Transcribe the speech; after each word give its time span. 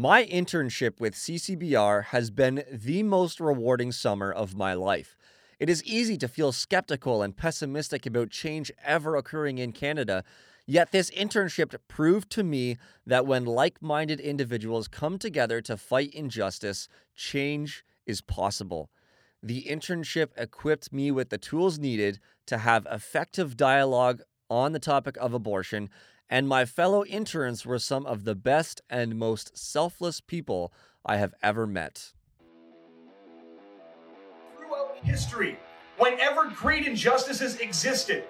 My 0.00 0.24
internship 0.26 1.00
with 1.00 1.16
CCBR 1.16 2.04
has 2.04 2.30
been 2.30 2.62
the 2.70 3.02
most 3.02 3.40
rewarding 3.40 3.90
summer 3.90 4.30
of 4.30 4.54
my 4.54 4.72
life. 4.72 5.18
It 5.58 5.68
is 5.68 5.82
easy 5.82 6.16
to 6.18 6.28
feel 6.28 6.52
skeptical 6.52 7.20
and 7.20 7.36
pessimistic 7.36 8.06
about 8.06 8.30
change 8.30 8.70
ever 8.84 9.16
occurring 9.16 9.58
in 9.58 9.72
Canada, 9.72 10.22
yet 10.68 10.92
this 10.92 11.10
internship 11.10 11.74
proved 11.88 12.30
to 12.30 12.44
me 12.44 12.76
that 13.08 13.26
when 13.26 13.44
like 13.44 13.82
minded 13.82 14.20
individuals 14.20 14.86
come 14.86 15.18
together 15.18 15.60
to 15.62 15.76
fight 15.76 16.14
injustice, 16.14 16.88
change 17.16 17.84
is 18.06 18.20
possible. 18.20 18.90
The 19.42 19.64
internship 19.68 20.28
equipped 20.36 20.92
me 20.92 21.10
with 21.10 21.30
the 21.30 21.38
tools 21.38 21.80
needed 21.80 22.20
to 22.46 22.58
have 22.58 22.86
effective 22.88 23.56
dialogue 23.56 24.22
on 24.48 24.70
the 24.70 24.78
topic 24.78 25.16
of 25.16 25.34
abortion 25.34 25.90
and 26.30 26.48
my 26.48 26.64
fellow 26.64 27.04
interns 27.04 27.64
were 27.64 27.78
some 27.78 28.06
of 28.06 28.24
the 28.24 28.34
best 28.34 28.80
and 28.90 29.16
most 29.16 29.56
selfless 29.56 30.20
people 30.20 30.72
I 31.04 31.16
have 31.16 31.34
ever 31.42 31.66
met. 31.66 32.12
Throughout 34.56 34.98
history, 35.02 35.58
whenever 35.96 36.50
great 36.50 36.86
injustices 36.86 37.60
existed, 37.60 38.24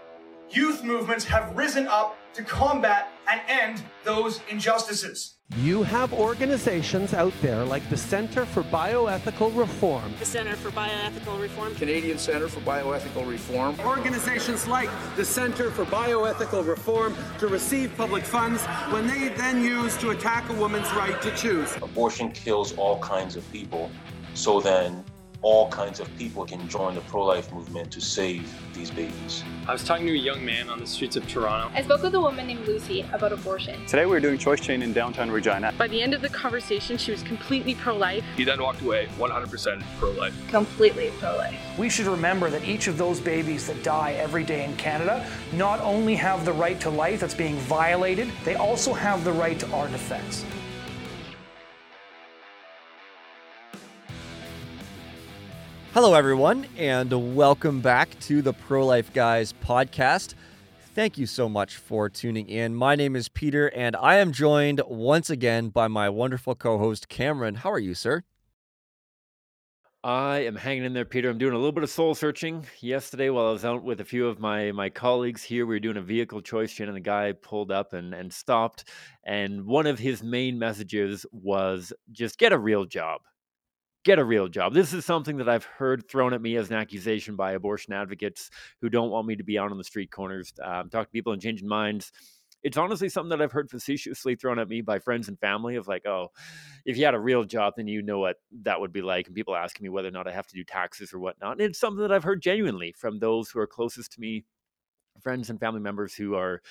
youth 0.51 0.83
movements 0.83 1.25
have 1.25 1.57
risen 1.57 1.87
up 1.87 2.16
to 2.34 2.43
combat 2.43 3.11
and 3.29 3.41
end 3.48 3.83
those 4.05 4.41
injustices. 4.51 5.34
You 5.56 5.83
have 5.83 6.12
organizations 6.12 7.15
out 7.15 7.33
there 7.41 7.65
like 7.65 7.89
the 7.89 7.97
Center 7.97 8.45
for 8.45 8.62
Bioethical 8.65 9.56
Reform, 9.56 10.15
the 10.19 10.27
Center 10.27 10.55
for 10.56 10.70
Bioethical 10.70 11.41
Reform, 11.41 11.75
Canadian 11.75 12.19
Center 12.19 12.48
for 12.48 12.61
Bioethical 12.61 13.27
Reform, 13.27 13.75
organizations 13.80 14.66
like 14.66 14.91
the 15.16 15.25
Center 15.25 15.70
for 15.70 15.87
Bioethical 15.87 16.67
Reform 16.67 17.17
to 17.39 17.48
receive 17.48 17.97
public 17.97 18.25
funds 18.25 18.62
when 18.91 19.06
they 19.06 19.28
then 19.28 19.65
use 19.65 19.97
to 19.97 20.11
attack 20.11 20.48
a 20.51 20.53
woman's 20.55 20.92
right 20.92 21.20
to 21.23 21.34
choose. 21.34 21.75
Abortion 21.77 22.30
kills 22.30 22.77
all 22.77 22.98
kinds 23.01 23.34
of 23.34 23.51
people, 23.51 23.91
so 24.34 24.61
then 24.61 25.03
all 25.42 25.69
kinds 25.70 26.00
of 26.00 26.08
people 26.17 26.44
can 26.44 26.69
join 26.69 26.94
the 26.97 27.00
pro-life 27.03 27.53
movement 27.53 27.92
to 27.92 28.00
save 28.00 28.53
these 28.75 28.91
babies. 28.91 29.45
I 29.69 29.72
was 29.72 29.84
talking 29.84 30.06
to 30.06 30.12
a 30.12 30.17
young 30.17 30.45
man 30.45 30.69
on 30.69 30.80
the 30.80 30.86
streets 30.86 31.14
of 31.14 31.28
Toronto. 31.28 31.70
I 31.75 31.83
spoke 31.83 32.03
with 32.03 32.14
a 32.14 32.20
woman 32.20 32.48
named 32.48 32.67
Lucy 32.67 33.06
about 33.12 33.33
abortion. 33.33 33.84
Today 33.86 34.05
we 34.05 34.12
were 34.12 34.20
doing 34.20 34.36
choice 34.36 34.61
chain 34.61 34.83
in 34.83 34.92
downtown 34.92 35.30
Regina. 35.30 35.72
By 35.78 35.86
the 35.86 36.03
end 36.03 36.12
of 36.12 36.22
the 36.22 36.28
conversation, 36.28 36.97
she 36.97 37.12
was 37.12 37.22
completely 37.22 37.77
pro-life. 37.77 38.25
He 38.36 38.42
then 38.42 38.61
walked 38.61 38.83
away 38.83 39.08
100% 39.17 39.83
pro-life. 39.98 40.34
Completely 40.48 41.12
pro-life. 41.20 41.56
We 41.78 41.89
should 41.89 42.06
remember 42.06 42.50
that 42.50 42.64
each 42.64 42.89
of 42.89 42.98
those 42.98 43.20
babies 43.20 43.69
that 43.69 43.84
die 43.84 44.14
every 44.14 44.42
day 44.42 44.64
in 44.64 44.77
Canada 44.77 45.25
not 45.52 45.80
only 45.80 46.17
have 46.17 46.45
the 46.45 46.52
right 46.52 46.80
to 46.80 46.91
life 46.91 47.20
that's 47.20 47.34
being 47.34 47.56
violated, 47.58 48.28
they 48.45 48.56
also 48.56 48.92
have 48.92 49.23
the 49.23 49.33
right 49.33 49.58
to 49.61 49.70
our 49.70 49.86
defense. 49.89 50.45
Hello, 56.01 56.15
everyone, 56.15 56.65
and 56.77 57.35
welcome 57.35 57.81
back 57.81 58.09
to 58.21 58.41
the 58.41 58.53
Pro 58.53 58.87
Life 58.87 59.13
Guys 59.13 59.53
podcast. 59.53 60.35
Thank 60.95 61.19
you 61.19 61.27
so 61.27 61.49
much 61.49 61.77
for 61.77 62.09
tuning 62.09 62.49
in. 62.49 62.77
My 62.77 62.95
name 62.95 63.17
is 63.17 63.29
Pieter, 63.29 63.67
and 63.75 63.97
I 63.97 64.19
am 64.19 64.31
joined 64.31 64.81
once 64.87 65.29
again 65.29 65.71
by 65.71 65.89
my 65.89 66.09
wonderful 66.09 66.55
co 66.55 66.79
host, 66.79 67.09
Cameron. 67.09 67.57
How 67.57 67.73
are 67.73 67.81
you, 67.81 67.97
sir? 67.97 68.23
I 70.05 70.45
am 70.45 70.55
hanging 70.55 70.85
in 70.85 70.93
there, 70.93 71.05
Pieter. 71.05 71.31
I'm 71.31 71.37
doing 71.37 71.55
a 71.55 71.57
little 71.57 71.73
bit 71.73 71.83
of 71.83 71.91
soul 71.91 72.15
searching. 72.15 72.65
Yesterday, 72.79 73.31
while 73.31 73.49
I 73.49 73.51
was 73.51 73.65
out 73.65 73.83
with 73.83 74.01
a 74.01 74.05
few 74.05 74.29
of 74.29 74.39
my 74.39 74.71
my 74.71 74.91
colleagues 74.91 75.43
here, 75.43 75.67
we 75.67 75.75
were 75.75 75.81
doing 75.81 75.97
a 75.97 76.01
vehicle 76.01 76.43
choice 76.43 76.73
chain, 76.73 76.87
and 76.87 76.97
the 76.97 77.01
guy 77.01 77.33
pulled 77.33 77.73
up 77.73 77.93
and 77.93 78.15
and 78.15 78.33
stopped. 78.33 78.85
And 79.25 79.67
one 79.67 79.89
of 79.89 79.99
his 79.99 80.23
main 80.23 80.61
messages 80.61 81.27
was 81.33 81.93
just 82.13 82.39
get 82.39 82.53
a 82.53 82.59
real 82.59 82.85
job 82.85 83.23
get 84.05 84.19
a 84.19 84.25
real 84.25 84.49
job. 84.49 84.75
This 84.75 84.93
is 84.93 85.05
something 85.05 85.37
that 85.39 85.49
I've 85.49 85.65
heard 85.65 86.09
thrown 86.09 86.33
at 86.33 86.43
me 86.43 86.57
as 86.57 86.71
an 86.71 86.77
accusation 86.77 87.37
by 87.37 87.53
abortion 87.53 87.93
advocates 87.93 88.51
who 88.81 88.89
don't 88.89 89.11
want 89.11 89.27
me 89.27 89.37
to 89.37 89.45
be 89.45 89.59
out 89.59 89.70
on 89.70 89.79
the 89.79 89.85
street 89.85 90.11
corners, 90.11 90.53
um, 90.63 90.89
talk 90.89 91.07
to 91.07 91.13
people 91.13 91.33
and 91.33 91.42
changing 91.42 91.69
minds. 91.69 92.13
It's 92.63 92.77
honestly 92.77 93.08
something 93.08 93.31
that 93.31 93.41
I've 93.41 93.53
heard 93.53 93.70
facetiously 93.70 94.35
thrown 94.35 94.58
at 94.58 94.69
me 94.69 94.81
by 94.81 94.98
friends 94.98 95.29
and 95.29 95.39
family 95.39 95.77
of 95.77 95.87
like, 95.87 96.07
oh, 96.07 96.33
if 96.85 96.97
you 96.97 97.05
had 97.05 97.14
a 97.14 97.20
real 97.20 97.45
job, 97.45 97.75
then 97.77 97.87
you 97.87 98.03
know 98.03 98.19
what 98.19 98.37
that 98.63 98.81
would 98.81 98.92
be 98.92 99.03
like. 99.03 99.27
And 99.27 99.37
people 99.37 99.55
asking 99.55 99.85
me 99.85 99.91
whether 99.91 100.08
or 100.08 100.13
not 100.13 100.27
I 100.27 100.33
have 100.33 100.47
to 100.48 100.57
do 100.57 100.64
taxes 100.64 101.13
or 101.13 101.20
whatnot. 101.20 101.53
And 101.53 101.61
it's 101.61 101.79
something 101.79 102.03
that 102.03 102.11
I've 102.11 102.25
heard 102.25 102.42
genuinely 102.42 102.92
from 102.92 103.20
those 103.20 103.48
who 103.51 103.61
are 103.61 103.67
closest 103.67 104.13
to 104.13 104.20
me 104.20 104.45
friends 105.20 105.51
and 105.51 105.61
family 105.61 105.81
members 105.81 106.14
who 106.14 106.35
are 106.35 106.63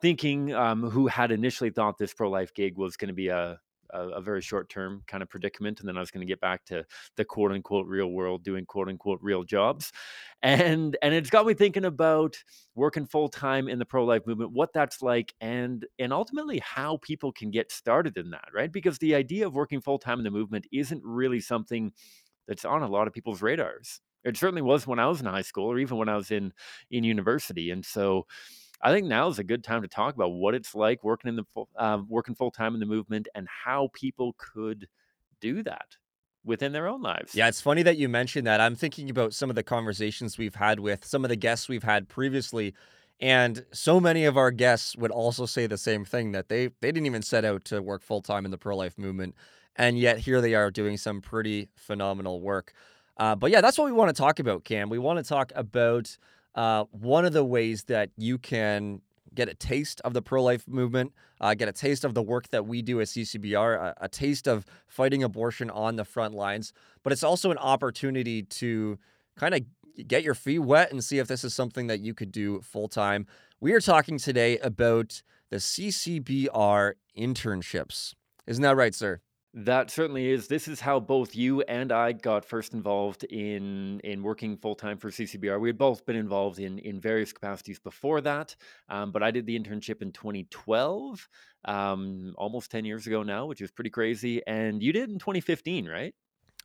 thinking 0.00 0.52
um, 0.54 0.90
who 0.90 1.06
had 1.06 1.30
initially 1.30 1.70
thought 1.70 1.98
this 1.98 2.14
pro-life 2.14 2.52
gig 2.54 2.76
was 2.76 2.96
going 2.96 3.08
to 3.08 3.14
be 3.14 3.28
a 3.28 3.58
a, 3.92 4.08
a 4.08 4.20
very 4.20 4.40
short 4.40 4.68
term 4.68 5.02
kind 5.06 5.22
of 5.22 5.28
predicament. 5.28 5.80
And 5.80 5.88
then 5.88 5.96
I 5.96 6.00
was 6.00 6.10
going 6.10 6.26
to 6.26 6.30
get 6.30 6.40
back 6.40 6.64
to 6.66 6.84
the 7.16 7.24
quote 7.24 7.52
unquote 7.52 7.86
real 7.86 8.08
world, 8.08 8.42
doing 8.44 8.66
quote 8.66 8.88
unquote 8.88 9.20
real 9.22 9.44
jobs. 9.44 9.92
And 10.44 10.96
and 11.02 11.14
it's 11.14 11.30
got 11.30 11.46
me 11.46 11.54
thinking 11.54 11.84
about 11.84 12.36
working 12.74 13.06
full 13.06 13.28
time 13.28 13.68
in 13.68 13.78
the 13.78 13.84
pro 13.84 14.04
life 14.04 14.26
movement, 14.26 14.50
what 14.50 14.72
that's 14.72 15.00
like, 15.00 15.32
and 15.40 15.86
and 16.00 16.12
ultimately 16.12 16.58
how 16.58 16.96
people 16.96 17.30
can 17.30 17.52
get 17.52 17.70
started 17.70 18.18
in 18.18 18.30
that, 18.30 18.48
right? 18.52 18.72
Because 18.72 18.98
the 18.98 19.14
idea 19.14 19.46
of 19.46 19.54
working 19.54 19.80
full 19.80 20.00
time 20.00 20.18
in 20.18 20.24
the 20.24 20.32
movement 20.32 20.66
isn't 20.72 21.00
really 21.04 21.38
something 21.38 21.92
that's 22.48 22.64
on 22.64 22.82
a 22.82 22.88
lot 22.88 23.06
of 23.06 23.12
people's 23.12 23.42
radars. 23.42 24.00
It 24.24 24.36
certainly 24.36 24.62
was 24.62 24.86
when 24.86 24.98
I 24.98 25.06
was 25.06 25.20
in 25.20 25.26
high 25.26 25.42
school, 25.42 25.66
or 25.66 25.78
even 25.78 25.96
when 25.96 26.08
I 26.08 26.16
was 26.16 26.30
in 26.30 26.52
in 26.90 27.04
university. 27.04 27.70
And 27.70 27.84
so, 27.84 28.26
I 28.82 28.92
think 28.92 29.06
now 29.06 29.28
is 29.28 29.38
a 29.38 29.44
good 29.44 29.62
time 29.62 29.82
to 29.82 29.88
talk 29.88 30.14
about 30.14 30.32
what 30.32 30.54
it's 30.54 30.74
like 30.74 31.04
working 31.04 31.28
in 31.28 31.36
the 31.36 31.44
full, 31.54 31.68
uh, 31.76 31.98
working 32.08 32.34
full 32.34 32.50
time 32.50 32.74
in 32.74 32.80
the 32.80 32.86
movement 32.86 33.28
and 33.34 33.46
how 33.64 33.90
people 33.92 34.34
could 34.38 34.88
do 35.40 35.62
that 35.62 35.96
within 36.44 36.72
their 36.72 36.88
own 36.88 37.02
lives. 37.02 37.34
Yeah, 37.34 37.48
it's 37.48 37.60
funny 37.60 37.82
that 37.84 37.96
you 37.96 38.08
mentioned 38.08 38.46
that. 38.46 38.60
I'm 38.60 38.74
thinking 38.74 39.08
about 39.08 39.34
some 39.34 39.50
of 39.50 39.56
the 39.56 39.62
conversations 39.62 40.38
we've 40.38 40.56
had 40.56 40.80
with 40.80 41.04
some 41.04 41.24
of 41.24 41.28
the 41.28 41.36
guests 41.36 41.68
we've 41.68 41.84
had 41.84 42.08
previously. 42.08 42.74
And 43.20 43.64
so 43.72 44.00
many 44.00 44.24
of 44.24 44.36
our 44.36 44.50
guests 44.50 44.96
would 44.96 45.12
also 45.12 45.46
say 45.46 45.68
the 45.68 45.78
same 45.78 46.04
thing 46.04 46.32
that 46.32 46.48
they 46.48 46.66
they 46.80 46.90
didn't 46.90 47.06
even 47.06 47.22
set 47.22 47.44
out 47.44 47.64
to 47.66 47.80
work 47.80 48.02
full 48.02 48.20
time 48.20 48.44
in 48.44 48.50
the 48.50 48.58
pro 48.58 48.76
life 48.76 48.98
movement, 48.98 49.36
and 49.76 49.96
yet 49.96 50.18
here 50.18 50.40
they 50.40 50.54
are 50.54 50.72
doing 50.72 50.96
some 50.96 51.20
pretty 51.20 51.68
phenomenal 51.76 52.40
work. 52.40 52.72
Uh, 53.16 53.36
but 53.36 53.52
yeah, 53.52 53.60
that's 53.60 53.78
what 53.78 53.84
we 53.84 53.92
want 53.92 54.08
to 54.08 54.20
talk 54.20 54.40
about, 54.40 54.64
Cam. 54.64 54.88
We 54.88 54.98
want 54.98 55.18
to 55.18 55.24
talk 55.24 55.52
about 55.54 56.16
uh, 56.54 56.84
one 56.90 57.24
of 57.24 57.32
the 57.32 57.44
ways 57.44 57.84
that 57.84 58.10
you 58.16 58.38
can 58.38 59.00
get 59.34 59.48
a 59.48 59.54
taste 59.54 60.00
of 60.04 60.12
the 60.12 60.22
pro 60.22 60.42
life 60.42 60.68
movement, 60.68 61.12
uh, 61.40 61.54
get 61.54 61.68
a 61.68 61.72
taste 61.72 62.04
of 62.04 62.14
the 62.14 62.22
work 62.22 62.48
that 62.48 62.66
we 62.66 62.82
do 62.82 63.00
at 63.00 63.06
CCBR, 63.06 63.76
a, 63.76 63.94
a, 64.02 64.08
taste 64.08 64.46
of 64.46 64.66
fighting 64.86 65.22
abortion 65.22 65.70
on 65.70 65.96
the 65.96 66.04
front 66.04 66.34
lines. 66.34 66.72
But 67.02 67.12
it's 67.12 67.22
also 67.22 67.50
an 67.50 67.58
opportunity 67.58 68.42
to 68.42 68.98
kind 69.36 69.54
of 69.54 69.62
get 70.06 70.22
your 70.22 70.34
feet 70.34 70.60
wet 70.60 70.92
and 70.92 71.02
see 71.02 71.18
if 71.18 71.28
this 71.28 71.44
is 71.44 71.54
something 71.54 71.86
that 71.86 72.00
you 72.00 72.14
could 72.14 72.32
do 72.32 72.60
full 72.60 72.88
time. 72.88 73.26
We 73.60 73.72
are 73.72 73.80
talking 73.80 74.18
today 74.18 74.58
about 74.58 75.22
the 75.50 75.56
CCBR 75.56 76.94
internships. 77.16 78.14
Isn't 78.46 78.62
that 78.62 78.76
right, 78.76 78.94
sir? 78.94 79.20
That 79.54 79.90
certainly 79.90 80.30
is. 80.30 80.48
This 80.48 80.66
is 80.66 80.80
how 80.80 80.98
both 80.98 81.36
you 81.36 81.60
and 81.62 81.92
I 81.92 82.12
got 82.12 82.42
first 82.42 82.72
involved 82.72 83.24
in 83.24 84.00
in 84.00 84.22
working 84.22 84.56
full 84.56 84.74
time 84.74 84.96
for 84.96 85.10
CCBR. 85.10 85.60
We 85.60 85.68
had 85.68 85.76
both 85.76 86.06
been 86.06 86.16
involved 86.16 86.58
in 86.58 86.78
in 86.78 86.98
various 86.98 87.34
capacities 87.34 87.78
before 87.78 88.22
that, 88.22 88.56
um, 88.88 89.12
but 89.12 89.22
I 89.22 89.30
did 89.30 89.44
the 89.44 89.58
internship 89.58 90.00
in 90.00 90.10
2012, 90.10 91.28
um, 91.66 92.34
almost 92.38 92.70
10 92.70 92.86
years 92.86 93.06
ago 93.06 93.22
now, 93.22 93.44
which 93.44 93.60
is 93.60 93.70
pretty 93.70 93.90
crazy. 93.90 94.40
And 94.46 94.82
you 94.82 94.90
did 94.90 95.10
in 95.10 95.18
2015, 95.18 95.86
right? 95.86 96.14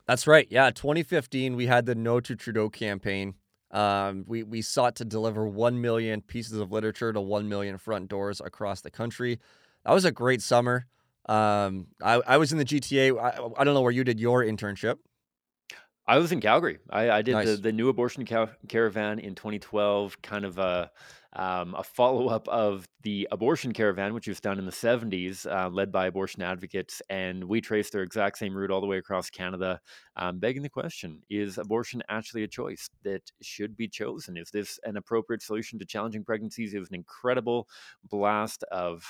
That's 0.06 0.26
right. 0.26 0.48
Yeah, 0.50 0.70
2015, 0.70 1.56
we 1.56 1.66
had 1.66 1.84
the 1.84 1.94
No 1.94 2.20
to 2.20 2.34
Trudeau 2.36 2.70
campaign. 2.70 3.34
Um, 3.70 4.24
we 4.26 4.44
we 4.44 4.62
sought 4.62 4.96
to 4.96 5.04
deliver 5.04 5.46
one 5.46 5.82
million 5.82 6.22
pieces 6.22 6.58
of 6.58 6.72
literature 6.72 7.12
to 7.12 7.20
one 7.20 7.50
million 7.50 7.76
front 7.76 8.08
doors 8.08 8.40
across 8.42 8.80
the 8.80 8.90
country. 8.90 9.40
That 9.84 9.92
was 9.92 10.06
a 10.06 10.10
great 10.10 10.40
summer. 10.40 10.86
Um, 11.28 11.88
I, 12.02 12.14
I 12.26 12.36
was 12.38 12.52
in 12.52 12.58
the 12.58 12.64
GTA. 12.64 13.18
I, 13.18 13.60
I 13.60 13.64
don't 13.64 13.74
know 13.74 13.82
where 13.82 13.92
you 13.92 14.04
did 14.04 14.18
your 14.18 14.42
internship. 14.42 14.96
I 16.08 16.16
was 16.16 16.32
in 16.32 16.40
Calgary. 16.40 16.78
I, 16.88 17.10
I 17.10 17.22
did 17.22 17.34
nice. 17.34 17.46
the, 17.46 17.56
the 17.56 17.72
new 17.72 17.90
abortion 17.90 18.24
ca- 18.24 18.48
caravan 18.66 19.18
in 19.18 19.34
2012, 19.34 20.22
kind 20.22 20.46
of 20.46 20.58
a, 20.58 20.90
um, 21.34 21.74
a 21.74 21.82
follow 21.82 22.28
up 22.28 22.48
of 22.48 22.88
the 23.02 23.28
abortion 23.30 23.74
caravan, 23.74 24.14
which 24.14 24.26
was 24.26 24.40
done 24.40 24.58
in 24.58 24.64
the 24.64 24.72
70s, 24.72 25.44
uh, 25.44 25.68
led 25.68 25.92
by 25.92 26.06
abortion 26.06 26.40
advocates. 26.40 27.02
And 27.10 27.44
we 27.44 27.60
traced 27.60 27.92
their 27.92 28.02
exact 28.02 28.38
same 28.38 28.56
route 28.56 28.70
all 28.70 28.80
the 28.80 28.86
way 28.86 28.96
across 28.96 29.28
Canada, 29.28 29.80
um, 30.16 30.38
begging 30.38 30.62
the 30.62 30.70
question 30.70 31.20
is 31.28 31.58
abortion 31.58 32.02
actually 32.08 32.42
a 32.42 32.48
choice 32.48 32.88
that 33.04 33.30
should 33.42 33.76
be 33.76 33.86
chosen? 33.86 34.38
Is 34.38 34.50
this 34.50 34.80
an 34.84 34.96
appropriate 34.96 35.42
solution 35.42 35.78
to 35.78 35.84
challenging 35.84 36.24
pregnancies? 36.24 36.72
It 36.72 36.78
was 36.78 36.88
an 36.88 36.94
incredible 36.94 37.68
blast 38.08 38.62
of 38.72 39.04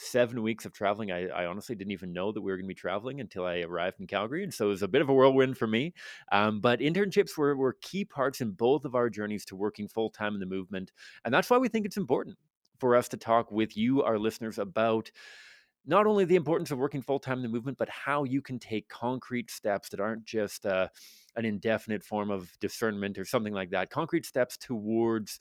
seven 0.00 0.42
weeks 0.42 0.64
of 0.64 0.72
traveling. 0.72 1.12
I, 1.12 1.26
I, 1.28 1.46
honestly 1.46 1.74
didn't 1.74 1.92
even 1.92 2.12
know 2.12 2.32
that 2.32 2.40
we 2.40 2.50
were 2.50 2.56
going 2.56 2.64
to 2.64 2.68
be 2.68 2.74
traveling 2.74 3.20
until 3.20 3.44
I 3.44 3.60
arrived 3.60 4.00
in 4.00 4.06
Calgary. 4.06 4.42
And 4.42 4.52
so 4.52 4.66
it 4.66 4.70
was 4.70 4.82
a 4.82 4.88
bit 4.88 5.02
of 5.02 5.08
a 5.08 5.14
whirlwind 5.14 5.58
for 5.58 5.66
me. 5.66 5.92
Um, 6.32 6.60
but 6.60 6.80
internships 6.80 7.36
were, 7.36 7.54
were 7.54 7.76
key 7.80 8.04
parts 8.04 8.40
in 8.40 8.52
both 8.52 8.84
of 8.84 8.94
our 8.94 9.10
journeys 9.10 9.44
to 9.46 9.56
working 9.56 9.88
full 9.88 10.10
time 10.10 10.34
in 10.34 10.40
the 10.40 10.46
movement. 10.46 10.90
And 11.24 11.34
that's 11.34 11.50
why 11.50 11.58
we 11.58 11.68
think 11.68 11.84
it's 11.84 11.98
important 11.98 12.38
for 12.78 12.96
us 12.96 13.08
to 13.08 13.18
talk 13.18 13.52
with 13.52 13.76
you, 13.76 14.02
our 14.02 14.18
listeners, 14.18 14.58
about 14.58 15.10
not 15.86 16.06
only 16.06 16.24
the 16.24 16.36
importance 16.36 16.70
of 16.70 16.78
working 16.78 17.02
full 17.02 17.18
time 17.18 17.38
in 17.38 17.42
the 17.42 17.48
movement, 17.48 17.78
but 17.78 17.88
how 17.88 18.24
you 18.24 18.40
can 18.40 18.58
take 18.58 18.88
concrete 18.88 19.50
steps 19.50 19.90
that 19.90 20.00
aren't 20.00 20.24
just 20.24 20.64
uh, 20.64 20.88
an 21.36 21.44
indefinite 21.44 22.02
form 22.02 22.30
of 22.30 22.50
discernment 22.60 23.18
or 23.18 23.24
something 23.24 23.52
like 23.52 23.70
that. 23.70 23.90
Concrete 23.90 24.24
steps 24.26 24.56
towards 24.56 25.38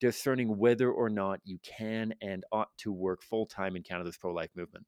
discerning 0.00 0.58
whether 0.58 0.90
or 0.90 1.08
not 1.08 1.40
you 1.44 1.58
can 1.62 2.14
and 2.20 2.44
ought 2.52 2.70
to 2.78 2.92
work 2.92 3.22
full 3.22 3.46
time 3.46 3.76
in 3.76 3.82
Canada's 3.82 4.16
pro 4.16 4.32
life 4.32 4.50
movement. 4.54 4.86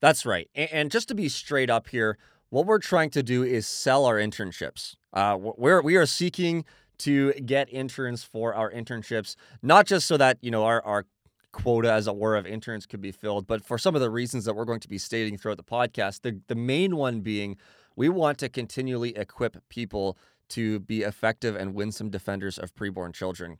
That's 0.00 0.24
right. 0.24 0.48
And 0.54 0.90
just 0.90 1.08
to 1.08 1.14
be 1.14 1.28
straight 1.28 1.70
up 1.70 1.88
here, 1.88 2.18
what 2.50 2.66
we're 2.66 2.78
trying 2.78 3.10
to 3.10 3.22
do 3.22 3.42
is 3.42 3.66
sell 3.66 4.04
our 4.04 4.16
internships. 4.16 4.96
Uh, 5.12 5.36
we're 5.38 5.82
we 5.82 5.96
are 5.96 6.06
seeking 6.06 6.64
to 6.98 7.32
get 7.32 7.72
interns 7.72 8.24
for 8.24 8.54
our 8.54 8.70
internships, 8.70 9.36
not 9.62 9.86
just 9.86 10.06
so 10.06 10.16
that 10.16 10.38
you 10.40 10.50
know 10.50 10.64
our 10.64 10.82
our 10.84 11.06
quota, 11.52 11.92
as 11.92 12.06
it 12.06 12.16
were, 12.16 12.36
of 12.36 12.46
interns 12.46 12.86
could 12.86 13.00
be 13.00 13.10
filled, 13.10 13.46
but 13.46 13.64
for 13.64 13.78
some 13.78 13.94
of 13.94 14.00
the 14.00 14.10
reasons 14.10 14.44
that 14.44 14.54
we're 14.54 14.64
going 14.64 14.80
to 14.80 14.88
be 14.88 14.98
stating 14.98 15.36
throughout 15.36 15.56
the 15.56 15.64
podcast. 15.64 16.22
The 16.22 16.40
the 16.46 16.54
main 16.54 16.96
one 16.96 17.20
being 17.20 17.56
we 17.96 18.08
want 18.08 18.38
to 18.38 18.48
continually 18.48 19.16
equip 19.16 19.68
people 19.68 20.16
to 20.50 20.78
be 20.80 21.02
effective 21.02 21.56
and 21.56 21.74
winsome 21.74 22.10
defenders 22.10 22.58
of 22.58 22.74
preborn 22.74 23.12
children. 23.12 23.58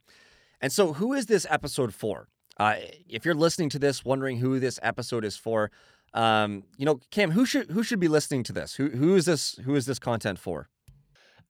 And 0.61 0.71
so, 0.71 0.93
who 0.93 1.13
is 1.13 1.27
this 1.27 1.45
episode 1.49 1.93
for? 1.93 2.27
Uh, 2.57 2.75
if 3.07 3.25
you're 3.25 3.35
listening 3.35 3.69
to 3.69 3.79
this, 3.79 4.03
wondering 4.03 4.37
who 4.37 4.59
this 4.59 4.79
episode 4.83 5.23
is 5.23 5.37
for, 5.37 5.71
um, 6.13 6.63
you 6.77 6.85
know, 6.85 6.99
Cam, 7.11 7.31
who 7.31 7.45
should 7.45 7.71
who 7.71 7.83
should 7.83 7.99
be 7.99 8.07
listening 8.07 8.43
to 8.43 8.53
this? 8.53 8.75
Who 8.75 8.89
who 8.89 9.15
is 9.15 9.25
this 9.25 9.55
who 9.63 9.75
is 9.75 9.85
this 9.85 9.99
content 9.99 10.39
for? 10.39 10.67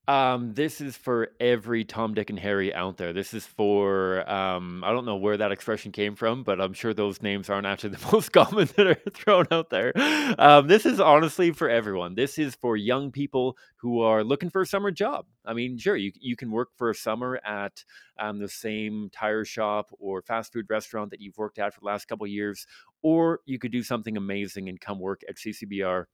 Um, 0.09 0.56
this 0.56 0.81
is 0.81 0.97
for 0.97 1.29
every 1.39 1.85
Tom, 1.85 2.15
Dick, 2.15 2.31
and 2.31 2.39
Harry 2.39 2.73
out 2.73 2.97
there. 2.97 3.13
This 3.13 3.31
is 3.35 3.45
for 3.45 4.27
um, 4.27 4.83
I 4.83 4.91
don't 4.91 5.06
know 5.06 5.17
where 5.17 5.38
that 5.38 5.51
expression 5.51 5.91
came 5.91 6.15
from, 6.15 6.41
but 6.41 6.59
I'm 6.59 6.73
sure 6.73 6.95
those 6.95 7.21
names 7.21 7.47
aren't 7.47 7.67
actually 7.67 7.89
the 7.95 8.11
most 8.11 8.31
common 8.31 8.67
that 8.75 8.88
are 8.88 9.11
thrown 9.11 9.45
out 9.51 9.69
there. 9.69 9.94
Um, 10.39 10.67
this 10.67 10.88
is 10.88 11.00
honestly 11.00 11.51
for 11.51 11.69
everyone. 11.69 12.15
This 12.15 12.39
is 12.39 12.56
for 12.56 12.75
young 12.75 13.11
people 13.11 13.56
who 13.75 14.01
are 14.01 14.23
looking 14.23 14.50
for 14.50 14.61
a 14.61 14.65
summer 14.65 14.89
job. 14.89 15.27
I 15.45 15.53
mean, 15.53 15.77
sure, 15.77 15.95
you 15.95 16.12
you 16.19 16.35
can 16.35 16.50
work 16.50 16.69
for 16.75 16.89
a 16.89 16.95
summer 16.95 17.39
at 17.45 17.83
um, 18.19 18.39
the 18.39 18.50
same 18.50 19.12
tire 19.13 19.45
shop 19.45 19.91
or 20.00 20.23
fast 20.23 20.53
food 20.53 20.65
restaurant 20.71 21.12
that 21.12 21.21
you've 21.21 21.38
worked 21.38 21.59
at 21.59 21.71
for 21.75 21.81
the 21.81 21.85
last 21.85 22.07
couple 22.07 22.25
years, 22.25 22.65
or 23.03 23.41
you 23.45 23.59
could 23.59 23.71
do 23.71 23.83
something 23.83 24.17
amazing 24.17 24.69
and 24.69 24.81
come 24.81 25.00
work 25.00 25.21
at 25.29 25.35
CCBR 25.35 26.05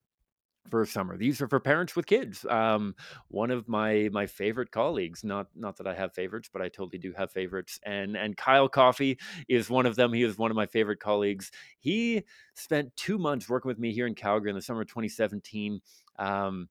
for 0.69 0.85
summer. 0.85 1.17
These 1.17 1.41
are 1.41 1.47
for 1.47 1.59
parents 1.59 1.95
with 1.95 2.06
kids. 2.06 2.45
Um, 2.45 2.95
one 3.27 3.51
of 3.51 3.67
my 3.67 4.09
my 4.12 4.25
favorite 4.25 4.71
colleagues, 4.71 5.23
not 5.23 5.47
not 5.56 5.77
that 5.77 5.88
I 5.88 5.94
have 5.94 6.13
favorites, 6.13 6.50
but 6.51 6.62
I 6.62 6.69
totally 6.69 6.97
do 6.97 7.13
have 7.13 7.31
favorites. 7.31 7.79
And 7.83 8.15
and 8.15 8.35
Kyle 8.38 8.69
Coffee 8.69 9.19
is 9.47 9.69
one 9.69 9.85
of 9.85 9.95
them. 9.95 10.13
He 10.13 10.23
is 10.23 10.38
one 10.38 10.51
of 10.51 10.56
my 10.57 10.65
favorite 10.65 11.00
colleagues. 11.00 11.51
He 11.79 12.23
spent 12.53 12.95
two 12.95 13.17
months 13.17 13.50
working 13.50 13.69
with 13.69 13.79
me 13.79 13.94
here 13.94 14.07
in 14.07 14.15
Calgary 14.15 14.50
in 14.50 14.56
the 14.56 14.62
summer 14.62 14.81
of 14.81 14.88
2017. 14.88 15.81
Um, 16.17 16.69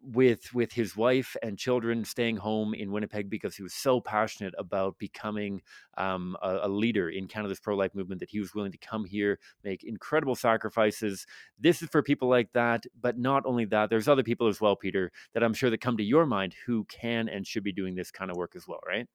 with 0.00 0.54
with 0.54 0.72
his 0.72 0.96
wife 0.96 1.36
and 1.42 1.58
children 1.58 2.04
staying 2.04 2.36
home 2.36 2.72
in 2.72 2.92
Winnipeg 2.92 3.28
because 3.28 3.56
he 3.56 3.62
was 3.62 3.74
so 3.74 4.00
passionate 4.00 4.54
about 4.58 4.98
becoming 4.98 5.60
um, 5.96 6.36
a, 6.42 6.60
a, 6.62 6.68
leader 6.68 7.08
in 7.08 7.26
Canada's 7.26 7.58
pro 7.58 7.76
life 7.76 7.94
movement 7.94 8.20
that 8.20 8.30
he 8.30 8.38
was 8.38 8.54
willing 8.54 8.72
to 8.72 8.78
come 8.78 9.04
here, 9.04 9.38
make 9.64 9.82
incredible 9.82 10.36
sacrifices. 10.36 11.26
This 11.58 11.82
is 11.82 11.88
for 11.88 12.02
people 12.02 12.28
like 12.28 12.52
that, 12.52 12.84
but 13.00 13.18
not 13.18 13.44
only 13.44 13.64
that, 13.66 13.90
there's 13.90 14.08
other 14.08 14.22
people 14.22 14.46
as 14.46 14.60
well, 14.60 14.76
Pieter, 14.76 15.10
that 15.34 15.42
I'm 15.42 15.54
sure 15.54 15.70
that 15.70 15.80
come 15.80 15.96
to 15.96 16.04
your 16.04 16.26
mind 16.26 16.54
who 16.66 16.84
can 16.84 17.28
and 17.28 17.46
should 17.46 17.64
be 17.64 17.72
doing 17.72 17.94
this 17.94 18.10
kind 18.10 18.30
of 18.30 18.36
work 18.36 18.54
as 18.54 18.68
well, 18.68 18.80
right? 18.86 19.06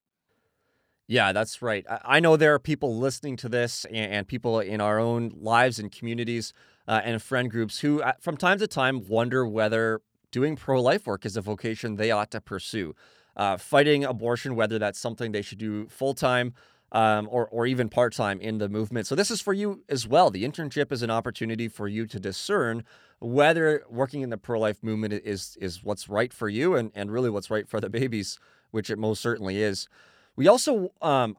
Yeah, 1.08 1.34
that's 1.34 1.62
right. 1.62 1.86
I 2.06 2.20
know 2.20 2.38
there 2.38 2.54
are 2.54 2.60
people 2.60 2.98
listening 2.98 3.36
to 3.38 3.50
this 3.50 3.86
and 3.92 4.28
people 4.28 4.60
in 4.60 4.80
our 4.80 5.00
own 5.00 5.34
lives 5.36 5.78
and 5.78 5.92
communities 5.92 6.54
uh, 6.88 7.02
and 7.04 7.22
friend 7.22 7.52
groups 7.52 7.80
who, 7.80 8.02
uh, 8.02 8.14
from 8.22 8.38
time 8.38 8.58
to 8.60 8.68
time, 8.68 9.08
wonder 9.08 9.46
whether 9.46 10.02
doing 10.34 10.58
pro 10.58 10.82
life 10.82 11.08
work 11.08 11.26
is 11.26 11.38
a 11.38 11.42
vocation 11.42 11.96
they 11.96 12.12
ought 12.12 12.32
to 12.32 12.42
pursue. 12.42 12.94
Uh, 13.38 13.56
fighting 13.56 14.04
abortion, 14.04 14.56
whether 14.56 14.78
that's 14.78 15.00
something 15.00 15.32
they 15.32 15.42
should 15.42 15.58
do 15.58 15.88
full 15.88 16.14
time 16.14 16.54
um, 16.92 17.28
or, 17.32 17.48
or 17.48 17.66
even 17.66 17.90
part 17.90 18.14
time 18.14 18.40
in 18.40 18.58
the 18.58 18.70
movement. 18.70 19.08
So, 19.08 19.16
this 19.16 19.32
is 19.32 19.42
for 19.42 19.54
you 19.54 19.84
as 19.90 20.08
well. 20.08 20.30
The 20.30 20.44
internship 20.44 20.92
is 20.92 21.02
an 21.02 21.10
opportunity 21.10 21.68
for 21.68 21.88
you 21.88 22.06
to 22.08 22.20
discern 22.20 22.84
whether 23.20 23.84
working 23.90 24.22
in 24.22 24.30
the 24.30 24.38
pro 24.38 24.60
life 24.60 24.84
movement 24.84 25.14
is, 25.14 25.58
is 25.62 25.84
what's 25.84 26.10
right 26.10 26.34
for 26.34 26.50
you 26.50 26.76
and, 26.76 26.92
and 26.94 27.12
really 27.12 27.30
what's 27.30 27.50
right 27.50 27.68
for 27.68 27.80
the 27.80 27.90
babies, 27.90 28.38
which 28.72 28.90
it 28.90 29.00
most 29.00 29.22
certainly 29.22 29.62
is. 29.62 29.88
We 30.36 30.48
also, 30.48 30.92
um, 31.02 31.38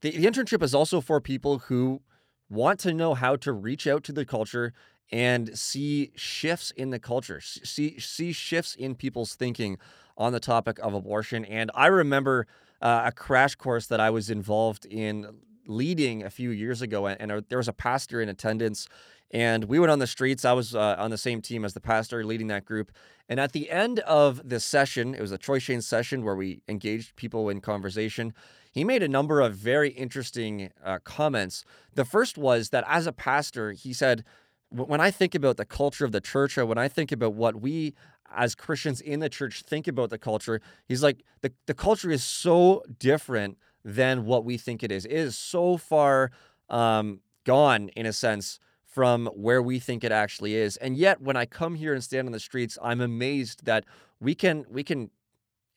the, 0.00 0.10
the 0.10 0.26
internship 0.26 0.62
is 0.62 0.74
also 0.74 1.00
for 1.00 1.20
people 1.20 1.58
who 1.58 2.00
want 2.48 2.78
to 2.80 2.94
know 2.94 3.14
how 3.14 3.36
to 3.36 3.52
reach 3.52 3.86
out 3.86 4.04
to 4.04 4.12
the 4.12 4.24
culture 4.24 4.72
and 5.14 5.56
see 5.56 6.10
shifts 6.16 6.72
in 6.72 6.90
the 6.90 6.98
culture, 6.98 7.40
see 7.40 8.00
see 8.00 8.32
shifts 8.32 8.74
in 8.74 8.96
people's 8.96 9.36
thinking 9.36 9.78
on 10.16 10.32
the 10.32 10.40
topic 10.40 10.76
of 10.80 10.92
abortion. 10.92 11.44
And 11.44 11.70
I 11.72 11.86
remember 11.86 12.48
uh, 12.82 13.02
a 13.06 13.12
crash 13.12 13.54
course 13.54 13.86
that 13.86 14.00
I 14.00 14.10
was 14.10 14.28
involved 14.28 14.84
in 14.86 15.28
leading 15.68 16.24
a 16.24 16.30
few 16.30 16.50
years 16.50 16.82
ago, 16.82 17.06
and, 17.06 17.20
and 17.20 17.44
there 17.48 17.58
was 17.58 17.68
a 17.68 17.72
pastor 17.72 18.20
in 18.20 18.28
attendance. 18.28 18.88
And 19.30 19.64
we 19.64 19.78
went 19.78 19.92
on 19.92 20.00
the 20.00 20.08
streets. 20.08 20.44
I 20.44 20.52
was 20.52 20.74
uh, 20.74 20.96
on 20.98 21.10
the 21.10 21.18
same 21.18 21.40
team 21.40 21.64
as 21.64 21.74
the 21.74 21.80
pastor 21.80 22.24
leading 22.24 22.48
that 22.48 22.64
group. 22.64 22.90
And 23.28 23.38
at 23.38 23.52
the 23.52 23.70
end 23.70 24.00
of 24.00 24.48
the 24.48 24.58
session, 24.58 25.14
it 25.14 25.20
was 25.20 25.32
a 25.32 25.38
Choice 25.38 25.62
Chain 25.62 25.80
session 25.80 26.24
where 26.24 26.36
we 26.36 26.60
engaged 26.68 27.14
people 27.14 27.48
in 27.48 27.60
conversation. 27.60 28.34
He 28.72 28.82
made 28.82 29.02
a 29.02 29.08
number 29.08 29.40
of 29.40 29.54
very 29.54 29.90
interesting 29.90 30.70
uh, 30.84 30.98
comments. 31.04 31.64
The 31.94 32.04
first 32.04 32.36
was 32.36 32.70
that 32.70 32.84
as 32.88 33.06
a 33.06 33.12
pastor, 33.12 33.72
he 33.72 33.92
said, 33.92 34.24
when 34.74 35.00
I 35.00 35.10
think 35.10 35.34
about 35.34 35.56
the 35.56 35.64
culture 35.64 36.04
of 36.04 36.12
the 36.12 36.20
church, 36.20 36.58
or 36.58 36.66
when 36.66 36.78
I 36.78 36.88
think 36.88 37.12
about 37.12 37.34
what 37.34 37.60
we 37.60 37.94
as 38.34 38.54
Christians 38.54 39.00
in 39.00 39.20
the 39.20 39.28
church 39.28 39.62
think 39.62 39.86
about 39.86 40.10
the 40.10 40.18
culture, 40.18 40.60
he's 40.86 41.02
like, 41.02 41.22
the, 41.42 41.52
the 41.66 41.74
culture 41.74 42.10
is 42.10 42.24
so 42.24 42.82
different 42.98 43.58
than 43.84 44.24
what 44.24 44.44
we 44.44 44.56
think 44.56 44.82
it 44.82 44.90
is. 44.90 45.04
It 45.04 45.12
is 45.12 45.36
so 45.36 45.76
far 45.76 46.30
um, 46.68 47.20
gone, 47.44 47.88
in 47.90 48.06
a 48.06 48.12
sense, 48.12 48.58
from 48.84 49.26
where 49.34 49.62
we 49.62 49.78
think 49.78 50.04
it 50.04 50.12
actually 50.12 50.54
is. 50.54 50.76
And 50.78 50.96
yet, 50.96 51.20
when 51.20 51.36
I 51.36 51.46
come 51.46 51.74
here 51.74 51.92
and 51.92 52.02
stand 52.02 52.26
on 52.26 52.32
the 52.32 52.40
streets, 52.40 52.78
I'm 52.82 53.00
amazed 53.00 53.64
that 53.66 53.84
we 54.20 54.34
can 54.34 54.64
we 54.70 54.82
can 54.82 55.10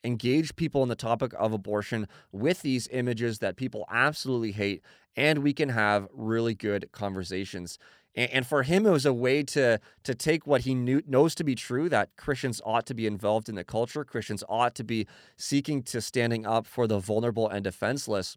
engage 0.04 0.54
people 0.56 0.82
on 0.82 0.88
the 0.88 0.94
topic 0.94 1.32
of 1.36 1.52
abortion 1.52 2.06
with 2.32 2.62
these 2.62 2.88
images 2.92 3.40
that 3.40 3.56
people 3.56 3.84
absolutely 3.90 4.52
hate, 4.52 4.82
and 5.16 5.40
we 5.40 5.52
can 5.52 5.68
have 5.68 6.08
really 6.12 6.54
good 6.54 6.88
conversations. 6.92 7.78
And, 8.14 8.46
for 8.46 8.64
him, 8.64 8.84
it 8.84 8.90
was 8.90 9.06
a 9.06 9.12
way 9.12 9.44
to 9.44 9.78
to 10.02 10.14
take 10.14 10.44
what 10.44 10.62
he 10.62 10.74
knew, 10.74 11.02
knows 11.06 11.36
to 11.36 11.44
be 11.44 11.54
true 11.54 11.88
that 11.88 12.16
Christians 12.16 12.60
ought 12.64 12.84
to 12.86 12.94
be 12.94 13.06
involved 13.06 13.48
in 13.48 13.54
the 13.54 13.62
culture, 13.62 14.04
Christians 14.04 14.42
ought 14.48 14.74
to 14.74 14.84
be 14.84 15.06
seeking 15.36 15.82
to 15.84 16.00
standing 16.00 16.44
up 16.44 16.66
for 16.66 16.88
the 16.88 16.98
vulnerable 16.98 17.48
and 17.48 17.62
defenseless. 17.62 18.36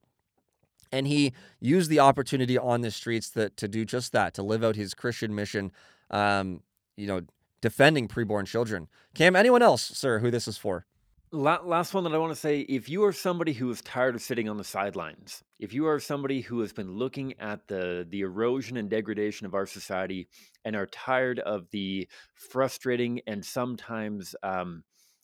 And 0.92 1.08
he 1.08 1.34
used 1.60 1.90
the 1.90 2.00
opportunity 2.00 2.58
on 2.58 2.82
the 2.82 2.92
streets 2.92 3.30
to, 3.32 3.50
to 3.50 3.68
do 3.68 3.86
just 3.86 4.12
that, 4.12 4.34
to 4.36 4.44
live 4.44 4.64
out 4.64 4.76
his 4.76 4.94
Christian 4.94 5.34
mission, 5.34 5.72
um, 6.12 6.62
you 6.98 7.08
know, 7.08 7.22
defending 7.62 8.08
preborn 8.08 8.46
children. 8.46 8.88
Cam, 9.16 9.36
anyone 9.36 9.62
else, 9.62 9.82
sir, 9.82 10.20
who 10.20 10.30
this 10.30 10.48
is 10.48 10.58
for? 10.58 10.86
Last 11.32 11.94
one 11.94 12.04
that 12.04 12.14
I 12.14 12.18
want 12.18 12.34
to 12.34 12.40
say 12.40 12.60
if 12.62 12.90
you 12.90 13.04
are 13.06 13.14
somebody 13.14 13.54
who 13.54 13.70
is 13.70 13.82
tired 13.82 14.16
of 14.16 14.22
sitting 14.22 14.50
on 14.50 14.58
the 14.58 14.64
sidelines, 14.64 15.44
if 15.60 15.74
you 15.74 15.88
are 15.88 16.00
somebody 16.00 16.42
who 16.42 16.60
has 16.60 16.74
been 16.74 16.98
looking 16.98 17.40
at 17.40 17.68
the 17.68 18.06
the 18.10 18.22
erosion 18.22 18.78
and 18.78 18.90
degradation 18.90 19.46
of 19.46 19.54
our 19.54 19.66
society 19.66 20.28
and 20.66 20.76
are 20.76 20.88
tired 20.88 21.40
of 21.40 21.70
the 21.72 22.08
frustrating 22.36 23.22
and 23.28 23.46
sometimes 23.46 24.36
um, 24.44 24.84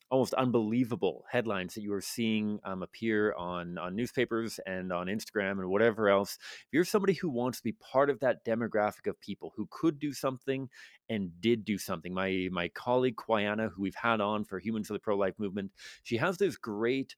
almost 0.09 0.33
unbelievable 0.35 1.25
headlines 1.29 1.73
that 1.73 1.81
you 1.81 1.93
are 1.93 2.01
seeing 2.01 2.59
um, 2.63 2.81
appear 2.81 3.33
on 3.33 3.77
on 3.77 3.95
newspapers 3.95 4.59
and 4.65 4.93
on 4.93 5.07
Instagram 5.07 5.59
and 5.59 5.69
whatever 5.69 6.09
else. 6.09 6.37
If 6.39 6.67
you're 6.71 6.85
somebody 6.85 7.13
who 7.13 7.29
wants 7.29 7.57
to 7.59 7.63
be 7.63 7.73
part 7.73 8.09
of 8.09 8.19
that 8.21 8.45
demographic 8.45 9.07
of 9.07 9.19
people 9.19 9.53
who 9.55 9.67
could 9.69 9.99
do 9.99 10.13
something 10.13 10.69
and 11.09 11.31
did 11.41 11.65
do 11.65 11.77
something, 11.77 12.13
my 12.13 12.47
my 12.51 12.69
colleague 12.69 13.17
Quiana, 13.17 13.71
who 13.71 13.81
we've 13.81 13.95
had 13.95 14.21
on 14.21 14.45
for 14.45 14.59
Humans 14.59 14.89
of 14.89 14.95
the 14.95 14.99
Pro 14.99 15.17
Life 15.17 15.35
Movement, 15.37 15.71
she 16.03 16.17
has 16.17 16.37
this 16.37 16.57
great. 16.57 17.15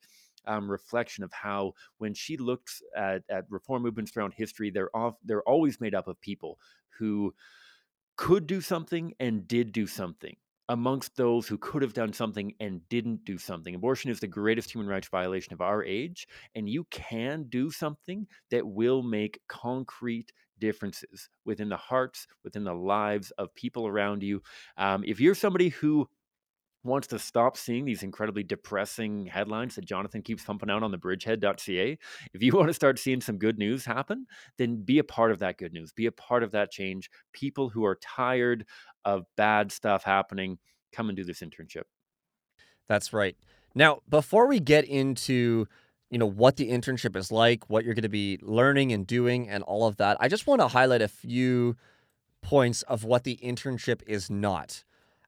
Um, 0.48 0.72
reflection 0.72 1.26
of 1.26 1.34
how 1.34 1.74
when 1.98 2.14
she 2.14 2.38
looks 2.38 2.82
at, 2.96 3.24
at 3.30 3.44
reform 3.50 3.84
movements 3.84 4.10
throughout 4.10 4.34
history, 4.34 4.72
they're 4.72 4.90
off, 4.96 5.16
they're 5.24 5.44
always 5.44 5.82
made 5.82 5.94
up 5.94 6.08
of 6.08 6.20
people 6.22 6.58
who 6.98 7.36
could 8.16 8.48
do 8.48 8.62
something 8.62 9.14
and 9.20 9.48
did 9.50 9.74
do 9.74 9.86
something 9.86 10.38
amongst 10.70 11.16
those 11.16 11.48
who 11.48 11.58
could 11.58 11.82
have 11.82 11.94
done 11.94 12.14
something 12.14 12.54
and 12.60 12.88
didn't 12.90 13.26
do 13.26 13.38
something. 13.38 13.76
Abortion 13.76 14.12
is 14.12 14.20
the 14.20 14.28
greatest 14.28 14.72
human 14.72 14.88
rights 14.88 15.08
violation 15.10 15.52
of 15.52 15.62
our 15.62 15.84
age, 15.84 16.28
and 16.56 16.70
you 16.70 16.86
can 16.92 17.44
do 17.50 17.72
something 17.72 18.28
that 18.52 18.66
will 18.66 19.02
make 19.02 19.42
concrete 19.48 20.32
differences 20.60 21.30
within 21.46 21.70
the 21.70 21.78
hearts, 21.78 22.28
within 22.44 22.64
the 22.64 22.74
lives 22.74 23.32
of 23.32 23.54
people 23.56 23.88
around 23.88 24.22
you. 24.22 24.42
Um, 24.78 25.04
if 25.06 25.20
you're 25.20 25.36
somebody 25.36 25.70
who 25.70 26.08
wants 26.84 27.08
to 27.08 27.20
stop 27.20 27.58
seeing 27.58 27.86
these 27.86 28.04
incredibly 28.04 28.44
depressing 28.44 29.26
headlines 29.26 29.76
that 29.76 29.86
Jonathan 29.86 30.22
keeps 30.22 30.44
pumping 30.44 30.70
out 30.70 30.84
on 30.84 30.92
the 30.92 30.98
bridgehead.ca, 30.98 31.98
if 32.34 32.42
you 32.42 32.52
want 32.56 32.68
to 32.68 32.74
start 32.74 33.00
seeing 33.00 33.22
some 33.22 33.38
good 33.38 33.58
news 33.58 33.86
happen, 33.86 34.26
then 34.58 34.84
be 34.84 35.00
a 35.00 35.04
part 35.04 35.32
of 35.32 35.40
that 35.40 35.58
good 35.58 35.74
news. 35.74 35.92
Be 35.92 36.06
a 36.06 36.12
part 36.12 36.44
of 36.44 36.52
that 36.52 36.72
change. 36.72 37.10
People 37.34 37.70
who 37.70 37.86
are 37.86 37.96
tired 38.02 38.66
of 39.06 39.26
bad 39.36 39.72
stuff 39.72 40.04
happening, 40.04 40.58
come 40.92 41.10
and 41.10 41.16
do 41.16 41.24
this 41.24 41.42
internship. 41.42 41.84
That's 42.88 43.14
right. 43.14 43.36
Now, 43.76 44.00
before 44.10 44.48
we 44.48 44.60
get 44.60 44.86
into 44.86 45.68
you 46.10 46.18
know 46.18 46.26
what 46.26 46.56
the 46.56 46.72
internship 46.72 47.16
is 47.16 47.32
like, 47.32 47.70
what 47.70 47.86
you're 47.86 47.94
going 47.94 48.02
to 48.04 48.10
be 48.10 48.40
learning 48.42 48.92
and 48.92 49.06
doing 49.06 49.48
and 49.48 49.64
all 49.64 49.86
of 49.86 49.98
that, 49.98 50.18
I 50.20 50.28
just 50.28 50.48
want 50.48 50.62
to 50.62 50.68
highlight 50.68 51.02
a 51.02 51.08
few 51.08 51.76
points 52.42 52.82
of 52.84 53.04
what 53.04 53.24
the 53.24 53.38
internship 53.44 54.02
is 54.08 54.30
not. 54.30 54.84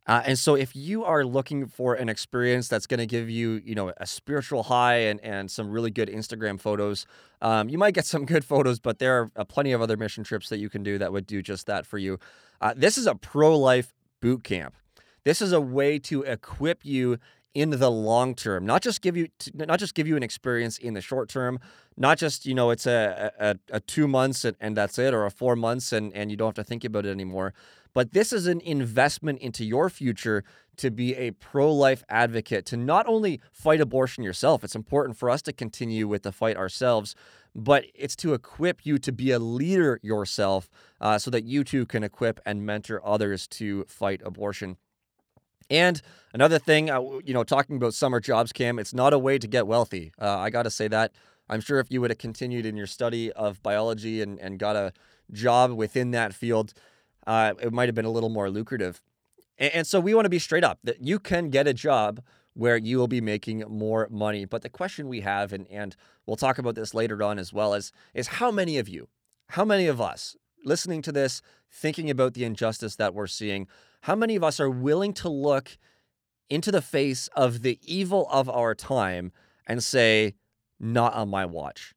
Uh, 0.08 0.22
and 0.25 0.39
so, 0.39 0.55
if 0.55 0.75
you 0.75 1.03
are 1.03 1.24
looking 1.24 1.67
for 1.67 1.93
an 1.93 2.10
experience 2.10 2.67
that's 2.67 2.88
going 2.88 3.00
to 3.00 3.05
give 3.05 3.29
you, 3.29 3.62
you 3.63 3.75
know, 3.75 3.93
a 3.98 4.08
spiritual 4.08 4.63
high 4.63 4.96
and, 4.96 5.20
and 5.22 5.51
some 5.51 5.70
really 5.70 5.91
good 5.91 6.10
Instagram 6.10 6.60
photos, 6.60 7.05
um, 7.41 7.70
you 7.70 7.77
might 7.77 7.93
get 7.93 8.05
some 8.05 8.25
good 8.25 8.43
photos, 8.43 8.79
but 8.79 8.98
there 8.98 9.22
are 9.22 9.31
uh, 9.36 9.43
plenty 9.43 9.72
of 9.72 9.81
other 9.81 9.98
mission 9.98 10.24
trips 10.24 10.50
that 10.50 10.58
you 10.58 10.70
can 10.70 10.81
do 10.81 10.98
that 10.98 11.13
would 11.13 11.27
do 11.27 11.41
just 11.41 11.67
that 11.67 11.86
for 11.86 12.00
you. 12.00 12.17
Uh, 12.60 12.74
this 12.75 12.98
is 12.98 13.05
a 13.05 13.13
pro 13.13 13.58
life 13.58 13.93
boot 14.22 14.43
camp. 14.43 14.75
This 15.24 15.41
is 15.41 15.51
a 15.51 15.62
way 15.62 16.00
to 16.00 16.24
equip 16.24 16.84
you 16.84 17.20
in 17.53 17.70
the 17.70 17.91
long 17.91 18.34
term, 18.34 18.65
not 18.65 18.81
just 18.81 19.01
give 19.01 19.17
you 19.17 19.27
not 19.53 19.77
just 19.77 19.93
give 19.93 20.08
you 20.08 20.15
an 20.15 20.24
experience 20.24 20.77
in 20.77 20.93
the 20.93 21.01
short 21.01 21.27
term, 21.27 21.60
not 21.98 22.17
just 22.17 22.46
you 22.46 22.55
know 22.55 22.70
it's 22.70 22.88
a 22.88 23.31
a, 23.38 23.55
a 23.72 23.79
two 23.81 24.08
months 24.08 24.46
and, 24.46 24.55
and 24.62 24.77
that's 24.77 24.98
it, 24.98 25.13
or 25.13 25.25
a 25.25 25.31
four 25.31 25.55
months 25.55 25.91
and 25.91 26.13
and 26.13 26.31
you 26.31 26.38
don't 26.38 26.48
have 26.48 26.65
to 26.65 26.67
think 26.67 26.86
about 26.86 27.05
it 27.05 27.10
anymore 27.10 27.53
but 27.93 28.13
this 28.13 28.31
is 28.31 28.48
an 28.48 28.62
investment 28.62 29.39
into 29.39 29.65
your 29.65 29.89
future 29.89 30.43
to 30.77 30.89
be 30.89 31.15
a 31.15 31.31
pro 31.31 31.71
life 31.71 32.03
advocate, 32.10 32.65
to 32.67 32.77
not 32.77 33.07
only 33.07 33.39
fight 33.51 33.81
abortion 33.81 34.24
yourself, 34.24 34.63
it's 34.63 34.75
important 34.75 35.17
for 35.17 35.29
us 35.29 35.41
to 35.43 35.53
continue 35.53 36.07
with 36.07 36.24
the 36.24 36.31
fight 36.31 36.57
ourselves, 36.57 37.15
but 37.53 37.86
it's 37.93 38.15
to 38.15 38.33
equip 38.33 38.86
you 38.86 38.98
to 38.98 39.12
be 39.12 39.31
a 39.31 39.39
leader 39.39 40.00
yourself 40.01 40.69
uh, 41.00 41.17
so 41.17 41.29
that 41.29 41.43
you 41.43 41.63
too 41.63 41.86
can 41.86 42.03
equip 42.03 42.39
and 42.45 42.65
mentor 42.65 43.05
others 43.05 43.48
to 43.48 43.83
fight 43.88 44.21
abortion. 44.24 44.77
And 45.69 46.01
another 46.33 46.60
thing, 46.60 46.89
uh, 46.89 47.01
you 47.24 47.33
know, 47.33 47.43
talking 47.43 47.77
about 47.77 47.93
summer 47.93 48.19
jobs, 48.19 48.51
Cam, 48.51 48.79
it's 48.79 48.93
not 48.93 49.13
a 49.13 49.19
way 49.19 49.38
to 49.38 49.48
get 49.48 49.67
wealthy. 49.67 50.12
Uh, 50.19 50.38
I 50.38 50.50
got 50.50 50.63
to 50.63 50.69
say 50.69 50.88
that. 50.89 51.13
I'm 51.50 51.62
sure 51.62 51.79
if 51.79 51.91
you 51.91 52.01
would 52.01 52.12
have 52.12 52.17
continued 52.17 52.65
in 52.65 52.75
your 52.75 52.88
study 52.88 53.31
of 53.33 53.62
biology 53.62 54.21
and, 54.21 54.39
and 54.39 54.57
got 54.57 54.75
a 54.75 54.93
job 55.31 55.71
within 55.71 56.12
that 56.12 56.33
field, 56.33 56.74
uh, 57.28 57.54
it 57.62 57.72
might 57.72 57.88
have 57.88 57.96
been 57.96 58.06
a 58.06 58.12
little 58.12 58.30
more 58.30 58.50
lucrative. 58.50 59.01
And, 59.58 59.74
and 59.74 59.88
so 59.88 60.00
we 60.00 60.13
want 60.13 60.25
to 60.25 60.30
be 60.30 60.40
straight 60.40 60.63
up 60.63 60.80
that 60.84 61.01
you 61.01 61.20
can 61.20 61.50
get 61.50 61.68
a 61.68 61.74
job 61.74 62.22
where 62.54 62.78
you 62.78 62.98
will 62.98 63.08
be 63.08 63.22
making 63.22 63.63
more 63.70 64.08
money. 64.12 64.46
But 64.46 64.62
the 64.62 64.70
question 64.70 65.08
we 65.08 65.22
have, 65.22 65.54
and, 65.54 65.68
and 65.70 65.96
we'll 66.25 66.36
talk 66.36 66.58
about 66.58 66.75
this 66.75 66.94
later 66.94 67.22
on 67.24 67.40
as 67.40 67.54
well, 67.54 67.74
is, 67.74 67.92
is 68.13 68.28
how 68.28 68.51
many 68.51 68.78
of 68.78 68.90
you, 68.90 69.08
how 69.50 69.63
many 69.66 69.88
of 69.88 70.01
us 70.01 70.36
listening 70.63 71.01
to 71.04 71.12
this, 71.12 71.42
thinking 71.72 72.10
about 72.10 72.34
the 72.34 72.44
injustice 72.44 72.96
that 72.98 73.13
we're 73.13 73.28
seeing, 73.28 73.68
how 74.01 74.16
many 74.16 74.36
of 74.36 74.44
us 74.44 74.60
are 74.60 74.70
willing 74.70 75.13
to 75.13 75.30
look 75.30 75.78
into 76.50 76.72
the 76.72 76.82
face 76.82 77.30
of 77.36 77.62
the 77.62 77.80
evil 77.84 78.28
of 78.30 78.50
our 78.50 78.75
time 78.75 79.32
and 79.66 79.84
say, 79.84 80.36
not 80.80 81.13
on 81.13 81.30
my 81.30 81.46
watch? 81.46 81.94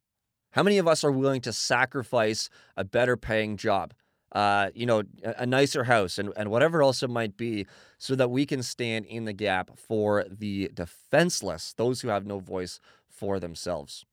How 0.53 0.63
many 0.63 0.79
of 0.79 0.87
us 0.87 1.03
are 1.03 1.11
willing 1.11 1.41
to 1.41 1.53
sacrifice 1.53 2.49
a 2.77 2.85
better 2.85 3.17
paying 3.17 3.57
job? 3.57 3.93
Uh, 4.35 4.71
you 4.75 4.85
know, 4.85 5.05
a, 5.23 5.47
nicer 5.47 5.85
house 5.85 6.19
and, 6.19 6.33
and 6.37 6.51
whatever 6.51 6.83
else 6.83 7.03
it 7.03 7.11
might 7.11 7.37
be, 7.37 7.67
so 7.99 8.17
that 8.17 8.31
we 8.31 8.45
can 8.45 8.63
stand 8.63 9.07
in 9.07 9.25
the 9.25 9.33
gap 9.33 9.79
for 9.79 10.25
the 10.29 10.69
defenseless, 10.75 11.73
those 11.77 12.01
who 12.01 12.09
have 12.09 12.27
no 12.27 12.41
voice 12.41 12.81
for 13.09 13.39
themselves. 13.39 14.05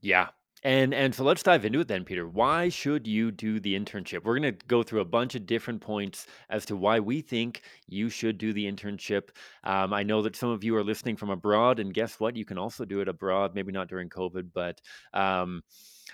Yeah. 0.00 0.28
And 0.62 0.94
and 0.94 1.14
so 1.14 1.22
let's 1.22 1.42
dive 1.42 1.64
into 1.64 1.80
it 1.80 1.88
then, 1.88 2.04
Pieter. 2.04 2.26
Why 2.26 2.70
should 2.70 3.06
you 3.06 3.30
do 3.30 3.60
the 3.60 3.78
internship? 3.78 4.24
We're 4.24 4.38
going 4.38 4.54
to 4.54 4.66
go 4.66 4.82
through 4.82 5.00
a 5.00 5.04
bunch 5.04 5.34
of 5.34 5.46
different 5.46 5.80
points 5.80 6.26
as 6.48 6.64
to 6.66 6.76
why 6.76 6.98
we 6.98 7.20
think 7.20 7.62
you 7.86 8.08
should 8.08 8.38
do 8.38 8.52
the 8.52 8.64
internship. 8.64 9.28
Um, 9.64 9.92
I 9.92 10.02
know 10.02 10.22
that 10.22 10.34
some 10.34 10.48
of 10.48 10.64
you 10.64 10.74
are 10.76 10.82
listening 10.82 11.16
from 11.16 11.30
abroad, 11.30 11.78
and 11.78 11.94
guess 11.94 12.18
what? 12.18 12.36
You 12.36 12.44
can 12.44 12.58
also 12.58 12.84
do 12.84 13.00
it 13.00 13.06
abroad. 13.06 13.54
Maybe 13.54 13.70
not 13.70 13.88
during 13.88 14.08
COVID, 14.08 14.50
but 14.54 14.80
um, 15.12 15.62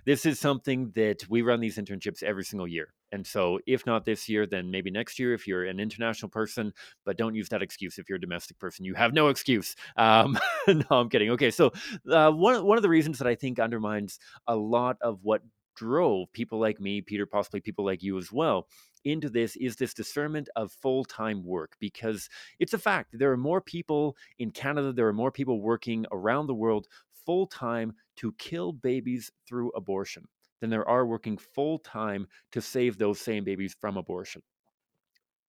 this 0.05 0.27
is 0.27 0.41
something 0.41 0.93
that 0.95 1.29
we 1.29 1.43
run 1.43 1.61
these 1.61 1.79
internships 1.79 2.23
every 2.23 2.45
single 2.45 2.67
year. 2.67 2.93
And 3.13 3.27
so, 3.27 3.59
if 3.67 3.85
not 3.87 4.05
this 4.05 4.29
year, 4.29 4.47
then 4.47 4.71
maybe 4.71 4.91
next 4.91 5.19
year 5.19 5.35
if 5.35 5.47
you're 5.47 5.65
an 5.65 5.79
international 5.79 6.31
person, 6.31 6.73
but 7.05 7.19
don't 7.19 7.35
use 7.35 7.51
that 7.51 7.63
excuse 7.63 7.99
if 7.99 8.09
you're 8.09 8.17
a 8.17 8.21
domestic 8.21 8.59
person. 8.59 8.85
You 8.85 8.95
have 8.95 9.13
no 9.13 9.29
excuse. 9.29 9.77
Um, 9.97 10.39
no, 10.67 10.85
I'm 10.91 11.09
kidding. 11.09 11.31
Okay, 11.31 11.51
so 11.51 11.73
uh, 12.11 12.31
one, 12.31 12.65
one 12.65 12.79
of 12.79 12.83
the 12.83 12.89
reasons 12.89 13.19
that 13.19 13.27
I 13.27 13.35
think 13.35 13.61
undermines 13.61 14.19
a 14.47 14.57
lot 14.57 14.97
of 15.01 15.19
what 15.23 15.43
drove 15.77 16.33
people 16.33 16.59
like 16.59 16.81
me, 16.81 17.01
Pieter, 17.01 17.27
possibly 17.27 17.61
people 17.61 17.85
like 17.85 18.03
you 18.03 18.19
as 18.19 18.33
well, 18.33 18.67
into 19.05 19.29
this 19.29 19.57
is 19.57 19.77
this 19.77 19.95
discernment 19.95 20.49
of 20.57 20.73
full 20.73 21.05
time 21.05 21.45
work 21.45 21.77
because 21.81 22.29
it's 22.59 22.75
a 22.75 22.79
fact. 22.79 23.19
There 23.19 23.33
are 23.33 23.37
more 23.37 23.61
people 23.61 24.17
in 24.39 24.51
Canada, 24.51 24.93
there 24.93 25.09
are 25.09 25.13
more 25.13 25.33
people 25.33 25.61
working 25.61 26.07
around 26.13 26.47
the 26.47 26.55
world 26.55 26.87
full 27.25 27.47
time 27.47 27.93
to 28.17 28.33
kill 28.39 28.73
babies 28.73 29.31
through 29.49 29.71
abortion 29.75 30.25
than 30.61 30.71
there 30.71 30.89
are 30.89 31.07
working 31.07 31.37
full 31.37 31.79
time 31.79 32.27
to 32.53 32.61
save 32.61 32.97
those 32.97 33.21
same 33.21 33.45
babies 33.45 33.77
from 33.81 33.97
abortion. 33.97 34.43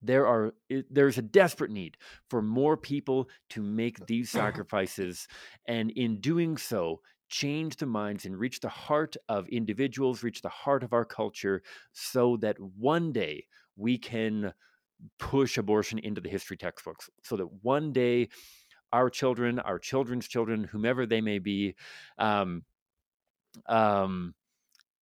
There 0.01 0.27
are 0.27 0.53
eh, 0.69 0.81
there's 0.89 1.17
a 1.17 1.21
desperate 1.21 1.71
need 1.71 1.97
for 2.29 2.41
more 2.41 2.75
people 2.75 3.29
to 3.51 3.61
make 3.61 4.05
these 4.07 4.29
sacrifices 4.41 5.27
and 5.67 5.91
in 5.91 6.19
doing 6.19 6.57
so 6.57 6.99
change 7.29 7.77
the 7.77 7.85
minds 7.85 8.25
and 8.25 8.37
reach 8.37 8.59
the 8.59 8.69
heart 8.69 9.15
of 9.29 9.47
individuals, 9.49 10.23
reach 10.23 10.41
the 10.41 10.49
heart 10.49 10.83
of 10.83 10.93
our 10.93 11.05
culture 11.05 11.63
so 11.93 12.37
that 12.37 12.59
one 12.59 13.11
day 13.11 13.45
we 13.75 13.97
can 13.97 14.53
push 15.19 15.57
abortion 15.57 15.99
into 15.99 16.21
the 16.21 16.29
history 16.29 16.57
textbooks 16.57 17.09
so 17.23 17.35
that 17.35 17.47
one 17.61 17.91
day 17.91 18.29
our 18.93 19.09
children, 19.09 19.59
our 19.59 19.79
children's 19.79 20.27
children, 20.27 20.63
whomever 20.63 21.05
they 21.05 21.19
may 21.19 21.39
be, 21.39 21.75
um, 22.19 22.63
um, 23.67 24.33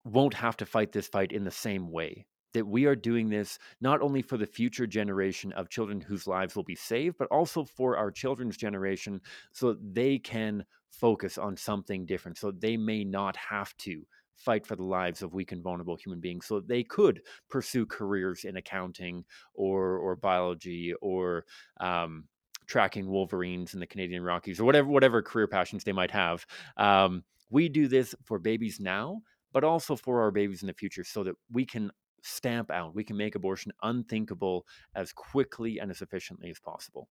won't 0.05 0.33
have 0.33 0.57
to 0.57 0.65
fight 0.65 0.91
this 0.91 1.07
fight 1.07 1.31
in 1.31 1.43
the 1.43 1.51
same 1.51 1.91
way. 1.91 2.25
That 2.53 2.65
we 2.65 2.85
are 2.85 2.95
doing 2.95 3.29
this 3.29 3.59
not 3.79 4.01
only 4.01 4.21
for 4.21 4.37
the 4.37 4.45
future 4.45 4.87
generation 4.87 5.51
of 5.53 5.69
children 5.69 6.01
whose 6.01 6.27
lives 6.27 6.55
will 6.55 6.63
be 6.63 6.75
saved, 6.75 7.17
but 7.19 7.29
also 7.29 7.63
for 7.63 7.97
our 7.97 8.11
children's 8.11 8.57
generation 8.57 9.21
so 9.53 9.69
that 9.69 9.93
they 9.93 10.17
can 10.17 10.65
focus 10.89 11.37
on 11.37 11.55
something 11.55 12.05
different. 12.05 12.37
So 12.37 12.51
they 12.51 12.75
may 12.75 13.03
not 13.03 13.37
have 13.37 13.75
to 13.77 14.05
fight 14.35 14.65
for 14.65 14.75
the 14.75 14.83
lives 14.83 15.21
of 15.21 15.33
weak 15.33 15.51
and 15.51 15.63
vulnerable 15.63 15.95
human 15.95 16.19
beings 16.19 16.45
so 16.45 16.59
they 16.59 16.83
could 16.83 17.21
pursue 17.49 17.85
careers 17.85 18.43
in 18.43 18.57
accounting 18.57 19.23
or 19.53 19.97
or 19.97 20.15
biology 20.15 20.93
or 21.01 21.45
um, 21.79 22.25
tracking 22.71 23.09
Wolverines 23.09 23.73
in 23.73 23.81
the 23.81 23.85
Canadian 23.85 24.23
Rockies 24.23 24.57
or 24.57 24.63
whatever 24.63 24.87
whatever 24.87 25.21
career 25.21 25.45
passions 25.47 25.83
they 25.83 25.91
might 25.91 26.11
have. 26.11 26.45
Um, 26.77 27.23
we 27.49 27.67
do 27.67 27.89
this 27.89 28.15
for 28.23 28.39
babies 28.39 28.79
now, 28.79 29.19
but 29.51 29.65
also 29.65 29.97
for 29.97 30.21
our 30.21 30.31
babies 30.31 30.63
in 30.63 30.67
the 30.67 30.73
future, 30.73 31.03
so 31.03 31.21
that 31.25 31.35
we 31.51 31.65
can 31.65 31.91
stamp 32.23 32.71
out, 32.71 32.95
we 32.95 33.03
can 33.03 33.17
make 33.17 33.35
abortion 33.35 33.73
unthinkable 33.83 34.65
as 34.95 35.11
quickly 35.11 35.79
and 35.79 35.91
as 35.91 36.01
efficiently 36.01 36.49
as 36.49 36.59
possible. 36.59 37.09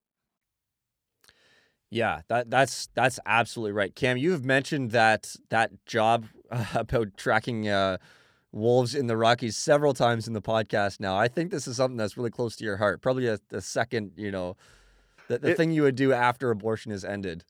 Yeah, 1.90 2.20
that 2.28 2.48
that's 2.48 2.88
that's 2.94 3.20
absolutely 3.26 3.72
right. 3.72 3.94
Cam, 3.94 4.16
you've 4.16 4.44
mentioned 4.44 4.92
that 4.92 5.36
that 5.50 5.84
job 5.84 6.24
uh, 6.50 6.64
about 6.74 7.18
tracking 7.18 7.68
uh, 7.68 7.98
wolves 8.50 8.94
in 8.94 9.08
the 9.08 9.16
Rockies 9.16 9.58
several 9.58 9.92
times 9.92 10.26
in 10.26 10.32
the 10.32 10.40
podcast 10.40 11.00
now. 11.00 11.18
I 11.18 11.28
think 11.28 11.50
this 11.50 11.68
is 11.68 11.76
something 11.76 11.98
that's 11.98 12.16
really 12.16 12.30
close 12.30 12.56
to 12.56 12.64
your 12.64 12.78
heart. 12.78 13.02
Probably 13.02 13.26
a, 13.26 13.38
the 13.50 13.60
second, 13.60 14.12
you 14.16 14.30
know, 14.30 14.56
the, 15.30 15.38
the 15.38 15.50
it, 15.50 15.56
thing 15.56 15.70
you 15.70 15.82
would 15.82 15.94
do 15.94 16.12
after 16.12 16.50
abortion 16.50 16.90
is 16.90 17.04
ended. 17.04 17.44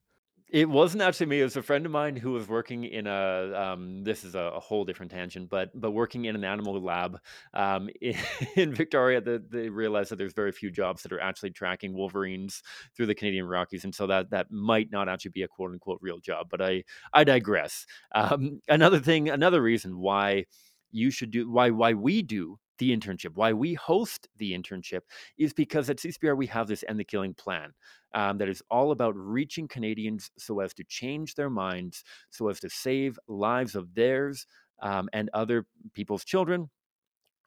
It 0.52 0.68
wasn't 0.68 1.02
actually 1.02 1.26
me. 1.26 1.40
It 1.40 1.44
was 1.44 1.56
a 1.56 1.62
friend 1.62 1.86
of 1.86 1.92
mine 1.92 2.16
who 2.16 2.32
was 2.32 2.48
working 2.48 2.84
in 2.84 3.06
a. 3.06 3.52
Um, 3.54 4.02
this 4.02 4.24
is 4.24 4.34
a, 4.34 4.52
a, 4.56 4.60
whole 4.60 4.84
different 4.84 5.12
tangent, 5.12 5.48
but 5.48 5.70
but 5.80 5.92
working 5.92 6.24
in 6.24 6.34
an 6.34 6.44
animal 6.44 6.78
lab 6.82 7.20
um, 7.54 7.88
in, 8.00 8.16
in, 8.56 8.74
Victoria, 8.74 9.20
the, 9.20 9.42
they 9.48 9.68
realized 9.68 10.10
that 10.10 10.16
there's 10.16 10.32
very 10.32 10.50
few 10.50 10.70
jobs 10.70 11.02
that 11.02 11.12
are 11.12 11.20
actually 11.20 11.50
tracking 11.50 11.94
wolverines 11.94 12.62
through 12.96 13.06
the 13.06 13.14
Canadian 13.14 13.46
Rockies, 13.46 13.84
and 13.84 13.94
so 13.94 14.08
that 14.08 14.30
that 14.30 14.50
might 14.50 14.90
not 14.90 15.08
actually 15.08 15.30
be 15.30 15.42
a 15.42 15.48
quote 15.48 15.70
unquote 15.70 16.00
real 16.02 16.18
job. 16.18 16.48
But 16.50 16.60
I 16.60 16.82
I 17.12 17.22
digress. 17.24 17.86
Um, 18.12 18.60
another 18.68 18.98
thing, 18.98 19.30
another 19.30 19.62
reason 19.62 19.98
why 19.98 20.46
you 20.90 21.12
should 21.12 21.30
do 21.30 21.48
why 21.48 21.70
why 21.70 21.94
we 21.94 22.22
do 22.22 22.58
the 22.80 22.96
internship. 22.96 23.30
Why 23.34 23.52
we 23.52 23.74
host 23.74 24.28
the 24.38 24.52
internship 24.52 25.02
is 25.38 25.52
because 25.52 25.88
at 25.88 25.98
CCBR 25.98 26.36
we 26.36 26.46
have 26.46 26.66
this 26.66 26.82
End 26.88 26.98
the 26.98 27.04
Killing 27.04 27.34
plan 27.34 27.72
um, 28.14 28.38
that 28.38 28.48
is 28.48 28.62
all 28.70 28.90
about 28.90 29.14
reaching 29.16 29.68
Canadians 29.68 30.32
so 30.36 30.58
as 30.58 30.74
to 30.74 30.84
change 30.84 31.36
their 31.36 31.50
minds, 31.50 32.02
so 32.30 32.48
as 32.48 32.58
to 32.60 32.68
save 32.68 33.18
lives 33.28 33.76
of 33.76 33.94
theirs 33.94 34.46
um, 34.82 35.08
and 35.12 35.30
other 35.32 35.66
people's 35.94 36.24
children 36.24 36.68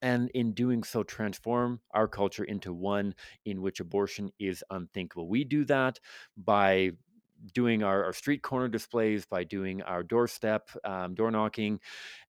and 0.02 0.30
in 0.34 0.54
doing 0.54 0.84
so 0.84 1.02
transform 1.02 1.80
our 1.94 2.08
culture 2.08 2.44
into 2.44 2.74
one 2.74 3.16
in 3.46 3.62
which 3.62 3.80
abortion 3.80 4.30
is 4.38 4.64
unthinkable 4.70 5.30
we 5.30 5.46
do 5.46 5.64
that 5.64 5.98
by 6.38 6.92
doing 7.54 7.84
our, 7.84 8.06
our 8.06 8.14
street 8.14 8.42
corner 8.42 8.68
displays 8.68 9.26
by 9.26 9.44
doing 9.44 9.82
our 9.82 10.04
doorstep 10.04 10.70
um, 10.86 11.14
door 11.14 11.32
knocking 11.32 11.80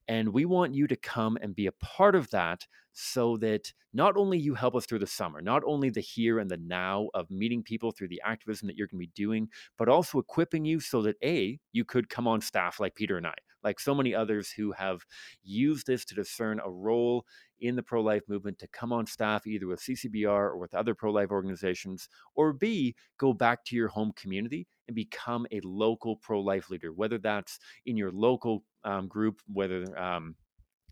and 0.09 0.29
we 0.29 0.45
want 0.45 0.75
you 0.75 0.87
to 0.87 0.97
come 0.97 1.39
and 1.41 1.55
be 1.55 1.67
a 1.67 1.73
part 1.73 2.15
of 2.15 2.31
that 2.31 2.67
so 2.93 3.37
that 3.39 3.73
not 3.93 4.17
only 4.17 4.39
you 4.39 4.55
help 4.55 4.75
us 4.75 4.87
through 4.87 4.99
the 4.99 5.07
summer, 5.07 5.41
not 5.41 5.63
only 5.65 5.89
the 5.89 6.01
here 6.01 6.39
and 6.39 6.51
the 6.51 6.59
now 6.59 7.09
of 7.15 7.31
meeting 7.31 7.63
people 7.63 7.91
through 7.91 8.09
the 8.09 8.23
activism 8.25 8.69
that 8.69 8.77
you're 8.77 8.87
going 8.87 9.01
to 9.01 9.07
be 9.07 9.13
doing, 9.15 9.49
but 9.79 9.89
also 9.89 10.19
equipping 10.19 10.65
you 10.65 10.79
so 10.79 11.03
that 11.03 11.17
A, 11.25 11.59
you 11.73 11.85
could 11.85 12.09
come 12.09 12.29
on 12.29 12.41
staff 12.41 12.81
like 12.81 12.95
Pieter 12.95 13.17
and 13.17 13.27
I, 13.27 13.35
like 13.63 13.81
so 13.81 13.95
many 13.95 14.15
others 14.15 14.51
who 14.51 14.73
have 14.73 15.01
used 15.43 15.87
this 15.87 16.05
to 16.07 16.15
discern 16.15 16.61
a 16.65 16.71
role 16.71 17.25
in 17.61 17.77
the 17.77 17.83
pro 17.83 18.03
life 18.03 18.23
movement 18.29 18.59
to 18.59 18.69
come 18.69 18.93
on 18.93 19.07
staff 19.07 19.47
either 19.47 19.67
with 19.67 19.81
CCBR 19.81 20.27
or 20.27 20.59
with 20.59 20.75
other 20.75 20.95
pro 20.95 21.11
life 21.13 21.31
organizations, 21.31 22.09
or 22.35 22.53
B, 22.53 22.95
go 23.19 23.33
back 23.33 23.65
to 23.65 23.77
your 23.77 23.89
home 23.89 24.13
community 24.15 24.67
and 24.89 24.95
become 24.95 25.47
a 25.53 25.61
local 25.65 26.17
pro 26.17 26.41
life 26.41 26.71
leader, 26.71 26.93
whether 26.93 27.19
that's 27.19 27.59
in 27.87 27.97
your 27.97 28.13
local 28.13 28.65
um, 28.85 29.09
group, 29.09 29.41
whether 29.47 29.99
um, 29.99 30.35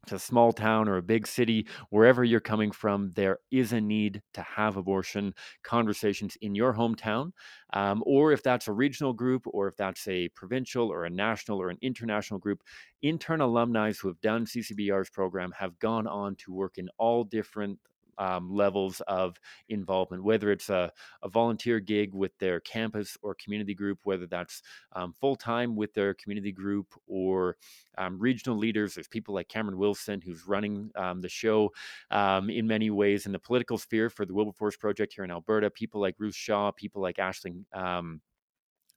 it's 0.04 0.12
a 0.12 0.18
small 0.18 0.52
town 0.52 0.88
or 0.88 0.96
a 0.96 1.02
big 1.02 1.28
city, 1.28 1.66
wherever 1.90 2.24
you're 2.24 2.40
coming 2.40 2.72
from, 2.72 3.12
there 3.14 3.38
is 3.52 3.72
a 3.72 3.80
need 3.80 4.20
to 4.34 4.42
have 4.42 4.76
abortion 4.76 5.32
conversations 5.62 6.36
in 6.40 6.56
your 6.56 6.74
hometown. 6.74 7.30
Um, 7.72 8.02
or 8.04 8.32
if 8.32 8.42
that's 8.42 8.66
a 8.66 8.72
regional 8.72 9.12
group, 9.12 9.42
or 9.46 9.68
if 9.68 9.76
that's 9.76 10.08
a 10.08 10.28
provincial 10.30 10.88
or 10.88 11.04
a 11.04 11.10
national 11.10 11.62
or 11.62 11.70
an 11.70 11.78
international 11.82 12.40
group, 12.40 12.62
intern 13.00 13.40
alumni 13.40 13.92
who 13.92 14.08
have 14.08 14.20
done 14.20 14.44
CCBR's 14.44 15.10
program 15.10 15.52
have 15.56 15.78
gone 15.78 16.08
on 16.08 16.34
to 16.36 16.52
work 16.52 16.78
in 16.78 16.88
all 16.98 17.22
different 17.22 17.78
um, 18.22 18.54
levels 18.54 19.02
of 19.08 19.36
involvement, 19.68 20.22
whether 20.22 20.52
it's 20.52 20.70
a, 20.70 20.92
a, 21.24 21.28
volunteer 21.28 21.80
gig 21.80 22.14
with 22.14 22.36
their 22.38 22.60
campus 22.60 23.18
or 23.22 23.34
community 23.34 23.74
group, 23.74 23.98
whether 24.04 24.26
that's 24.26 24.62
um, 24.92 25.12
full 25.20 25.34
time 25.34 25.74
with 25.74 25.92
their 25.92 26.14
community 26.14 26.52
group 26.52 26.86
or 27.08 27.56
um, 27.98 28.16
regional 28.20 28.56
leaders. 28.56 28.94
There's 28.94 29.08
people 29.08 29.34
like 29.34 29.48
Cameron 29.48 29.76
Wilson, 29.76 30.20
who's 30.20 30.46
running 30.46 30.90
um, 30.94 31.20
the 31.20 31.28
show 31.28 31.72
um, 32.12 32.48
in 32.48 32.64
many 32.64 32.90
ways 32.90 33.26
in 33.26 33.32
the 33.32 33.40
political 33.40 33.76
sphere 33.76 34.08
for 34.08 34.24
the 34.24 34.34
Wilberforce 34.34 34.76
Project 34.76 35.14
here 35.14 35.24
in 35.24 35.30
Alberta, 35.32 35.68
people 35.68 36.00
like 36.00 36.14
Ruth 36.18 36.36
Shaw, 36.36 36.70
people 36.70 37.02
like 37.02 37.16
Ashling. 37.16 37.64
Um, 37.72 38.20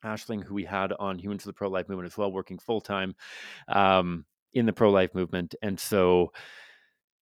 Ashling, 0.03 0.43
who 0.43 0.53
we 0.53 0.65
had 0.65 0.93
on 0.99 1.17
Humans 1.17 1.43
of 1.43 1.47
the 1.47 1.53
Pro 1.53 1.67
Life 1.67 1.89
Movement 1.89 2.05
as 2.11 2.17
well, 2.17 2.31
working 2.31 2.59
full 2.59 2.79
time 2.79 3.15
in 4.55 4.65
the 4.65 4.73
pro 4.73 4.89
life 4.89 5.13
movement. 5.13 5.53
And 5.61 5.79
so, 5.79 6.31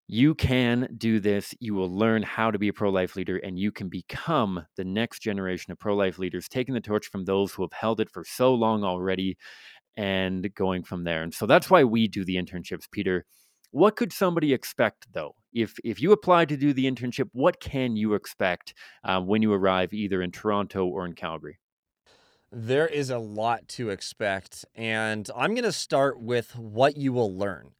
you 0.07 0.35
can 0.35 0.89
do 0.97 1.19
this. 1.19 1.55
You 1.59 1.73
will 1.73 1.89
learn 1.89 2.23
how 2.23 2.51
to 2.51 2.59
be 2.59 2.67
a 2.67 2.73
pro 2.73 2.89
life 2.89 3.15
leader, 3.15 3.37
and 3.37 3.57
you 3.57 3.71
can 3.71 3.89
become 3.89 4.65
the 4.75 4.83
next 4.83 5.19
generation 5.19 5.71
of 5.71 5.79
pro 5.79 5.95
life 5.95 6.19
leaders, 6.19 6.47
taking 6.49 6.73
the 6.73 6.81
torch 6.81 7.07
from 7.07 7.25
those 7.25 7.53
who 7.53 7.63
have 7.63 7.73
held 7.73 7.99
it 7.99 8.09
for 8.09 8.23
so 8.25 8.53
long 8.53 8.83
already 8.83 9.37
and 9.95 10.53
going 10.55 10.83
from 10.83 11.03
there. 11.03 11.23
And 11.23 11.33
so 11.33 11.45
that's 11.45 11.69
why 11.69 11.83
we 11.83 12.07
do 12.07 12.25
the 12.25 12.35
internships, 12.35 12.89
Pieter. 12.91 13.25
What 13.71 13.95
could 13.95 14.13
somebody 14.13 14.53
expect 14.53 15.07
though? 15.13 15.35
If 15.53 15.75
if 15.83 16.01
you 16.01 16.11
apply 16.11 16.45
to 16.45 16.57
do 16.57 16.73
the 16.73 16.85
internship, 16.85 17.29
what 17.31 17.59
can 17.59 17.95
you 17.95 18.13
expect 18.13 18.73
uh, 19.03 19.21
when 19.21 19.41
you 19.41 19.53
arrive 19.53 19.93
either 19.93 20.21
in 20.21 20.31
Toronto 20.31 20.85
or 20.85 21.05
in 21.05 21.13
Calgary? 21.13 21.59
There 22.51 22.87
is 22.87 23.09
a 23.09 23.17
lot 23.17 23.67
to 23.69 23.89
expect, 23.89 24.63
and 24.75 25.27
I'm 25.35 25.55
going 25.55 25.63
to 25.63 25.71
start 25.71 26.19
with 26.19 26.55
what 26.55 26.97
you 26.97 27.11
will 27.11 27.35
learn 27.35 27.71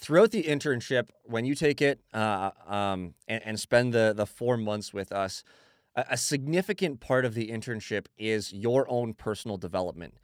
throughout 0.00 0.30
the 0.30 0.44
internship, 0.44 1.08
when 1.24 1.44
you 1.44 1.54
take 1.54 1.82
it 1.82 2.00
uh, 2.12 2.50
um, 2.66 3.14
and, 3.28 3.42
and, 3.44 3.60
spend 3.60 3.92
the, 3.92 4.12
the 4.16 4.26
four 4.26 4.56
months 4.56 4.94
with 4.94 5.12
us, 5.12 5.44
a, 5.94 6.04
a, 6.10 6.16
significant 6.16 7.00
part 7.00 7.24
of 7.24 7.34
the 7.34 7.50
internship 7.50 8.06
is 8.16 8.52
your 8.52 8.90
own 8.90 9.14
personal 9.14 9.56
development, 9.56 10.14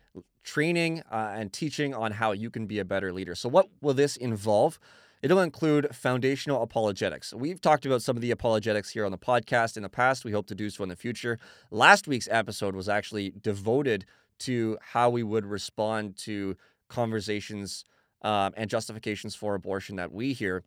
training 0.43 1.03
uh, 1.11 1.33
and 1.35 1.53
teaching 1.53 1.95
on 1.95 2.13
how 2.13 2.33
you 2.33 2.51
can 2.51 2.67
be 2.67 2.79
a 2.79 2.85
better 2.85 3.13
leader. 3.13 3.35
So, 3.35 3.49
what 3.49 3.69
will 3.81 3.95
this 3.95 4.17
involve? 4.17 4.79
It'll 5.23 5.41
include 5.41 5.95
foundational 5.95 6.63
apologetics. 6.63 7.33
We've 7.33 7.61
talked 7.61 7.87
about 7.87 8.03
some 8.03 8.17
of 8.17 8.23
the 8.23 8.31
apologetics 8.31 8.91
here 8.91 9.05
on 9.05 9.11
the 9.11 9.19
podcast 9.19 9.77
in 9.77 9.83
the 9.83 9.89
past. 9.89 10.25
We 10.25 10.33
hope 10.33 10.47
to 10.49 10.55
do 10.55 10.71
so 10.71 10.83
in 10.83 10.89
the 10.89 10.97
future. 10.97 11.39
Last 11.71 12.07
week's 12.07 12.29
episode 12.31 12.77
was 12.77 12.89
actually 12.89 13.33
devoted 13.41 14.05
to 14.41 14.79
how 14.81 15.09
we 15.09 15.23
would 15.23 15.47
respond 15.47 16.17
to 16.19 16.57
conversations 16.89 17.85
um, 18.23 18.53
and 18.57 18.71
justifications 18.71 19.35
for 19.35 19.55
abortion 19.55 19.97
that 19.97 20.13
we 20.13 20.33
hear. 20.33 20.63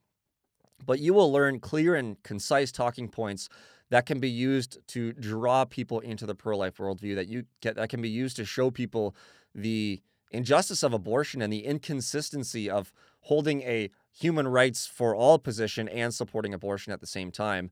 But 0.86 1.00
you 1.00 1.14
will 1.14 1.32
learn 1.32 1.60
clear 1.60 1.96
and 1.96 2.22
concise 2.24 2.72
talking 2.72 3.10
points 3.10 3.50
that 3.90 4.06
can 4.06 4.20
be 4.20 4.30
used 4.30 4.78
to 4.88 5.14
draw 5.14 5.66
people 5.66 6.00
into 6.00 6.26
the 6.26 6.36
pro-life 6.36 6.78
worldview 6.78 7.16
that 7.16 7.28
you 7.28 7.46
get 7.62 7.76
that 7.76 7.90
can 7.90 8.02
be 8.02 8.10
used 8.10 8.36
to 8.38 8.46
show 8.46 8.72
people 8.72 9.16
the 9.54 10.02
injustice 10.32 10.84
of 10.84 10.94
abortion 10.94 11.42
and 11.42 11.52
the 11.52 11.66
inconsistency 11.66 12.70
of 12.70 12.94
holding 13.22 13.62
a 13.64 13.90
human 14.12 14.48
rights 14.48 14.86
for 14.86 15.16
all 15.16 15.40
position 15.40 15.88
and 15.90 16.14
supporting 16.14 16.54
abortion 16.54 16.94
at 16.94 17.00
the 17.00 17.08
same 17.08 17.32
time. 17.32 17.72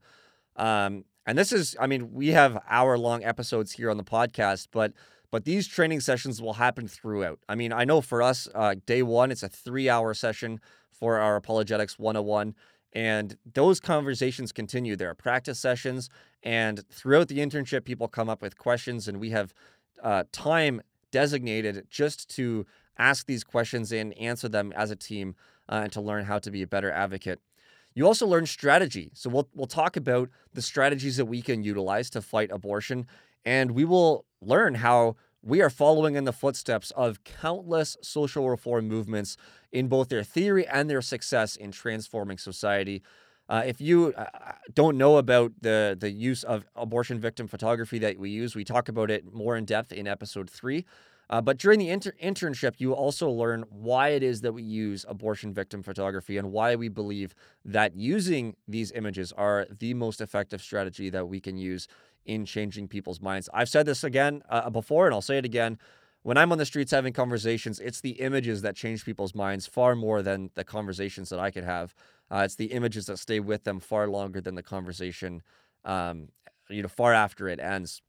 Um, 0.56 1.04
and 1.24 1.38
this 1.38 1.52
is, 1.52 1.76
I 1.78 1.86
mean, 1.86 2.12
we 2.12 2.28
have 2.28 2.60
hour 2.68 2.98
long 2.98 3.22
episodes 3.22 3.72
here 3.72 3.90
on 3.90 3.96
the 3.96 4.04
podcast, 4.04 4.68
but 4.72 4.92
but 5.30 5.44
these 5.44 5.66
training 5.66 6.00
sessions 6.00 6.40
will 6.40 6.54
happen 6.54 6.88
throughout. 6.88 7.38
I 7.48 7.54
mean, 7.54 7.72
I 7.72 7.84
know 7.84 8.00
for 8.00 8.22
us, 8.22 8.48
uh, 8.54 8.76
day 8.86 9.02
one, 9.02 9.30
it's 9.30 9.42
a 9.42 9.48
three 9.48 9.88
hour 9.88 10.14
session 10.14 10.60
for 10.90 11.18
our 11.18 11.36
Apologetics 11.36 11.98
101. 11.98 12.54
And 12.92 13.36
those 13.54 13.80
conversations 13.80 14.52
continue. 14.52 14.96
There 14.96 15.10
are 15.10 15.14
practice 15.14 15.60
sessions. 15.60 16.08
And 16.42 16.88
throughout 16.90 17.28
the 17.28 17.38
internship, 17.38 17.84
people 17.84 18.08
come 18.08 18.28
up 18.28 18.40
with 18.40 18.56
questions, 18.56 19.08
and 19.08 19.20
we 19.20 19.30
have 19.30 19.52
uh, 20.02 20.24
time 20.32 20.80
designated 21.10 21.86
just 21.90 22.28
to 22.36 22.66
ask 22.98 23.26
these 23.26 23.44
questions 23.44 23.92
and 23.92 24.16
answer 24.18 24.48
them 24.48 24.72
as 24.74 24.90
a 24.90 24.96
team 24.96 25.34
uh, 25.68 25.80
and 25.84 25.92
to 25.92 26.00
learn 26.00 26.24
how 26.24 26.38
to 26.38 26.50
be 26.50 26.62
a 26.62 26.66
better 26.66 26.90
advocate. 26.90 27.40
You 27.94 28.06
also 28.06 28.26
learn 28.26 28.46
strategy. 28.46 29.10
So 29.14 29.28
we'll 29.28 29.48
we'll 29.54 29.66
talk 29.66 29.96
about 29.96 30.30
the 30.54 30.62
strategies 30.62 31.16
that 31.16 31.24
we 31.24 31.42
can 31.42 31.62
utilize 31.64 32.10
to 32.10 32.22
fight 32.22 32.50
abortion 32.52 33.06
and 33.44 33.72
we 33.72 33.84
will 33.84 34.24
learn 34.40 34.76
how 34.76 35.16
we 35.42 35.60
are 35.62 35.70
following 35.70 36.16
in 36.16 36.24
the 36.24 36.32
footsteps 36.32 36.90
of 36.92 37.22
countless 37.24 37.96
social 38.02 38.48
reform 38.50 38.88
movements 38.88 39.36
in 39.72 39.88
both 39.88 40.08
their 40.08 40.24
theory 40.24 40.66
and 40.66 40.90
their 40.90 41.02
success 41.02 41.56
in 41.56 41.70
transforming 41.70 42.38
society. 42.38 43.02
Uh, 43.48 43.62
if 43.64 43.80
you 43.80 44.12
uh, 44.16 44.26
don't 44.74 44.98
know 44.98 45.16
about 45.16 45.52
the 45.62 45.96
the 45.98 46.10
use 46.10 46.42
of 46.44 46.66
abortion 46.76 47.18
victim 47.18 47.48
photography 47.48 47.98
that 47.98 48.18
we 48.18 48.30
use, 48.30 48.54
we 48.54 48.64
talk 48.64 48.88
about 48.88 49.10
it 49.10 49.32
more 49.32 49.56
in 49.56 49.64
depth 49.64 49.92
in 49.92 50.06
episode 50.06 50.50
three. 50.50 50.84
Uh, 51.30 51.42
but 51.42 51.58
during 51.58 51.78
the 51.78 51.90
inter- 51.90 52.14
internship, 52.22 52.74
you 52.78 52.94
also 52.94 53.28
learn 53.28 53.64
why 53.68 54.08
it 54.08 54.22
is 54.22 54.40
that 54.40 54.52
we 54.52 54.62
use 54.62 55.04
abortion 55.08 55.52
victim 55.52 55.82
photography 55.82 56.38
and 56.38 56.52
why 56.52 56.74
we 56.74 56.88
believe 56.88 57.34
that 57.64 57.94
using 57.94 58.56
these 58.66 58.90
images 58.92 59.30
are 59.32 59.66
the 59.78 59.92
most 59.92 60.22
effective 60.22 60.62
strategy 60.62 61.10
that 61.10 61.28
we 61.28 61.38
can 61.38 61.58
use 61.58 61.86
in 62.24 62.44
changing 62.44 62.88
people's 62.88 63.20
minds. 63.20 63.48
I've 63.54 63.68
said 63.68 63.86
this 63.86 64.04
again 64.04 64.42
uh, 64.48 64.70
before, 64.70 65.06
and 65.06 65.14
I'll 65.14 65.22
say 65.22 65.38
it 65.38 65.44
again. 65.44 65.78
When 66.22 66.36
I'm 66.36 66.52
on 66.52 66.58
the 66.58 66.66
streets 66.66 66.90
having 66.90 67.12
conversations, 67.12 67.80
it's 67.80 68.00
the 68.00 68.20
images 68.20 68.62
that 68.62 68.76
change 68.76 69.04
people's 69.04 69.34
minds 69.34 69.66
far 69.66 69.94
more 69.94 70.20
than 70.20 70.50
the 70.54 70.64
conversations 70.64 71.30
that 71.30 71.38
I 71.38 71.50
could 71.50 71.64
have. 71.64 71.94
Uh, 72.30 72.42
it's 72.44 72.56
the 72.56 72.66
images 72.66 73.06
that 73.06 73.18
stay 73.18 73.40
with 73.40 73.64
them 73.64 73.80
far 73.80 74.08
longer 74.08 74.40
than 74.40 74.54
the 74.54 74.62
conversation, 74.62 75.42
um, 75.84 76.28
you 76.68 76.82
know, 76.82 76.88
far 76.88 77.14
after 77.14 77.48
it 77.48 77.60
ends. 77.60 78.02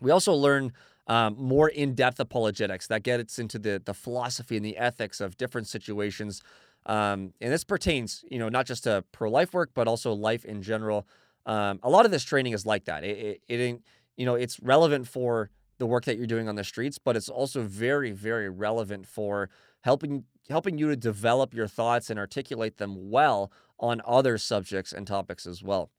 We 0.00 0.10
also 0.10 0.34
learn 0.34 0.72
um, 1.06 1.36
more 1.38 1.68
in-depth 1.68 2.20
apologetics 2.20 2.86
that 2.88 3.02
gets 3.02 3.38
into 3.38 3.58
the 3.58 3.80
the 3.82 3.94
philosophy 3.94 4.56
and 4.56 4.64
the 4.64 4.76
ethics 4.76 5.20
of 5.20 5.36
different 5.36 5.66
situations. 5.66 6.42
Um, 6.86 7.32
and 7.40 7.52
this 7.52 7.64
pertains, 7.64 8.24
you 8.30 8.38
know, 8.38 8.48
not 8.48 8.66
just 8.66 8.84
to 8.84 9.04
pro-life 9.12 9.54
work, 9.54 9.70
but 9.74 9.86
also 9.86 10.12
life 10.12 10.44
in 10.44 10.62
general. 10.62 11.06
Um, 11.46 11.80
a 11.82 11.90
lot 11.90 12.04
of 12.04 12.10
this 12.10 12.24
training 12.24 12.52
is 12.52 12.66
like 12.66 12.84
that. 12.84 13.04
It, 13.04 13.40
it, 13.48 13.60
it, 13.60 13.80
you 14.16 14.26
know, 14.26 14.34
it's 14.34 14.60
relevant 14.60 15.08
for 15.08 15.50
the 15.78 15.86
work 15.86 16.04
that 16.04 16.16
you're 16.16 16.26
doing 16.26 16.48
on 16.48 16.54
the 16.54 16.64
streets, 16.64 16.98
but 16.98 17.16
it's 17.16 17.28
also 17.28 17.62
very, 17.62 18.12
very 18.12 18.48
relevant 18.48 19.06
for 19.06 19.50
helping 19.82 20.24
helping 20.48 20.78
you 20.78 20.88
to 20.88 20.96
develop 20.96 21.54
your 21.54 21.68
thoughts 21.68 22.10
and 22.10 22.18
articulate 22.18 22.76
them 22.78 23.10
well 23.10 23.52
on 23.78 24.02
other 24.04 24.36
subjects 24.36 24.92
and 24.92 25.06
topics 25.06 25.46
as 25.46 25.62
well. 25.62 25.90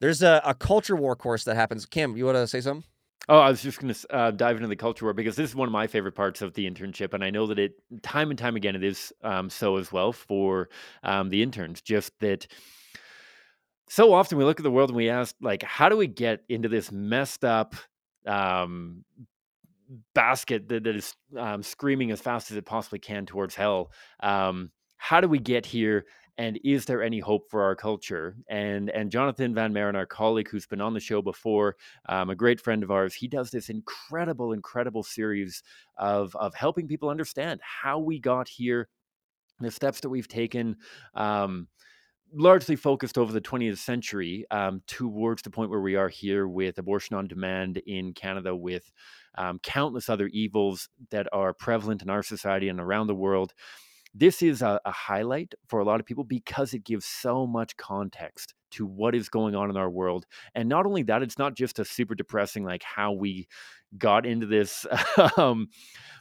There's 0.00 0.22
a, 0.22 0.40
a 0.44 0.54
culture 0.54 0.94
war 0.94 1.16
course 1.16 1.44
that 1.44 1.56
happens. 1.56 1.86
Kim, 1.86 2.16
you 2.16 2.26
want 2.26 2.36
to 2.36 2.46
say 2.46 2.60
something? 2.60 2.84
Oh, 3.30 3.38
I 3.38 3.50
was 3.50 3.62
just 3.62 3.80
going 3.80 3.92
to 3.92 4.14
uh, 4.14 4.30
dive 4.30 4.56
into 4.56 4.68
the 4.68 4.76
culture 4.76 5.04
war 5.04 5.12
because 5.12 5.36
this 5.36 5.50
is 5.50 5.56
one 5.56 5.68
of 5.68 5.72
my 5.72 5.86
favorite 5.86 6.14
parts 6.14 6.40
of 6.40 6.54
the 6.54 6.70
internship, 6.70 7.12
and 7.12 7.22
I 7.22 7.30
know 7.30 7.46
that 7.46 7.58
it 7.58 7.72
time 8.02 8.30
and 8.30 8.38
time 8.38 8.56
again 8.56 8.74
it 8.74 8.84
is 8.84 9.12
um, 9.22 9.50
so 9.50 9.76
as 9.76 9.92
well 9.92 10.12
for 10.12 10.68
um, 11.02 11.28
the 11.28 11.42
interns. 11.42 11.82
Just 11.82 12.18
that 12.20 12.46
so 13.88 14.12
often 14.12 14.38
we 14.38 14.44
look 14.44 14.60
at 14.60 14.64
the 14.64 14.70
world 14.70 14.90
and 14.90 14.96
we 14.96 15.08
ask 15.08 15.34
like 15.40 15.62
how 15.62 15.88
do 15.88 15.96
we 15.96 16.06
get 16.06 16.40
into 16.48 16.68
this 16.68 16.92
messed 16.92 17.44
up 17.44 17.74
um, 18.26 19.04
basket 20.14 20.68
that, 20.68 20.84
that 20.84 20.96
is 20.96 21.14
um, 21.36 21.62
screaming 21.62 22.10
as 22.10 22.20
fast 22.20 22.50
as 22.50 22.56
it 22.56 22.66
possibly 22.66 22.98
can 22.98 23.26
towards 23.26 23.54
hell 23.54 23.90
um, 24.20 24.70
how 24.96 25.20
do 25.20 25.28
we 25.28 25.38
get 25.38 25.64
here 25.64 26.04
and 26.38 26.58
is 26.62 26.84
there 26.84 27.02
any 27.02 27.18
hope 27.18 27.50
for 27.50 27.62
our 27.62 27.74
culture? 27.74 28.36
And 28.48 28.90
and 28.90 29.10
Jonathan 29.10 29.54
Van 29.54 29.72
Maren, 29.72 29.96
our 29.96 30.06
colleague 30.06 30.48
who's 30.48 30.66
been 30.66 30.80
on 30.80 30.94
the 30.94 31.00
show 31.00 31.20
before, 31.20 31.76
um, 32.08 32.30
a 32.30 32.36
great 32.36 32.60
friend 32.60 32.84
of 32.84 32.92
ours, 32.92 33.12
he 33.12 33.26
does 33.26 33.50
this 33.50 33.68
incredible, 33.68 34.52
incredible 34.52 35.02
series 35.02 35.62
of 35.98 36.34
of 36.36 36.54
helping 36.54 36.86
people 36.86 37.10
understand 37.10 37.60
how 37.62 37.98
we 37.98 38.20
got 38.20 38.48
here, 38.48 38.88
the 39.58 39.70
steps 39.70 39.98
that 40.00 40.10
we've 40.10 40.28
taken. 40.28 40.76
Um, 41.14 41.66
largely 42.34 42.76
focused 42.76 43.18
over 43.18 43.32
the 43.32 43.40
20th 43.40 43.78
century 43.78 44.44
um, 44.50 44.82
towards 44.86 45.42
the 45.42 45.50
point 45.50 45.70
where 45.70 45.80
we 45.80 45.96
are 45.96 46.08
here 46.08 46.46
with 46.46 46.78
abortion 46.78 47.16
on 47.16 47.26
demand 47.26 47.78
in 47.86 48.12
Canada, 48.12 48.54
with 48.54 48.90
um, 49.36 49.58
countless 49.62 50.08
other 50.08 50.26
evils 50.28 50.88
that 51.10 51.26
are 51.32 51.54
prevalent 51.54 52.02
in 52.02 52.10
our 52.10 52.22
society 52.22 52.68
and 52.68 52.80
around 52.80 53.06
the 53.06 53.14
world. 53.14 53.54
This 54.14 54.42
is 54.42 54.62
a, 54.62 54.80
a, 54.84 54.90
highlight 54.90 55.54
for 55.68 55.80
a 55.80 55.84
lot 55.84 56.00
of 56.00 56.06
people 56.06 56.24
because 56.24 56.72
it 56.72 56.84
gives 56.84 57.04
so 57.04 57.46
much 57.46 57.76
context 57.76 58.54
to 58.72 58.86
what 58.86 59.14
is 59.14 59.28
going 59.28 59.54
on 59.54 59.70
in 59.70 59.76
our 59.76 59.90
world. 59.90 60.26
And 60.54 60.68
not 60.68 60.86
only 60.86 61.02
that, 61.04 61.22
it's 61.22 61.38
not 61.38 61.54
just 61.54 61.78
a 61.78 61.84
super 61.84 62.14
depressing, 62.14 62.64
like 62.64 62.82
how 62.82 63.12
we 63.12 63.48
got 63.96 64.26
into 64.26 64.46
this 64.46 64.86
um, 65.36 65.68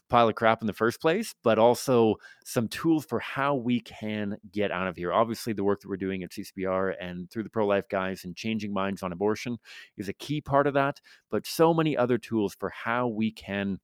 pile 0.09 0.29
of 0.29 0.35
crap 0.35 0.61
in 0.61 0.67
the 0.67 0.73
first 0.73 1.01
place, 1.01 1.33
but 1.43 1.59
also 1.59 2.15
some 2.45 2.67
tools 2.67 3.05
for 3.05 3.19
how 3.19 3.55
we 3.55 3.79
can 3.81 4.37
get 4.51 4.71
out 4.71 4.87
of 4.87 4.95
here. 4.95 5.11
Obviously, 5.11 5.53
the 5.53 5.63
work 5.63 5.81
that 5.81 5.89
we're 5.89 5.97
doing 5.97 6.23
at 6.23 6.31
CCBR 6.31 6.95
and 6.99 7.29
through 7.29 7.43
the 7.43 7.49
pro 7.49 7.67
life 7.67 7.89
guys 7.89 8.23
and 8.23 8.35
changing 8.35 8.73
minds 8.73 9.03
on 9.03 9.11
abortion 9.11 9.57
is 9.97 10.07
a 10.07 10.13
key 10.13 10.41
part 10.41 10.67
of 10.67 10.73
that, 10.75 11.01
but 11.29 11.45
so 11.45 11.73
many 11.73 11.97
other 11.97 12.17
tools 12.17 12.55
for 12.57 12.69
how 12.69 13.07
we 13.07 13.31
can 13.31 13.79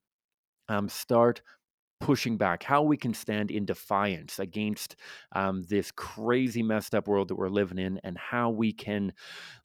um, 0.69 0.87
start 0.87 1.41
pushing 2.03 2.35
back, 2.35 2.63
how 2.63 2.83
we 2.83 2.97
can 2.97 3.13
stand 3.13 3.49
in 3.49 3.63
defiance 3.63 4.37
against 4.37 4.97
um, 5.31 5.63
this 5.69 5.89
crazy, 5.89 6.61
messed 6.61 6.93
up 6.93 7.07
world 7.07 7.29
that 7.29 7.35
we're 7.35 7.47
living 7.47 7.77
in, 7.77 7.97
and 8.03 8.17
how 8.17 8.49
we 8.49 8.73
can 8.73 9.13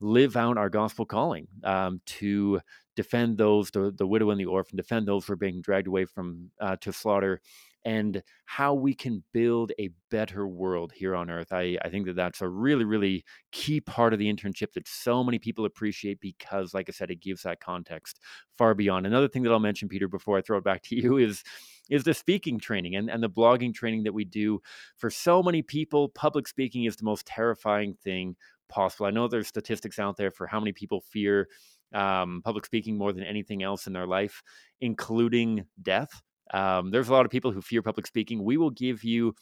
live 0.01 0.37
out 0.37 0.57
our 0.57 0.71
gospel 0.71 1.05
calling 1.05 1.49
um, 1.65 2.01
to 2.07 2.61
defend 2.95 3.39
those, 3.39 3.73
the, 3.73 3.93
the 3.97 4.07
widow 4.07 4.31
and 4.31 4.39
the 4.41 4.45
orphan, 4.47 4.77
defend 4.77 5.09
those 5.09 5.27
who 5.27 5.33
are 5.33 5.37
being 5.37 5.61
dragged 5.61 5.89
away 5.89 6.05
from 6.05 6.49
uh, 6.61 6.77
to 6.77 6.93
slaughter, 6.93 7.41
and 7.85 8.23
how 8.45 8.75
we 8.75 8.95
can 8.95 9.23
build 9.33 9.73
a 9.79 9.91
better 10.11 10.47
world 10.47 10.93
here 10.95 11.15
on 11.15 11.31
earth. 11.31 11.53
I, 11.53 11.79
I 11.83 11.89
think 11.89 12.07
that 12.07 12.17
that's 12.17 12.43
a 12.43 12.49
really, 12.49 12.85
really 12.85 13.25
key 13.53 13.81
part 13.81 14.13
of 14.13 14.19
the 14.19 14.33
internship 14.33 14.73
that 14.75 14.89
so 14.89 15.23
many 15.23 15.39
people 15.39 15.65
appreciate 15.65 16.21
because, 16.21 16.75
like 16.75 16.89
I 16.89 16.93
said, 16.93 17.11
it 17.11 17.21
gives 17.21 17.43
that 17.43 17.61
context 17.61 18.21
far 18.57 18.75
beyond. 18.75 19.07
Another 19.07 19.29
thing 19.29 19.43
that 19.45 19.53
I'll 19.53 19.59
mention, 19.59 19.89
Pieter, 19.89 20.09
before 20.09 20.37
I 20.39 20.43
throw 20.43 20.59
it 20.59 20.65
back 20.65 20.83
to 20.85 20.97
you 21.01 21.17
is 21.19 21.43
is 21.91 22.05
the 22.05 22.13
speaking 22.13 22.59
training 22.59 22.97
and, 22.97 23.09
and 23.09 23.23
the 23.23 23.31
blogging 23.31 23.73
training 23.75 24.03
that 24.03 24.13
we 24.13 24.25
do. 24.25 24.61
For 24.99 25.09
so 25.09 25.43
many 25.43 25.63
people, 25.63 26.11
public 26.11 26.47
speaking 26.47 26.85
is 26.85 26.97
the 26.97 27.05
most 27.05 27.27
terrifying 27.27 27.95
thing 28.05 28.37
possible. 28.69 29.07
I 29.07 29.11
know 29.11 29.27
there's 29.27 29.49
statistics 29.49 29.99
out 29.99 30.19
there 30.19 30.31
for 30.31 30.47
how 30.47 30.61
many 30.61 30.73
people 30.73 31.01
fear 31.01 31.49
um, 31.95 32.43
public 32.45 32.67
speaking 32.67 32.97
more 32.97 33.13
than 33.13 33.25
anything 33.25 33.63
else 33.63 33.87
in 33.87 33.93
their 33.93 34.07
life, 34.07 34.43
including 34.81 35.65
death. 35.81 36.23
Um, 36.53 36.91
there's 36.91 37.09
a 37.09 37.13
lot 37.13 37.25
of 37.25 37.31
people 37.31 37.53
who 37.53 37.61
fear 37.61 37.83
public 37.83 38.07
speaking. 38.07 38.43
We 38.43 38.57
will 38.57 38.71
give 38.71 39.05
you 39.05 39.35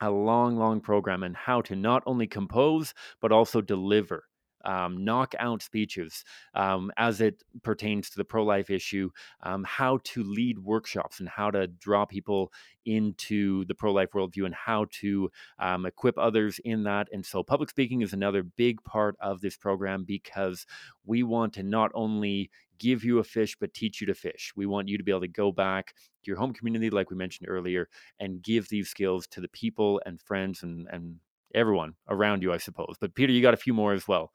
a 0.00 0.10
long, 0.10 0.56
long 0.56 0.80
program 0.80 1.22
on 1.22 1.34
how 1.34 1.60
to 1.62 1.76
not 1.76 2.02
only 2.06 2.26
compose, 2.26 2.92
but 3.20 3.32
also 3.32 3.60
deliver 3.60 4.24
um, 4.64 5.04
knockout 5.04 5.62
speeches 5.62 6.24
um, 6.54 6.90
as 6.96 7.20
it 7.20 7.42
pertains 7.62 8.10
to 8.10 8.16
the 8.16 8.24
pro 8.24 8.44
life 8.44 8.70
issue, 8.70 9.10
um, 9.42 9.64
how 9.64 9.98
to 10.04 10.22
lead 10.22 10.58
workshops 10.58 11.20
and 11.20 11.28
how 11.28 11.50
to 11.50 11.66
draw 11.66 12.04
people 12.04 12.52
into 12.84 13.64
the 13.66 13.74
pro 13.74 13.92
life 13.92 14.10
worldview 14.12 14.44
and 14.44 14.54
how 14.54 14.86
to 14.90 15.30
um, 15.58 15.86
equip 15.86 16.18
others 16.18 16.60
in 16.64 16.82
that. 16.84 17.08
And 17.12 17.24
so, 17.24 17.42
public 17.42 17.70
speaking 17.70 18.02
is 18.02 18.12
another 18.12 18.42
big 18.42 18.82
part 18.84 19.16
of 19.20 19.40
this 19.40 19.56
program 19.56 20.04
because 20.04 20.66
we 21.04 21.22
want 21.22 21.52
to 21.54 21.62
not 21.62 21.90
only 21.94 22.50
give 22.78 23.04
you 23.04 23.20
a 23.20 23.24
fish, 23.24 23.56
but 23.58 23.72
teach 23.72 24.00
you 24.00 24.06
to 24.08 24.14
fish. 24.14 24.52
We 24.56 24.66
want 24.66 24.88
you 24.88 24.98
to 24.98 25.04
be 25.04 25.12
able 25.12 25.20
to 25.20 25.28
go 25.28 25.52
back 25.52 25.94
to 25.94 26.30
your 26.30 26.36
home 26.36 26.52
community, 26.52 26.90
like 26.90 27.10
we 27.10 27.16
mentioned 27.16 27.48
earlier, 27.48 27.88
and 28.18 28.42
give 28.42 28.68
these 28.68 28.88
skills 28.88 29.26
to 29.28 29.40
the 29.40 29.48
people 29.48 30.02
and 30.04 30.20
friends 30.20 30.64
and, 30.64 30.88
and 30.90 31.16
everyone 31.54 31.94
around 32.08 32.42
you, 32.42 32.52
I 32.52 32.58
suppose. 32.58 32.96
But 33.00 33.14
Pieter, 33.14 33.32
you 33.32 33.40
got 33.40 33.54
a 33.54 33.58
few 33.58 33.72
more 33.72 33.92
as 33.92 34.08
well. 34.08 34.32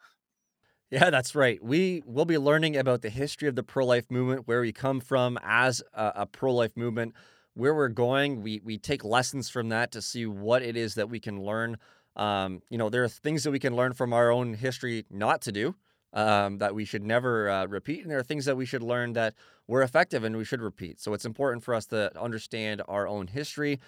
Yeah, 0.90 1.10
that's 1.10 1.36
right. 1.36 1.62
We 1.62 2.02
will 2.06 2.26
be 2.26 2.38
learning 2.38 2.78
about 2.78 3.02
the 3.02 3.10
history 3.10 3.48
of 3.50 3.56
the 3.56 3.64
pro 3.64 3.86
life 3.86 4.10
movement, 4.10 4.48
where 4.48 4.62
we 4.62 4.72
come 4.72 5.02
from 5.02 5.38
as 5.44 5.82
a, 5.94 6.14
a 6.16 6.26
pro 6.26 6.54
life 6.54 6.78
movement, 6.78 7.14
where 7.56 7.74
we're 7.74 7.90
going. 7.90 8.42
We 8.42 8.62
we 8.64 8.78
take 8.78 9.04
lessons 9.04 9.50
from 9.50 9.70
that 9.70 9.92
to 9.92 10.02
see 10.02 10.26
what 10.26 10.62
it 10.62 10.78
is 10.78 10.96
that 10.96 11.10
we 11.10 11.20
can 11.20 11.44
learn. 11.44 11.78
Um, 12.16 12.62
you 12.70 12.78
know, 12.78 12.90
there 12.90 13.04
are 13.04 13.10
things 13.10 13.44
that 13.44 13.52
we 13.52 13.60
can 13.60 13.76
learn 13.76 13.94
from 13.94 14.14
our 14.14 14.32
own 14.32 14.54
history 14.54 15.06
not 15.12 15.42
to 15.42 15.52
do 15.52 15.76
um, 16.14 16.58
that 16.60 16.74
we 16.74 16.86
should 16.86 17.04
never 17.04 17.50
uh, 17.50 17.66
repeat, 17.68 18.02
and 18.02 18.10
there 18.10 18.18
are 18.20 18.24
things 18.24 18.46
that 18.46 18.56
we 18.56 18.66
should 18.66 18.82
learn 18.82 19.12
that 19.14 19.34
were 19.68 19.82
effective 19.84 20.24
and 20.24 20.38
we 20.38 20.46
should 20.46 20.62
repeat. 20.62 21.02
So 21.02 21.14
it's 21.14 21.26
important 21.26 21.64
for 21.66 21.74
us 21.74 21.86
to 21.88 22.18
understand 22.20 22.82
our 22.88 23.08
own 23.08 23.28
history. 23.28 23.80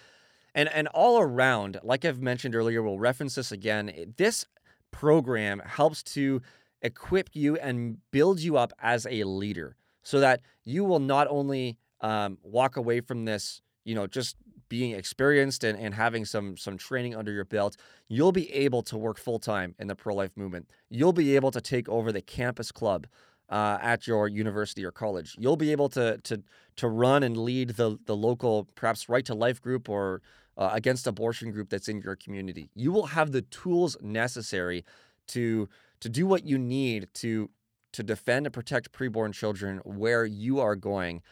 And, 0.54 0.68
and 0.68 0.88
all 0.88 1.20
around, 1.20 1.78
like 1.82 2.04
I've 2.04 2.20
mentioned 2.20 2.54
earlier, 2.54 2.82
we'll 2.82 2.98
reference 2.98 3.36
this 3.36 3.52
again. 3.52 4.14
This 4.16 4.46
program 4.90 5.60
helps 5.64 6.02
to 6.02 6.42
equip 6.82 7.30
you 7.34 7.56
and 7.56 7.98
build 8.10 8.40
you 8.40 8.56
up 8.56 8.72
as 8.80 9.06
a 9.10 9.24
leader 9.24 9.76
so 10.02 10.20
that 10.20 10.40
you 10.64 10.84
will 10.84 10.98
not 10.98 11.26
only 11.28 11.76
um, 12.00 12.38
walk 12.42 12.76
away 12.76 13.00
from 13.00 13.24
this, 13.24 13.60
you 13.84 13.94
know, 13.94 14.06
just 14.06 14.36
being 14.68 14.92
experienced 14.92 15.64
and, 15.64 15.78
and 15.78 15.94
having 15.94 16.24
some 16.24 16.56
some 16.56 16.78
training 16.78 17.14
under 17.14 17.32
your 17.32 17.44
belt, 17.44 17.76
you'll 18.08 18.32
be 18.32 18.50
able 18.52 18.82
to 18.82 18.96
work 18.96 19.18
full 19.18 19.38
time 19.38 19.74
in 19.78 19.88
the 19.88 19.94
pro 19.94 20.14
life 20.14 20.30
movement. 20.36 20.68
You'll 20.88 21.12
be 21.12 21.36
able 21.36 21.50
to 21.50 21.60
take 21.60 21.88
over 21.88 22.12
the 22.12 22.22
campus 22.22 22.72
club 22.72 23.06
uh, 23.50 23.78
at 23.82 24.06
your 24.06 24.28
university 24.28 24.84
or 24.84 24.92
college. 24.92 25.34
You'll 25.38 25.56
be 25.56 25.72
able 25.72 25.88
to 25.90 26.18
to 26.18 26.42
to 26.76 26.88
run 26.88 27.22
and 27.22 27.36
lead 27.36 27.70
the 27.70 27.98
the 28.06 28.16
local 28.16 28.68
perhaps 28.76 29.08
right 29.08 29.24
to 29.26 29.34
life 29.34 29.60
group 29.60 29.88
or 29.88 30.22
uh, 30.56 30.70
against 30.72 31.06
abortion 31.06 31.50
group 31.50 31.68
that's 31.68 31.88
in 31.88 32.00
your 32.00 32.16
community. 32.16 32.70
You 32.74 32.92
will 32.92 33.06
have 33.06 33.32
the 33.32 33.42
tools 33.42 33.96
necessary 34.00 34.84
to 35.28 35.68
to 36.00 36.08
do 36.08 36.26
what 36.26 36.44
you 36.44 36.58
need 36.58 37.08
to 37.14 37.50
to 37.92 38.02
defend 38.02 38.46
and 38.46 38.52
protect 38.52 38.92
preborn 38.92 39.32
children 39.32 39.78
where 39.84 40.24
you 40.24 40.60
are 40.60 40.76
going. 40.76 41.22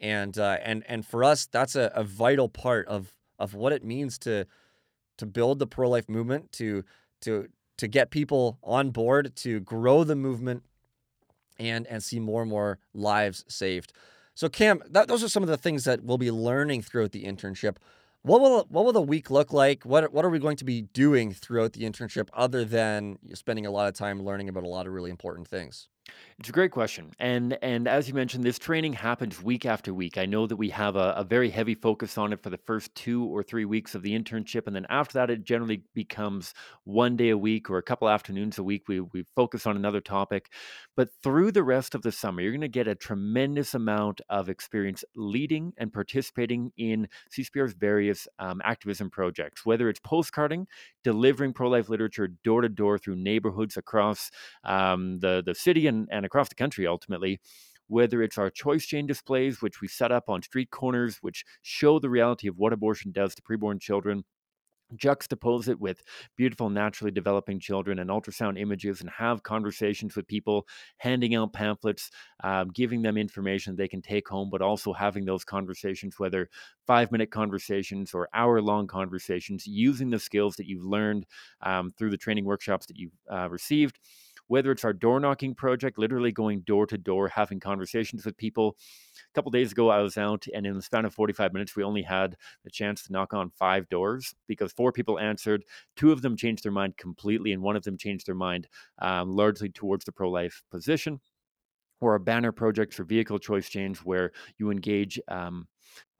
And 0.00 0.38
uh, 0.38 0.58
and 0.62 0.84
and 0.88 1.04
for 1.04 1.24
us 1.24 1.46
that's 1.46 1.74
a, 1.74 1.90
a 1.94 2.04
vital 2.04 2.48
part 2.48 2.86
of 2.86 3.14
of 3.38 3.54
what 3.54 3.72
it 3.72 3.84
means 3.84 4.18
to 4.20 4.44
to 5.18 5.26
build 5.26 5.58
the 5.58 5.66
pro-life 5.66 6.08
movement 6.08 6.52
to 6.52 6.84
to 7.22 7.48
to 7.78 7.88
get 7.88 8.10
people 8.10 8.58
on 8.62 8.90
board 8.90 9.34
to 9.36 9.60
grow 9.60 10.04
the 10.04 10.16
movement 10.16 10.62
and 11.58 11.86
and 11.88 12.02
see 12.02 12.20
more 12.20 12.42
and 12.42 12.50
more 12.50 12.78
lives 12.94 13.44
saved. 13.48 13.92
So 14.34 14.48
cam 14.48 14.82
that, 14.90 15.08
those 15.08 15.24
are 15.24 15.28
some 15.28 15.42
of 15.42 15.48
the 15.48 15.56
things 15.56 15.84
that 15.84 16.04
we'll 16.04 16.18
be 16.18 16.30
learning 16.30 16.82
throughout 16.82 17.12
the 17.12 17.24
internship 17.24 17.76
what 18.22 18.40
will 18.40 18.66
what 18.68 18.84
will 18.84 18.92
the 18.92 19.00
week 19.00 19.30
look 19.30 19.52
like? 19.52 19.84
What 19.84 20.12
what 20.12 20.24
are 20.24 20.30
we 20.30 20.38
going 20.38 20.56
to 20.56 20.64
be 20.64 20.82
doing 20.82 21.32
throughout 21.32 21.72
the 21.72 21.82
internship 21.82 22.28
other 22.32 22.64
than 22.64 23.18
spending 23.34 23.66
a 23.66 23.70
lot 23.70 23.88
of 23.88 23.94
time 23.94 24.22
learning 24.22 24.48
about 24.48 24.64
a 24.64 24.68
lot 24.68 24.86
of 24.86 24.92
really 24.92 25.10
important 25.10 25.48
things? 25.48 25.88
It's 26.38 26.48
a 26.48 26.52
great 26.52 26.70
question. 26.70 27.10
And 27.18 27.58
and 27.62 27.88
as 27.88 28.06
you 28.06 28.14
mentioned, 28.14 28.44
this 28.44 28.60
training 28.60 28.92
happens 28.92 29.42
week 29.42 29.66
after 29.66 29.92
week. 29.92 30.16
I 30.16 30.24
know 30.24 30.46
that 30.46 30.54
we 30.54 30.70
have 30.70 30.94
a, 30.94 31.14
a, 31.16 31.24
very 31.24 31.50
heavy 31.50 31.74
focus 31.74 32.16
on 32.16 32.32
it 32.32 32.40
for 32.40 32.48
the 32.48 32.58
first 32.58 32.94
two 32.94 33.24
or 33.24 33.42
three 33.42 33.64
weeks 33.64 33.96
of 33.96 34.02
the 34.02 34.16
internship. 34.16 34.68
And 34.68 34.76
then 34.76 34.86
after 34.88 35.14
that, 35.14 35.30
it 35.30 35.42
generally 35.42 35.82
becomes 35.94 36.54
one 36.84 37.16
day 37.16 37.30
a 37.30 37.36
week 37.36 37.68
or 37.68 37.78
a 37.78 37.82
couple 37.82 38.08
afternoons 38.08 38.56
a 38.56 38.62
week. 38.62 38.86
We, 38.86 39.00
we 39.00 39.24
focus 39.34 39.66
on 39.66 39.74
another 39.74 40.00
topic. 40.00 40.52
But 40.96 41.08
through 41.24 41.50
the 41.50 41.64
rest 41.64 41.96
of 41.96 42.02
the 42.02 42.12
summer, 42.12 42.40
you're 42.40 42.52
going 42.52 42.60
to 42.60 42.68
get 42.68 42.86
a 42.86 42.94
tremendous 42.94 43.74
amount 43.74 44.20
of 44.30 44.48
experience 44.48 45.04
leading 45.16 45.72
and 45.76 45.92
participating 45.92 46.70
in 46.76 47.08
CCBR's 47.36 47.72
various 47.72 48.28
um, 48.38 48.60
activism 48.64 49.10
projects, 49.10 49.66
whether 49.66 49.88
it's 49.88 50.00
postcarding, 50.00 50.66
delivering 51.02 51.52
pro 51.52 51.68
life 51.68 51.88
literature 51.88 52.28
door 52.44 52.60
to 52.60 52.68
door 52.68 52.96
through 52.96 53.16
neighborhoods 53.16 53.76
across 53.76 54.30
um, 54.62 55.18
the, 55.18 55.42
the 55.44 55.54
city 55.54 55.88
and 55.88 55.97
and, 56.10 56.24
across 56.26 56.48
the 56.48 56.54
country 56.54 56.86
ultimately 56.86 57.40
whether 57.88 58.22
it's 58.22 58.36
our 58.36 58.50
choice 58.50 58.84
chain 58.84 59.06
displays, 59.06 59.62
which 59.62 59.80
we 59.80 59.88
set 59.88 60.12
up 60.12 60.28
on 60.28 60.42
street 60.42 60.70
corners, 60.70 61.18
which 61.22 61.44
show 61.62 61.98
the 61.98 62.10
reality 62.10 62.46
of 62.46 62.58
what 62.58 62.72
abortion 62.72 63.10
does 63.12 63.34
to 63.34 63.40
preborn 63.40 63.80
children, 63.80 64.24
juxtapose 64.96 65.68
it 65.68 65.80
with 65.80 66.02
beautiful 66.36 66.70
naturally 66.70 67.10
developing 67.10 67.60
children 67.60 67.98
and 67.98 68.08
ultrasound 68.10 68.58
images 68.58 69.00
and 69.00 69.10
have 69.10 69.42
conversations 69.42 70.16
with 70.16 70.26
people 70.26 70.66
handing 70.98 71.34
out 71.34 71.52
pamphlets 71.52 72.10
um, 72.42 72.70
giving 72.70 73.02
them 73.02 73.16
information 73.16 73.76
they 73.76 73.88
can 73.88 74.00
take 74.00 74.28
home 74.28 74.48
but 74.50 74.62
also 74.62 74.92
having 74.92 75.24
those 75.24 75.44
conversations 75.44 76.14
whether 76.18 76.48
five 76.86 77.12
minute 77.12 77.30
conversations 77.30 78.14
or 78.14 78.28
hour 78.32 78.62
long 78.62 78.86
conversations 78.86 79.66
using 79.66 80.10
the 80.10 80.18
skills 80.18 80.56
that 80.56 80.66
you've 80.66 80.84
learned 80.84 81.26
um, 81.62 81.90
through 81.98 82.10
the 82.10 82.16
training 82.16 82.44
workshops 82.44 82.86
that 82.86 82.96
you've 82.96 83.12
uh, 83.30 83.48
received 83.50 83.98
whether 84.48 84.72
it's 84.72 84.84
our 84.84 84.92
door 84.92 85.20
knocking 85.20 85.54
project, 85.54 85.98
literally 85.98 86.32
going 86.32 86.60
door 86.60 86.86
to 86.86 86.98
door, 86.98 87.28
having 87.28 87.60
conversations 87.60 88.26
with 88.26 88.36
people. 88.36 88.76
A 89.16 89.34
couple 89.34 89.50
days 89.50 89.72
ago, 89.72 89.88
I 89.88 90.00
was 90.00 90.18
out, 90.18 90.46
and 90.52 90.66
in 90.66 90.74
the 90.74 90.82
span 90.82 91.04
of 91.04 91.14
45 91.14 91.52
minutes, 91.52 91.76
we 91.76 91.84
only 91.84 92.02
had 92.02 92.36
the 92.64 92.70
chance 92.70 93.04
to 93.04 93.12
knock 93.12 93.32
on 93.32 93.50
five 93.50 93.88
doors 93.88 94.34
because 94.46 94.72
four 94.72 94.92
people 94.92 95.18
answered. 95.18 95.64
Two 95.96 96.12
of 96.12 96.22
them 96.22 96.36
changed 96.36 96.64
their 96.64 96.72
mind 96.72 96.96
completely, 96.96 97.52
and 97.52 97.62
one 97.62 97.76
of 97.76 97.84
them 97.84 97.96
changed 97.96 98.26
their 98.26 98.34
mind 98.34 98.68
um, 98.98 99.30
largely 99.30 99.68
towards 99.68 100.04
the 100.04 100.12
pro 100.12 100.30
life 100.30 100.62
position 100.70 101.20
or 102.00 102.14
a 102.14 102.20
banner 102.20 102.52
project 102.52 102.94
for 102.94 103.04
vehicle 103.04 103.38
choice 103.38 103.68
chain 103.68 103.94
where 104.04 104.30
you 104.56 104.70
engage 104.70 105.20
um, 105.28 105.66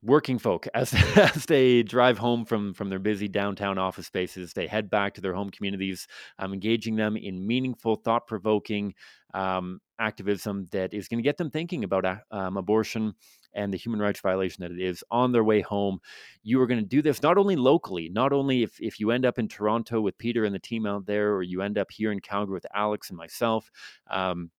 working 0.03 0.39
folk 0.39 0.67
as, 0.75 0.95
as 1.17 1.47
they 1.47 1.83
drive 1.83 2.19
home 2.19 2.45
from 2.45 2.75
from 2.75 2.89
their 2.89 2.99
busy 2.99 3.29
downtown 3.29 3.79
office 3.79 4.07
spaces 4.07 4.53
they 4.53 4.67
head 4.67 4.89
back 4.91 5.15
to 5.15 5.21
their 5.21 5.35
home 5.35 5.51
communities 5.51 6.07
um, 6.39 6.53
engaging 6.53 6.97
them 6.97 7.17
in 7.17 7.47
meaningful 7.47 7.97
thought-provoking 7.97 8.95
um, 9.35 9.81
activism 9.99 10.67
that 10.71 10.95
is 10.95 11.09
going 11.09 11.19
to 11.19 11.23
get 11.23 11.37
them 11.37 11.51
thinking 11.51 11.85
about 11.85 12.05
um, 12.31 12.57
abortion 12.57 13.13
and 13.55 13.73
the 13.73 13.77
human 13.77 14.01
rights 14.01 14.21
violation 14.21 14.63
that 14.63 14.71
it 14.71 14.81
is 14.81 15.03
on 15.11 15.33
their 15.33 15.43
way 15.43 15.61
home. 15.61 15.99
You 16.43 16.61
are 16.61 16.67
going 16.67 16.81
to 16.81 16.87
do 16.87 17.03
this 17.03 17.23
not 17.23 17.39
only 17.39 17.57
locally 17.57 18.09
not 18.09 18.33
only 18.33 18.63
if, 18.63 18.81
if 18.81 19.01
you 19.01 19.11
end 19.11 19.27
up 19.27 19.39
in 19.39 19.49
toronto 19.49 20.01
with 20.01 20.17
peter 20.19 20.45
and 20.45 20.55
the 20.55 20.59
team 20.59 20.87
out 20.87 21.07
there 21.07 21.35
or 21.35 21.43
you 21.43 21.63
end 21.63 21.79
up 21.79 21.91
here 21.91 22.13
in 22.13 22.21
calgary 22.21 22.55
with 22.55 22.67
alex 22.75 23.11
and 23.11 23.19
myself 23.19 23.71
um, 24.11 24.51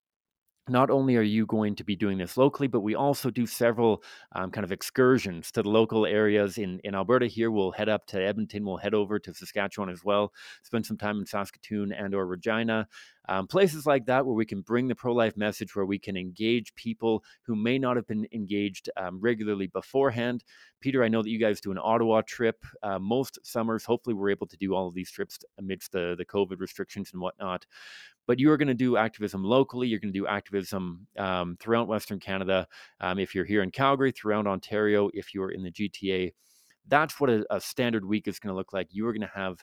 not 0.69 0.89
only 0.89 1.15
are 1.15 1.21
you 1.21 1.45
going 1.45 1.75
to 1.75 1.83
be 1.83 1.95
doing 1.95 2.17
this 2.17 2.37
locally, 2.37 2.67
but 2.67 2.81
we 2.81 2.95
also 2.95 3.29
do 3.29 3.45
several 3.45 4.03
um, 4.33 4.51
kind 4.51 4.63
of 4.63 4.71
excursions 4.71 5.51
to 5.51 5.63
the 5.63 5.69
local 5.69 6.05
areas 6.05 6.57
in, 6.57 6.79
in 6.83 6.95
Alberta. 6.95 7.27
Here, 7.27 7.51
we'll 7.51 7.71
head 7.71 7.89
up 7.89 8.05
to 8.07 8.21
Edmonton. 8.21 8.65
We'll 8.65 8.77
head 8.77 8.93
over 8.93 9.19
to 9.19 9.33
Saskatchewan 9.33 9.89
as 9.89 10.03
well. 10.03 10.33
Spend 10.63 10.85
some 10.85 10.97
time 10.97 11.19
in 11.19 11.25
Saskatoon 11.25 11.91
and 11.91 12.13
or 12.13 12.25
Regina. 12.25 12.87
Um, 13.27 13.45
places 13.45 13.85
like 13.85 14.07
that 14.07 14.25
where 14.25 14.33
we 14.33 14.45
can 14.45 14.61
bring 14.61 14.87
the 14.87 14.95
pro-life 14.95 15.37
message, 15.37 15.75
where 15.75 15.85
we 15.85 15.99
can 15.99 16.17
engage 16.17 16.73
people 16.73 17.23
who 17.43 17.55
may 17.55 17.77
not 17.77 17.95
have 17.95 18.07
been 18.07 18.25
engaged 18.33 18.89
um, 18.97 19.19
regularly 19.21 19.67
beforehand. 19.67 20.43
Pieter, 20.81 21.03
I 21.03 21.09
know 21.09 21.21
that 21.21 21.29
you 21.29 21.39
guys 21.39 21.61
do 21.61 21.71
an 21.71 21.77
Ottawa 21.77 22.21
trip 22.25 22.65
uh, 22.81 22.97
most 22.97 23.37
summers. 23.43 23.85
Hopefully, 23.85 24.15
we're 24.15 24.31
able 24.31 24.47
to 24.47 24.57
do 24.57 24.73
all 24.73 24.87
of 24.87 24.95
these 24.95 25.11
trips 25.11 25.37
amidst 25.59 25.91
the 25.91 26.15
the 26.17 26.25
COVID 26.25 26.59
restrictions 26.59 27.11
and 27.13 27.21
whatnot 27.21 27.67
but 28.29 28.39
you 28.39 28.51
are 28.51 28.57
going 28.57 28.67
to 28.67 28.75
do 28.75 28.95
activism 28.95 29.43
locally. 29.43 29.87
You're 29.87 29.99
going 29.99 30.13
to 30.13 30.19
do 30.19 30.27
activism 30.27 31.07
um, 31.17 31.57
throughout 31.59 31.87
Western 31.87 32.19
Canada. 32.19 32.67
Um, 33.01 33.17
if 33.17 33.33
you're 33.33 33.43
here 33.43 33.63
in 33.63 33.71
Calgary, 33.71 34.11
throughout 34.11 34.45
Ontario, 34.45 35.09
if 35.15 35.33
you're 35.33 35.49
in 35.49 35.63
the 35.63 35.71
GTA, 35.71 36.31
that's 36.87 37.19
what 37.19 37.31
a, 37.31 37.43
a 37.49 37.59
standard 37.59 38.05
week 38.05 38.27
is 38.27 38.37
going 38.37 38.53
to 38.53 38.55
look 38.55 38.71
like. 38.71 38.85
You 38.91 39.07
are 39.07 39.13
going 39.13 39.27
to 39.27 39.31
have 39.33 39.57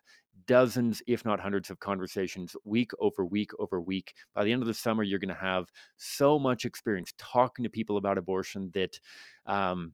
dozens, 0.48 1.00
if 1.06 1.24
not 1.24 1.38
hundreds, 1.38 1.70
of 1.70 1.78
conversations 1.78 2.56
week 2.64 2.90
over 2.98 3.24
week 3.24 3.52
over 3.60 3.80
week. 3.80 4.14
By 4.34 4.42
the 4.42 4.50
end 4.50 4.62
of 4.62 4.66
the 4.66 4.74
summer, 4.74 5.04
you're 5.04 5.20
going 5.20 5.28
to 5.28 5.40
have 5.40 5.66
so 5.96 6.36
much 6.36 6.64
experience 6.64 7.14
talking 7.18 7.62
to 7.62 7.70
people 7.70 7.98
about 7.98 8.18
abortion 8.18 8.72
that 8.74 8.98
um, 9.46 9.92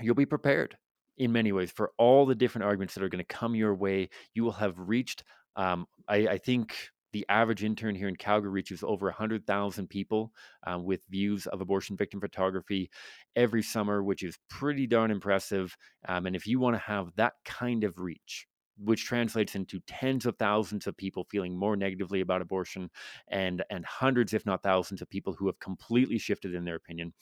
you'll 0.00 0.16
be 0.16 0.26
prepared 0.26 0.76
in 1.18 1.30
many 1.30 1.52
ways 1.52 1.70
for 1.70 1.92
all 1.98 2.26
the 2.26 2.34
different 2.34 2.64
arguments 2.64 2.94
that 2.94 3.04
are 3.04 3.08
going 3.08 3.24
to 3.24 3.34
come 3.34 3.54
your 3.54 3.76
way. 3.76 4.08
You 4.34 4.42
will 4.42 4.50
have 4.50 4.74
reached, 4.76 5.22
um, 5.54 5.86
I, 6.08 6.16
I 6.26 6.38
think, 6.38 6.74
the 7.12 7.26
average 7.28 7.64
intern 7.64 7.94
here 7.94 8.08
in 8.08 8.16
Calgary 8.16 8.50
reaches 8.50 8.82
over 8.82 9.06
100,000 9.06 9.88
people 9.88 10.32
um, 10.66 10.84
with 10.84 11.06
views 11.10 11.46
of 11.46 11.60
abortion 11.60 11.96
victim 11.96 12.20
photography 12.20 12.90
every 13.36 13.62
summer, 13.62 14.02
which 14.02 14.22
is 14.22 14.38
pretty 14.48 14.86
darn 14.86 15.10
impressive. 15.10 15.76
Um, 16.08 16.26
and 16.26 16.36
if 16.36 16.46
you 16.46 16.58
want 16.58 16.74
to 16.74 16.80
have 16.80 17.12
that 17.16 17.34
kind 17.44 17.84
of 17.84 17.98
reach, 17.98 18.46
which 18.78 19.04
translates 19.04 19.54
into 19.54 19.80
tens 19.86 20.26
of 20.26 20.36
thousands 20.38 20.86
of 20.86 20.96
people 20.96 21.26
feeling 21.30 21.56
more 21.56 21.76
negatively 21.76 22.20
about 22.20 22.42
abortion 22.42 22.90
and 23.28 23.62
and 23.70 23.84
hundreds 23.84 24.32
if 24.32 24.46
not 24.46 24.62
thousands 24.62 25.02
of 25.02 25.10
people 25.10 25.34
who 25.34 25.46
have 25.46 25.58
completely 25.60 26.18
shifted 26.18 26.54
in 26.54 26.64
their 26.64 26.76
opinion 26.76 27.12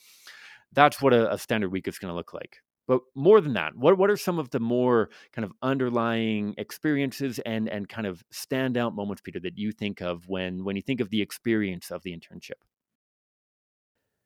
that's 0.73 1.03
what 1.03 1.13
a, 1.13 1.33
a 1.33 1.37
standard 1.37 1.71
week 1.71 1.89
is 1.89 1.99
going 1.99 2.11
to 2.11 2.15
look 2.15 2.33
like 2.33 2.59
but 2.91 3.03
more 3.15 3.41
than 3.41 3.53
that, 3.53 3.77
what 3.77 3.97
what 3.99 4.11
are 4.11 4.17
some 4.17 4.41
of 4.41 4.51
the 4.51 4.59
more 4.59 5.11
kind 5.33 5.45
of 5.45 5.53
underlying 5.63 6.57
experiences 6.59 7.39
and 7.47 7.69
and 7.69 7.89
kind 7.89 8.05
of 8.05 8.25
standout 8.35 8.97
moments, 8.97 9.23
Pieter, 9.23 9.39
that 9.43 9.57
you 9.57 9.71
think 9.71 10.01
of 10.03 10.29
when 10.29 10.65
when 10.65 10.75
you 10.75 10.83
think 10.83 11.01
of 11.01 11.09
the 11.11 11.23
experience 11.23 11.93
of 11.93 12.03
the 12.03 12.11
internship? 12.11 12.59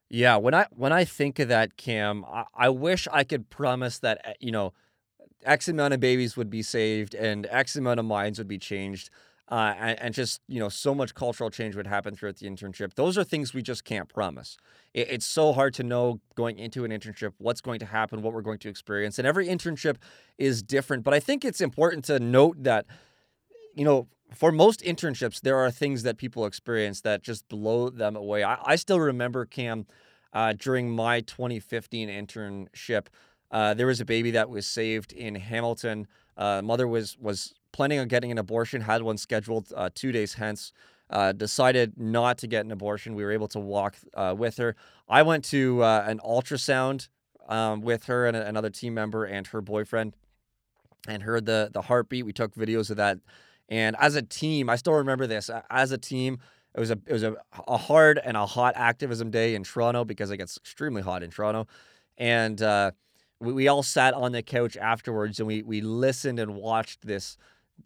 Yeah, 0.08 0.36
when 0.36 0.54
I 0.54 0.64
when 0.70 0.94
I 0.94 1.04
think 1.04 1.38
of 1.40 1.48
that, 1.48 1.76
Cam, 1.76 2.24
I, 2.24 2.44
I 2.54 2.68
wish 2.70 3.06
I 3.12 3.22
could 3.22 3.50
promise 3.50 3.98
that 3.98 4.22
eh, 4.24 4.32
you 4.40 4.50
know, 4.50 4.72
X 5.44 5.68
amount 5.68 5.92
of 5.92 6.00
babies 6.00 6.34
would 6.34 6.48
be 6.48 6.62
saved 6.62 7.14
and 7.14 7.46
X 7.50 7.76
amount 7.76 8.00
of 8.00 8.06
minds 8.06 8.38
would 8.38 8.48
be 8.48 8.56
changed 8.56 9.10
uh, 9.50 9.74
and, 9.78 10.00
and, 10.00 10.14
just 10.14 10.40
you 10.48 10.58
know 10.58 10.70
so 10.70 10.94
much 10.94 11.14
cultural 11.14 11.50
change 11.50 11.76
would 11.76 11.86
happen 11.86 12.14
throughout 12.14 12.36
the 12.36 12.46
internship. 12.46 12.94
Those 12.94 13.18
are 13.18 13.24
things 13.24 13.52
we 13.52 13.62
just 13.62 13.84
can't 13.84 14.08
promise. 14.08 14.56
It, 14.94 15.08
it's 15.10 15.26
so 15.26 15.52
hard 15.52 15.74
to 15.74 15.82
know 15.82 16.20
going 16.34 16.58
into 16.58 16.84
an 16.84 16.90
internship 16.90 17.32
what's 17.38 17.60
going 17.60 17.78
to 17.80 17.86
happen 17.86 18.22
what 18.22 18.32
we're 18.32 18.40
going 18.40 18.58
to 18.60 18.68
experience 18.70 19.18
and 19.18 19.28
every 19.28 19.46
internship 19.48 19.96
is 20.38 20.62
different 20.62 21.04
but 21.04 21.12
i 21.12 21.20
think 21.20 21.44
it's 21.44 21.60
important 21.60 22.04
to 22.06 22.18
note 22.18 22.62
that 22.62 22.86
you 23.74 23.84
know 23.84 24.08
for 24.34 24.50
most 24.50 24.80
internships 24.80 25.40
there 25.40 25.58
are 25.58 25.70
things 25.70 26.02
that 26.04 26.16
people 26.16 26.46
experience 26.46 27.02
that 27.02 27.22
just 27.22 27.46
blow 27.48 27.90
them 27.90 28.16
away. 28.16 28.42
I, 28.42 28.58
I 28.64 28.76
still 28.76 29.00
remember 29.00 29.44
cam 29.44 29.86
uh, 30.32 30.54
during 30.58 30.90
my 30.90 31.20
2015 31.20 32.08
internship 32.08 33.06
uh, 33.50 33.74
there 33.74 33.86
was 33.86 34.00
a 34.00 34.04
baby 34.04 34.32
that 34.32 34.48
was 34.48 34.66
saved 34.66 35.12
in 35.12 35.34
hamilton. 35.34 36.06
Uh, 36.36 36.62
mother 36.64 36.88
was 36.88 37.16
was 37.18 37.54
planning 37.74 37.98
on 37.98 38.08
getting 38.08 38.30
an 38.30 38.38
abortion, 38.38 38.80
had 38.80 39.02
one 39.02 39.18
scheduled 39.18 39.72
uh, 39.76 39.90
two 39.94 40.12
days 40.12 40.34
hence. 40.34 40.72
Uh, 41.10 41.32
decided 41.32 41.92
not 41.98 42.38
to 42.38 42.46
get 42.46 42.64
an 42.64 42.72
abortion. 42.72 43.14
We 43.14 43.24
were 43.24 43.30
able 43.30 43.46
to 43.48 43.60
walk 43.60 43.94
uh, 44.14 44.34
with 44.36 44.56
her. 44.56 44.74
I 45.06 45.22
went 45.22 45.44
to 45.46 45.82
uh, 45.82 46.02
an 46.06 46.18
ultrasound 46.20 47.08
um, 47.46 47.82
with 47.82 48.04
her 48.04 48.26
and 48.26 48.34
another 48.34 48.70
team 48.70 48.94
member 48.94 49.26
and 49.26 49.46
her 49.48 49.60
boyfriend, 49.60 50.14
and 51.06 51.22
heard 51.22 51.44
the 51.44 51.68
the 51.72 51.82
heartbeat. 51.82 52.24
We 52.24 52.32
took 52.32 52.54
videos 52.54 52.90
of 52.90 52.96
that, 52.96 53.18
and 53.68 53.96
as 54.00 54.14
a 54.14 54.22
team, 54.22 54.70
I 54.70 54.76
still 54.76 54.94
remember 54.94 55.26
this. 55.26 55.50
As 55.68 55.92
a 55.92 55.98
team, 55.98 56.38
it 56.74 56.80
was 56.80 56.90
a 56.90 56.98
it 57.06 57.12
was 57.12 57.22
a, 57.22 57.36
a 57.68 57.76
hard 57.76 58.18
and 58.24 58.36
a 58.36 58.46
hot 58.46 58.74
activism 58.74 59.30
day 59.30 59.54
in 59.54 59.62
Toronto 59.62 60.04
because 60.04 60.30
it 60.30 60.38
gets 60.38 60.56
extremely 60.56 61.02
hot 61.02 61.22
in 61.22 61.30
Toronto, 61.30 61.66
and 62.16 62.62
uh, 62.62 62.92
we, 63.40 63.52
we 63.52 63.68
all 63.68 63.82
sat 63.82 64.14
on 64.14 64.32
the 64.32 64.42
couch 64.42 64.76
afterwards 64.78 65.38
and 65.38 65.46
we 65.46 65.62
we 65.62 65.82
listened 65.82 66.38
and 66.38 66.54
watched 66.56 67.06
this 67.06 67.36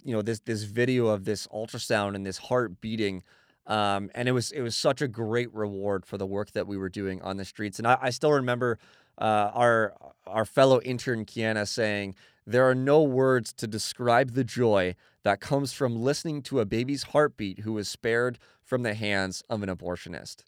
you 0.04 0.14
know 0.14 0.22
this 0.22 0.40
this 0.40 0.62
video 0.62 1.08
of 1.08 1.24
this 1.24 1.46
ultrasound 1.48 2.14
and 2.14 2.24
this 2.24 2.38
heart 2.38 2.80
beating 2.80 3.22
um, 3.66 4.10
and 4.14 4.28
it 4.28 4.32
was 4.32 4.50
it 4.52 4.62
was 4.62 4.76
such 4.76 5.02
a 5.02 5.08
great 5.08 5.52
reward 5.54 6.06
for 6.06 6.16
the 6.16 6.26
work 6.26 6.52
that 6.52 6.66
we 6.66 6.76
were 6.76 6.88
doing 6.88 7.20
on 7.22 7.36
the 7.36 7.44
streets 7.44 7.78
and 7.78 7.86
i, 7.86 7.98
I 8.00 8.10
still 8.10 8.32
remember 8.32 8.78
uh, 9.18 9.50
our 9.54 9.94
our 10.26 10.44
fellow 10.44 10.80
intern 10.80 11.24
kiana 11.24 11.66
saying 11.66 12.14
there 12.46 12.68
are 12.68 12.74
no 12.74 13.02
words 13.02 13.52
to 13.54 13.66
describe 13.66 14.32
the 14.32 14.44
joy 14.44 14.94
that 15.22 15.40
comes 15.40 15.72
from 15.72 15.96
listening 15.96 16.42
to 16.42 16.60
a 16.60 16.64
baby's 16.64 17.04
heartbeat 17.04 17.60
who 17.60 17.74
was 17.74 17.88
spared 17.88 18.38
from 18.62 18.82
the 18.82 18.94
hands 18.94 19.42
of 19.50 19.62
an 19.62 19.68
abortionist 19.68 20.44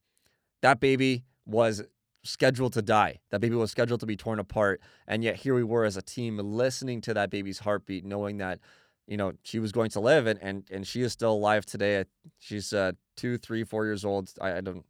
that 0.62 0.81
baby 0.81 1.24
was 1.46 1.83
scheduled 2.22 2.72
to 2.74 2.83
die. 2.83 3.20
That 3.31 3.40
baby 3.40 3.57
was 3.57 3.70
scheduled 3.70 4.00
to 4.00 4.07
be 4.07 4.16
torn 4.16 4.38
apart. 4.38 4.81
And 5.07 5.24
yet 5.24 5.37
here 5.37 5.55
we 5.55 5.64
were 5.64 5.85
as 5.85 5.96
a 5.96 6.03
team 6.03 6.38
listening 6.38 7.00
to 7.03 7.14
that 7.14 7.31
baby's 7.31 7.61
heartbeat, 7.61 8.05
knowing 8.05 8.38
that, 8.38 8.61
you 9.11 9.18
know, 9.18 9.33
she 9.42 9.59
was 9.59 9.73
going 9.73 9.90
to 9.90 10.01
live 10.01 10.27
and 10.27 10.38
and, 10.40 10.64
and 10.70 10.87
she 10.87 11.03
is 11.03 11.12
still 11.12 11.33
alive 11.33 11.66
today. 11.66 12.05
She's 12.38 12.73
uh, 12.73 12.92
two, 13.16 13.37
three, 13.37 13.64
four 13.64 13.85
years 13.85 14.05
old. 14.05 14.33
I, 14.40 14.55
I 14.55 14.61
don't 14.62 14.87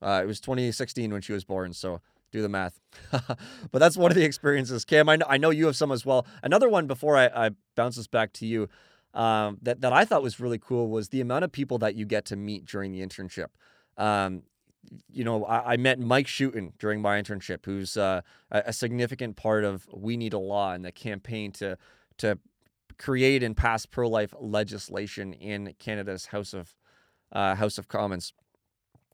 uh, 0.00 0.20
it 0.22 0.26
was 0.26 0.40
2016 0.40 1.12
when 1.12 1.22
she 1.22 1.32
was 1.32 1.44
born, 1.44 1.72
so 1.72 2.00
do 2.30 2.42
the 2.42 2.48
math. 2.48 2.78
but 3.10 3.78
that's 3.78 3.96
one 3.96 4.10
of 4.10 4.16
the 4.16 4.24
experiences. 4.24 4.84
Cam, 4.84 5.08
I 5.08 5.16
know, 5.16 5.26
I 5.28 5.38
know 5.38 5.50
you 5.50 5.66
have 5.66 5.76
some 5.76 5.90
as 5.90 6.04
well. 6.04 6.26
Another 6.42 6.68
one 6.68 6.86
before 6.86 7.16
I, 7.16 7.26
I 7.26 7.50
bounce 7.74 7.96
this 7.96 8.06
back 8.06 8.32
to 8.34 8.46
you 8.46 8.68
um, 9.14 9.58
that, 9.62 9.80
that 9.80 9.92
I 9.92 10.04
thought 10.04 10.22
was 10.22 10.40
really 10.40 10.58
cool 10.58 10.88
was 10.88 11.08
the 11.08 11.20
amount 11.20 11.44
of 11.44 11.52
people 11.52 11.78
that 11.78 11.94
you 11.94 12.04
get 12.04 12.26
to 12.26 12.36
meet 12.36 12.66
during 12.66 12.92
the 12.92 13.00
internship. 13.00 13.46
Um, 13.96 14.42
you 15.10 15.24
know, 15.24 15.44
I, 15.44 15.72
I, 15.72 15.76
met 15.78 15.98
Mike 15.98 16.26
Schouten 16.26 16.72
during 16.78 17.00
my 17.00 17.20
internship, 17.22 17.64
who's 17.64 17.96
uh, 17.96 18.20
a, 18.50 18.72
significant 18.72 19.36
part 19.36 19.64
of 19.64 19.86
We 19.94 20.16
Need 20.16 20.34
a 20.34 20.38
Law 20.38 20.72
and 20.72 20.84
the 20.84 20.92
campaign 20.92 21.52
to 21.52 21.78
to 22.18 22.38
create 22.98 23.42
and 23.42 23.56
pass 23.56 23.86
pro 23.86 24.08
life 24.08 24.34
legislation 24.38 25.32
in 25.32 25.74
Canada's 25.78 26.26
House 26.26 26.54
of 26.54 26.74
uh, 27.32 27.54
House 27.54 27.78
of 27.78 27.88
Commons. 27.88 28.32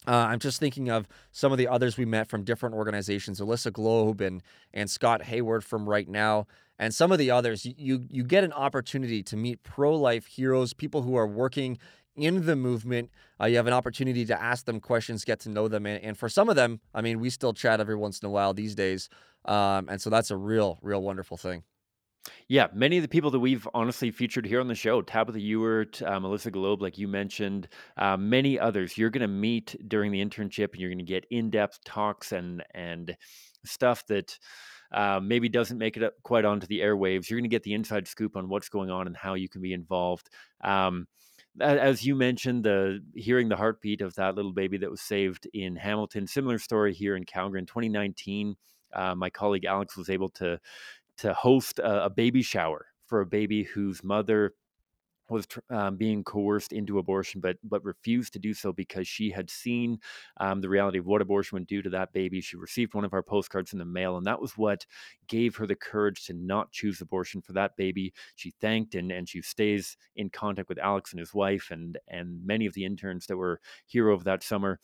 Uh, 0.06 0.12
I'm 0.12 0.38
just 0.38 0.58
thinking 0.58 0.88
of 0.88 1.06
some 1.30 1.52
of 1.52 1.58
the 1.58 1.68
others 1.68 1.98
we 1.98 2.06
met 2.06 2.28
from 2.28 2.42
different 2.42 2.74
organizations, 2.74 3.40
Alissa 3.40 3.70
Golob 3.70 4.20
and 4.20 4.42
and 4.72 4.90
Scott 4.90 5.22
Hayward 5.24 5.62
from 5.62 5.88
Right 5.88 6.08
Now, 6.08 6.46
and 6.78 6.94
some 6.94 7.12
of 7.12 7.18
the 7.18 7.30
others. 7.30 7.66
You 7.66 8.06
you 8.08 8.24
get 8.24 8.44
an 8.44 8.52
opportunity 8.52 9.22
to 9.24 9.36
meet 9.36 9.62
pro 9.62 9.94
life 9.94 10.26
heroes, 10.26 10.72
people 10.72 11.02
who 11.02 11.16
are 11.16 11.26
working 11.26 11.78
in 12.16 12.46
the 12.46 12.56
movement. 12.56 13.10
Uh, 13.40 13.46
you 13.46 13.56
have 13.56 13.66
an 13.66 13.72
opportunity 13.72 14.24
to 14.26 14.40
ask 14.40 14.64
them 14.64 14.80
questions, 14.80 15.24
get 15.24 15.40
to 15.40 15.48
know 15.48 15.68
them, 15.68 15.86
and, 15.86 16.02
and, 16.02 16.18
for 16.18 16.28
some 16.28 16.48
of 16.48 16.56
them, 16.56 16.80
I 16.94 17.00
mean, 17.00 17.20
we 17.20 17.30
still 17.30 17.54
chat 17.54 17.80
every 17.80 17.96
once 17.96 18.20
in 18.20 18.26
a 18.26 18.30
while 18.30 18.52
these 18.52 18.74
days, 18.74 19.08
um, 19.44 19.88
and 19.88 20.00
so 20.00 20.10
that's 20.10 20.30
a 20.30 20.36
real, 20.36 20.78
real 20.82 21.02
wonderful 21.02 21.36
thing. 21.36 21.62
Yeah, 22.48 22.66
many 22.74 22.98
of 22.98 23.02
the 23.02 23.08
people 23.08 23.30
that 23.30 23.38
we've 23.38 23.66
honestly 23.72 24.10
featured 24.10 24.44
here 24.44 24.60
on 24.60 24.68
the 24.68 24.74
show, 24.74 25.00
Tabitha 25.02 25.38
Ewert, 25.38 26.02
uh, 26.06 26.20
Melissa 26.20 26.50
Golob, 26.50 26.82
like 26.82 26.98
you 26.98 27.08
mentioned, 27.08 27.68
uh, 27.96 28.16
many 28.16 28.58
others, 28.58 28.98
you're 28.98 29.10
going 29.10 29.22
to 29.22 29.28
meet 29.28 29.74
during 29.88 30.12
the 30.12 30.24
internship, 30.24 30.72
and 30.72 30.80
you're 30.80 30.90
going 30.90 30.98
to 30.98 31.04
get 31.04 31.26
in-depth 31.30 31.82
talks 31.84 32.32
and 32.32 32.62
and 32.74 33.16
stuff 33.64 34.06
that 34.06 34.38
uh, 34.92 35.20
maybe 35.22 35.48
doesn't 35.48 35.78
make 35.78 35.96
it 35.96 36.02
up 36.02 36.14
quite 36.22 36.44
onto 36.44 36.66
the 36.66 36.80
airwaves. 36.80 37.30
You're 37.30 37.38
going 37.38 37.48
to 37.48 37.54
get 37.54 37.62
the 37.62 37.74
inside 37.74 38.08
scoop 38.08 38.36
on 38.36 38.48
what's 38.48 38.68
going 38.68 38.90
on 38.90 39.06
and 39.06 39.16
how 39.16 39.34
you 39.34 39.48
can 39.48 39.62
be 39.62 39.72
involved. 39.72 40.28
Um, 40.62 41.06
as 41.60 42.04
you 42.04 42.14
mentioned, 42.14 42.64
the 42.64 43.00
hearing 43.14 43.48
the 43.48 43.56
heartbeat 43.56 44.02
of 44.02 44.14
that 44.14 44.34
little 44.34 44.52
baby 44.52 44.78
that 44.78 44.90
was 44.90 45.00
saved 45.00 45.48
in 45.52 45.76
Hamilton. 45.76 46.26
Similar 46.26 46.58
story 46.58 46.94
here 46.94 47.16
in 47.16 47.24
Calgary 47.24 47.60
in 47.60 47.66
2019. 47.66 48.56
Uh, 48.92 49.14
my 49.14 49.30
colleague 49.30 49.64
Alex 49.64 49.96
was 49.96 50.10
able 50.10 50.28
to 50.30 50.58
to 51.20 51.34
host 51.34 51.78
a, 51.78 52.04
a 52.04 52.10
baby 52.10 52.42
shower 52.42 52.86
for 53.06 53.20
a 53.20 53.26
baby 53.26 53.64
whose 53.64 54.02
mother 54.02 54.54
was 55.30 55.46
um, 55.70 55.96
being 55.96 56.24
coerced 56.24 56.72
into 56.72 56.98
abortion, 56.98 57.40
but 57.40 57.56
but 57.62 57.84
refused 57.84 58.32
to 58.32 58.38
do 58.38 58.52
so 58.52 58.72
because 58.72 59.06
she 59.06 59.30
had 59.30 59.48
seen 59.48 59.98
um, 60.38 60.60
the 60.60 60.68
reality 60.68 60.98
of 60.98 61.06
what 61.06 61.22
abortion 61.22 61.56
would 61.56 61.68
do 61.68 61.80
to 61.82 61.90
that 61.90 62.12
baby. 62.12 62.40
She 62.40 62.56
received 62.56 62.94
one 62.94 63.04
of 63.04 63.14
our 63.14 63.22
postcards 63.22 63.72
in 63.72 63.78
the 63.78 63.84
mail, 63.84 64.16
and 64.16 64.26
that 64.26 64.40
was 64.40 64.58
what 64.58 64.84
gave 65.28 65.56
her 65.56 65.66
the 65.66 65.76
courage 65.76 66.24
to 66.26 66.32
not 66.32 66.72
choose 66.72 67.00
abortion 67.00 67.40
for 67.40 67.52
that 67.52 67.76
baby. 67.76 68.12
She 68.34 68.52
thanked 68.60 68.94
and 68.94 69.12
and 69.12 69.28
she 69.28 69.40
stays 69.42 69.96
in 70.16 70.30
contact 70.30 70.68
with 70.68 70.78
Alex 70.78 71.12
and 71.12 71.20
his 71.20 71.32
wife 71.32 71.68
and 71.70 71.96
and 72.08 72.44
many 72.44 72.66
of 72.66 72.74
the 72.74 72.84
interns 72.84 73.26
that 73.26 73.36
were 73.36 73.60
here 73.86 74.10
over 74.10 74.24
that 74.24 74.42
summer. 74.42 74.80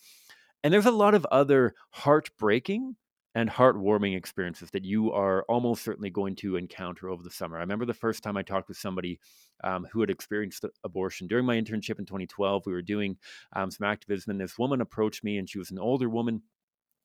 And 0.62 0.72
there's 0.72 0.86
a 0.86 0.90
lot 0.90 1.14
of 1.14 1.26
other 1.30 1.74
heartbreaking 1.90 2.96
and 3.36 3.50
heartwarming 3.50 4.16
experiences 4.16 4.70
that 4.70 4.86
you 4.86 5.12
are 5.12 5.42
almost 5.42 5.84
certainly 5.84 6.08
going 6.08 6.34
to 6.34 6.56
encounter 6.56 7.10
over 7.10 7.22
the 7.22 7.30
summer. 7.30 7.58
I 7.58 7.60
remember 7.60 7.84
the 7.84 7.92
first 7.92 8.22
time 8.22 8.34
I 8.34 8.42
talked 8.42 8.66
with 8.66 8.78
somebody 8.78 9.20
um, 9.62 9.86
who 9.92 10.00
had 10.00 10.08
experienced 10.08 10.64
abortion 10.84 11.26
during 11.26 11.44
my 11.44 11.56
internship 11.56 11.98
in 11.98 12.06
2012. 12.06 12.62
We 12.64 12.72
were 12.72 12.80
doing 12.80 13.18
um, 13.54 13.70
some 13.70 13.86
activism, 13.86 14.30
and 14.30 14.40
this 14.40 14.58
woman 14.58 14.80
approached 14.80 15.22
me, 15.22 15.36
and 15.36 15.46
she 15.50 15.58
was 15.58 15.70
an 15.70 15.78
older 15.78 16.08
woman, 16.08 16.44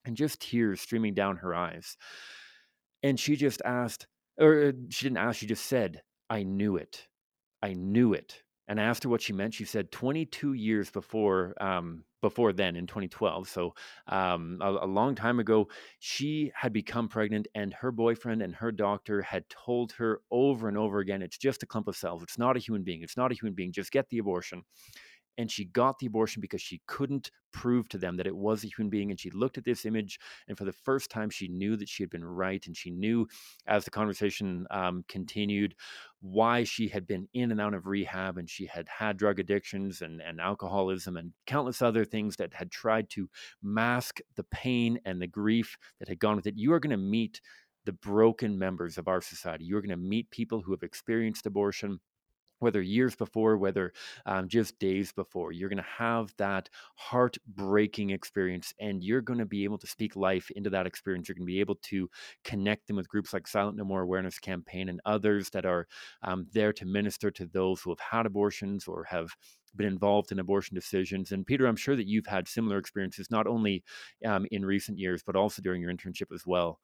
and 0.05 0.15
just 0.15 0.39
tears 0.39 0.79
streaming 0.79 1.13
down 1.15 1.35
her 1.35 1.53
eyes. 1.53 1.97
And 3.03 3.19
she 3.19 3.35
just 3.35 3.61
asked, 3.65 4.07
or 4.39 4.69
uh, 4.69 4.71
she 4.87 5.07
didn't 5.07 5.17
ask, 5.17 5.37
she 5.37 5.47
just 5.47 5.65
said, 5.65 6.01
I 6.29 6.43
knew 6.43 6.77
it. 6.77 7.09
I 7.61 7.73
knew 7.73 8.13
it 8.13 8.41
and 8.71 8.79
I 8.79 8.85
asked 8.85 9.03
her 9.03 9.09
what 9.09 9.21
she 9.21 9.33
meant. 9.33 9.53
She 9.53 9.65
said 9.65 9.91
22 9.91 10.53
years 10.53 10.89
before 10.89 11.53
um, 11.59 12.05
before 12.21 12.53
then 12.53 12.77
in 12.77 12.87
2012, 12.87 13.49
so 13.49 13.73
um, 14.07 14.59
a, 14.61 14.69
a, 14.69 14.85
long 14.85 15.13
time 15.13 15.39
ago, 15.41 15.67
she 15.99 16.53
had 16.55 16.71
become 16.71 17.09
pregnant, 17.09 17.49
and 17.53 17.73
her 17.73 17.91
boyfriend 17.91 18.41
and 18.41 18.55
her 18.55 18.71
doctor 18.71 19.23
had 19.23 19.43
told 19.49 19.91
her 19.93 20.21
over 20.31 20.69
and 20.69 20.77
over 20.77 20.99
again, 20.99 21.21
"It's 21.21 21.37
just 21.37 21.63
a 21.63 21.65
clump 21.65 21.89
of 21.89 21.97
cells. 21.97 22.23
It's 22.23 22.37
not 22.37 22.55
a 22.55 22.59
human 22.59 22.83
being. 22.83 23.01
It's 23.01 23.17
not 23.17 23.33
a 23.33 23.35
human 23.35 23.55
being. 23.55 23.73
Just 23.73 23.91
get 23.91 24.07
the 24.07 24.19
abortion." 24.19 24.63
And 25.37 25.49
she 25.49 25.65
got 25.65 25.99
the 25.99 26.07
abortion 26.07 26.41
because 26.41 26.61
she 26.61 26.81
couldn't 26.87 27.31
prove 27.51 27.89
to 27.89 27.97
them 27.97 28.17
that 28.17 28.27
it 28.27 28.35
was 28.35 28.63
a 28.63 28.67
human 28.67 28.89
being 28.89 29.11
and 29.11 29.19
she 29.19 29.29
looked 29.31 29.57
at 29.57 29.65
this 29.65 29.85
image 29.85 30.19
and 30.47 30.57
for 30.57 30.65
the 30.65 30.71
first 30.71 31.09
time 31.09 31.29
she 31.29 31.47
knew 31.47 31.75
that 31.75 31.89
she 31.89 32.03
had 32.03 32.09
been 32.09 32.23
right 32.23 32.65
and 32.65 32.77
she 32.77 32.89
knew 32.89 33.27
as 33.67 33.83
the 33.83 33.91
conversation 33.91 34.65
um, 34.71 35.03
continued 35.07 35.75
why 36.21 36.63
she 36.63 36.87
had 36.87 37.05
been 37.07 37.27
in 37.33 37.51
and 37.51 37.59
out 37.59 37.73
of 37.73 37.87
rehab 37.87 38.37
and 38.37 38.49
she 38.49 38.65
had 38.65 38.87
had 38.87 39.17
drug 39.17 39.39
addictions 39.39 40.01
and, 40.01 40.21
and 40.21 40.39
alcoholism 40.39 41.17
and 41.17 41.33
countless 41.45 41.81
other 41.81 42.05
things 42.05 42.35
that 42.37 42.53
had 42.53 42.71
tried 42.71 43.09
to 43.09 43.29
mask 43.61 44.19
the 44.35 44.43
pain 44.43 44.99
and 45.05 45.21
the 45.21 45.27
grief 45.27 45.77
that 45.99 46.07
had 46.07 46.19
gone 46.19 46.35
with 46.35 46.47
it. 46.47 46.57
You 46.57 46.73
are 46.73 46.79
going 46.79 46.91
to 46.91 46.97
meet 46.97 47.41
the 47.85 47.93
broken 47.93 48.57
members 48.57 48.97
of 48.97 49.07
our 49.07 49.21
society. 49.21 49.65
You're 49.65 49.81
going 49.81 49.89
to 49.89 49.97
meet 49.97 50.29
people 50.29 50.61
who 50.61 50.71
have 50.71 50.83
experienced 50.83 51.45
abortion 51.45 51.99
whether 52.61 52.81
years 52.81 53.15
before, 53.15 53.57
whether 53.57 53.91
um, 54.25 54.47
just 54.47 54.79
days 54.79 55.11
before, 55.11 55.51
you're 55.51 55.69
going 55.69 55.77
to 55.77 55.83
have 55.97 56.33
that 56.37 56.69
heartbreaking 56.95 58.11
experience 58.11 58.73
and 58.79 59.03
you're 59.03 59.21
going 59.21 59.39
to 59.39 59.45
be 59.45 59.63
able 59.63 59.77
to 59.79 59.87
speak 59.87 60.15
life 60.15 60.49
into 60.51 60.69
that 60.69 60.85
experience. 60.85 61.27
You're 61.27 61.35
going 61.35 61.47
to 61.47 61.53
be 61.53 61.59
able 61.59 61.79
to 61.83 62.09
connect 62.43 62.87
them 62.87 62.95
with 62.95 63.09
groups 63.09 63.33
like 63.33 63.47
Silent 63.47 63.77
No 63.77 63.83
More 63.83 64.01
Awareness 64.01 64.39
Campaign 64.39 64.89
and 64.89 65.01
others 65.05 65.49
that 65.49 65.65
are 65.65 65.87
um, 66.23 66.47
there 66.53 66.73
to 66.73 66.85
minister 66.85 67.31
to 67.31 67.45
those 67.47 67.81
who 67.81 67.89
have 67.89 67.99
had 67.99 68.25
abortions 68.25 68.87
or 68.87 69.03
have 69.05 69.29
been 69.75 69.87
involved 69.87 70.31
in 70.31 70.39
abortion 70.39 70.75
decisions. 70.75 71.31
And 71.31 71.45
Pieter, 71.45 71.65
I'm 71.65 71.75
sure 71.75 71.95
that 71.95 72.07
you've 72.07 72.27
had 72.27 72.47
similar 72.47 72.77
experiences, 72.77 73.31
not 73.31 73.47
only 73.47 73.83
um, 74.25 74.45
in 74.51 74.65
recent 74.65 74.99
years, 74.99 75.23
but 75.25 75.35
also 75.35 75.61
during 75.61 75.81
your 75.81 75.91
internship 75.91 76.33
as 76.33 76.45
well. 76.45 76.79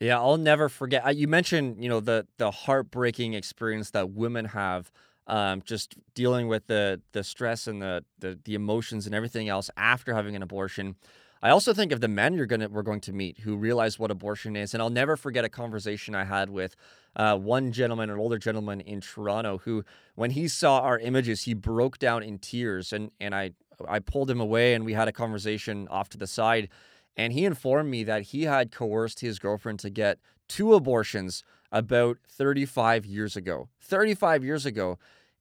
Yeah, 0.00 0.18
I'll 0.18 0.38
never 0.38 0.70
forget. 0.70 1.14
You 1.14 1.28
mentioned, 1.28 1.82
you 1.82 1.90
know, 1.90 2.00
the 2.00 2.26
the 2.38 2.50
heartbreaking 2.50 3.34
experience 3.34 3.90
that 3.90 4.10
women 4.10 4.46
have 4.46 4.90
um, 5.30 5.62
just 5.64 5.94
dealing 6.14 6.48
with 6.48 6.66
the 6.66 7.00
the 7.12 7.24
stress 7.24 7.66
and 7.66 7.80
the, 7.80 8.04
the 8.18 8.38
the 8.44 8.54
emotions 8.54 9.06
and 9.06 9.14
everything 9.14 9.48
else 9.48 9.70
after 9.76 10.12
having 10.12 10.36
an 10.36 10.42
abortion. 10.42 10.96
I 11.42 11.50
also 11.50 11.72
think 11.72 11.90
of 11.92 12.02
the 12.02 12.08
men 12.08 12.34
you're 12.34 12.46
gonna 12.46 12.68
we're 12.68 12.82
going 12.82 13.00
to 13.02 13.12
meet 13.12 13.38
who 13.38 13.56
realize 13.56 13.98
what 13.98 14.10
abortion 14.10 14.56
is, 14.56 14.74
and 14.74 14.82
I'll 14.82 14.90
never 14.90 15.16
forget 15.16 15.44
a 15.44 15.48
conversation 15.48 16.14
I 16.14 16.24
had 16.24 16.50
with 16.50 16.74
uh, 17.16 17.38
one 17.38 17.72
gentleman, 17.72 18.10
an 18.10 18.18
older 18.18 18.38
gentleman 18.38 18.80
in 18.80 19.00
Toronto, 19.00 19.58
who 19.58 19.84
when 20.16 20.32
he 20.32 20.48
saw 20.48 20.80
our 20.80 20.98
images, 20.98 21.44
he 21.44 21.54
broke 21.54 21.98
down 21.98 22.22
in 22.24 22.38
tears, 22.38 22.92
and 22.92 23.12
and 23.20 23.34
I 23.34 23.52
I 23.88 24.00
pulled 24.00 24.30
him 24.30 24.40
away, 24.40 24.74
and 24.74 24.84
we 24.84 24.94
had 24.94 25.06
a 25.06 25.12
conversation 25.12 25.86
off 25.88 26.08
to 26.10 26.18
the 26.18 26.26
side, 26.26 26.68
and 27.16 27.32
he 27.32 27.44
informed 27.44 27.88
me 27.88 28.02
that 28.04 28.22
he 28.22 28.42
had 28.42 28.72
coerced 28.72 29.20
his 29.20 29.38
girlfriend 29.38 29.78
to 29.78 29.90
get 29.90 30.18
two 30.48 30.74
abortions 30.74 31.44
about 31.72 32.18
35 32.28 33.06
years 33.06 33.36
ago. 33.36 33.68
35 33.80 34.44
years 34.44 34.66
ago. 34.66 34.98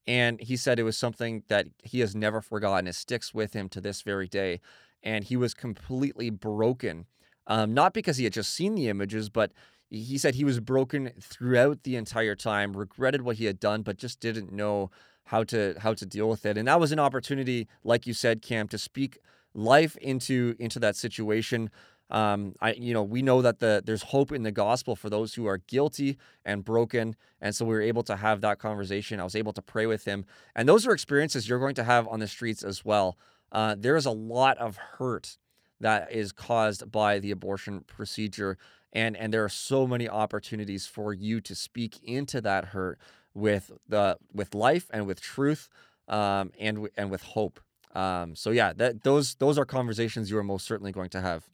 And 0.10 0.41
he 0.41 0.58
said 0.58 0.80
it 0.80 0.84
was 0.84 0.98
something 0.98 1.43
that 1.50 1.67
he 1.84 2.00
has 2.00 2.15
never 2.15 2.41
forgotten. 2.41 2.88
It 2.88 2.95
sticks 2.95 3.32
with 3.32 3.54
him 3.54 3.69
to 3.69 3.80
this 3.80 4.02
very 4.02 4.28
day. 4.28 4.60
And 5.04 5.24
he 5.24 5.38
was 5.38 5.54
completely 5.54 6.32
broken, 6.32 7.06
um, 7.45 7.76
not 7.76 7.93
because 7.93 8.17
he 8.17 8.24
had 8.24 8.34
just 8.34 8.52
seen 8.52 8.74
the 8.74 8.88
images, 8.89 9.30
but 9.30 9.52
he 9.91 10.17
said 10.17 10.34
he 10.34 10.43
was 10.43 10.60
broken 10.60 11.12
throughout 11.22 11.84
the 11.84 11.95
entire 11.95 12.36
time, 12.36 12.76
regretted 12.76 13.22
what 13.22 13.36
he 13.36 13.45
had 13.45 13.60
done, 13.60 13.84
but 13.84 13.98
just 13.98 14.19
didn't 14.19 14.52
know 14.52 14.89
how 15.26 15.43
to 15.43 15.76
how 15.80 15.93
to 15.93 16.08
deal 16.08 16.28
with 16.28 16.43
it. 16.43 16.58
And 16.58 16.67
that 16.67 16.80
was 16.80 16.91
an 16.91 17.00
opportunity, 17.00 17.67
like 17.84 18.08
you 18.08 18.13
said, 18.13 18.41
Cam, 18.41 18.67
to 18.69 18.80
speak 18.80 19.19
life 19.54 19.95
into 19.98 20.56
into 20.58 20.80
that 20.80 20.95
situation. 20.95 21.69
Um, 22.10 22.56
I, 22.60 22.74
you 22.74 22.93
know, 22.93 23.04
we 23.04 23.22
know 23.22 23.41
that 23.41 23.60
the 23.60 23.84
there's 23.86 24.04
hope 24.04 24.32
in 24.32 24.43
the 24.43 24.52
gospel 24.52 24.95
for 24.95 25.10
those 25.10 25.36
who 25.36 25.45
are 25.45 25.58
guilty 25.58 26.17
and 26.43 26.65
broken, 26.65 27.15
and 27.39 27.56
so 27.56 27.65
we 27.65 27.74
were 27.74 27.82
able 27.82 28.04
to 28.04 28.15
have 28.15 28.41
that 28.41 28.58
conversation. 28.60 29.19
I 29.19 29.24
was 29.24 29.36
able 29.36 29.54
to 29.54 29.62
pray 29.62 29.86
with 29.86 30.06
him, 30.06 30.26
and 30.56 30.67
those 30.67 30.88
are 30.88 30.91
experiences 30.91 31.48
you're 31.48 31.60
going 31.60 31.76
to 31.76 31.84
have 31.84 32.08
on 32.08 32.19
the 32.19 32.28
streets 32.28 32.63
as 32.63 32.84
well. 32.84 33.17
Uh, 33.52 33.76
there 33.78 33.95
is 33.95 34.06
a 34.06 34.12
lot 34.12 34.58
of 34.58 34.78
hurt 34.78 35.38
that 35.80 36.12
is 36.12 36.32
caused 36.32 36.91
by 36.91 37.19
the 37.19 37.32
abortion 37.32 37.84
procedure, 37.88 38.58
and 38.91 39.15
and 39.15 39.32
there 39.32 39.43
are 39.43 39.50
so 39.50 39.86
many 39.86 40.10
opportunities 40.10 40.88
for 40.88 41.13
you 41.13 41.39
to 41.41 41.54
speak 41.54 42.00
into 42.04 42.41
that 42.41 42.65
hurt 42.65 42.98
with 43.34 43.72
the 43.88 44.17
with 44.34 44.56
life 44.56 44.89
and 44.91 45.06
with 45.06 45.22
truth, 45.22 45.69
um, 46.08 46.52
and 46.60 46.89
and 46.98 47.12
with 47.12 47.22
hope. 47.22 47.60
Um, 47.93 48.36
so 48.36 48.52
yeah, 48.52 48.74
that 48.74 49.04
those 49.04 49.36
those 49.36 49.58
are 49.58 49.65
conversations 49.65 50.30
you 50.30 50.38
are 50.38 50.43
most 50.43 50.65
certainly 50.65 50.91
going 50.91 51.10
to 51.10 51.22
have. 51.22 51.48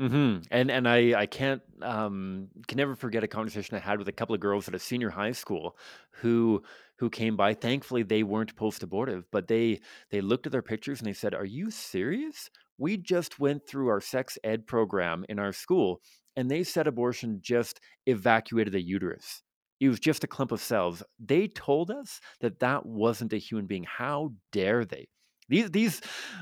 Hmm 0.00 0.38
And 0.50 0.70
and 0.72 0.88
I 0.88 1.20
I 1.20 1.26
can't 1.26 1.62
um 1.80 2.48
can 2.66 2.78
never 2.78 2.96
forget 2.96 3.22
a 3.22 3.28
conversation 3.28 3.76
I 3.76 3.80
had 3.80 3.98
with 3.98 4.08
a 4.08 4.12
couple 4.12 4.34
of 4.34 4.40
girls 4.40 4.66
at 4.66 4.74
a 4.74 4.78
senior 4.78 5.10
high 5.10 5.30
school 5.32 5.76
who 6.10 6.62
who 6.98 7.08
came 7.10 7.36
by. 7.36 7.54
Thankfully, 7.54 8.02
they 8.02 8.24
weren't 8.24 8.56
post 8.56 8.82
abortive, 8.82 9.24
but 9.30 9.46
they 9.46 9.80
they 10.10 10.20
looked 10.20 10.46
at 10.46 10.52
their 10.52 10.62
pictures 10.62 10.98
and 11.00 11.06
they 11.06 11.12
said, 11.12 11.32
"Are 11.34 11.44
you 11.44 11.70
serious? 11.70 12.50
We 12.76 12.96
just 12.96 13.38
went 13.38 13.68
through 13.68 13.88
our 13.88 14.00
sex 14.00 14.36
ed 14.42 14.66
program 14.66 15.24
in 15.28 15.38
our 15.38 15.52
school, 15.52 16.00
and 16.34 16.50
they 16.50 16.64
said 16.64 16.88
abortion 16.88 17.38
just 17.40 17.80
evacuated 18.06 18.72
the 18.72 18.82
uterus." 18.82 19.42
It 19.80 19.88
was 19.88 20.00
just 20.00 20.24
a 20.24 20.28
clump 20.28 20.50
of 20.50 20.60
cells. 20.60 21.02
They 21.20 21.46
told 21.48 21.90
us 21.92 22.20
that 22.40 22.58
that 22.60 22.84
wasn't 22.86 23.32
a 23.32 23.36
human 23.38 23.66
being. 23.66 23.84
How 23.84 24.32
dare 24.50 24.84
they? 24.84 25.06
These 25.48 25.70
these 25.70 26.00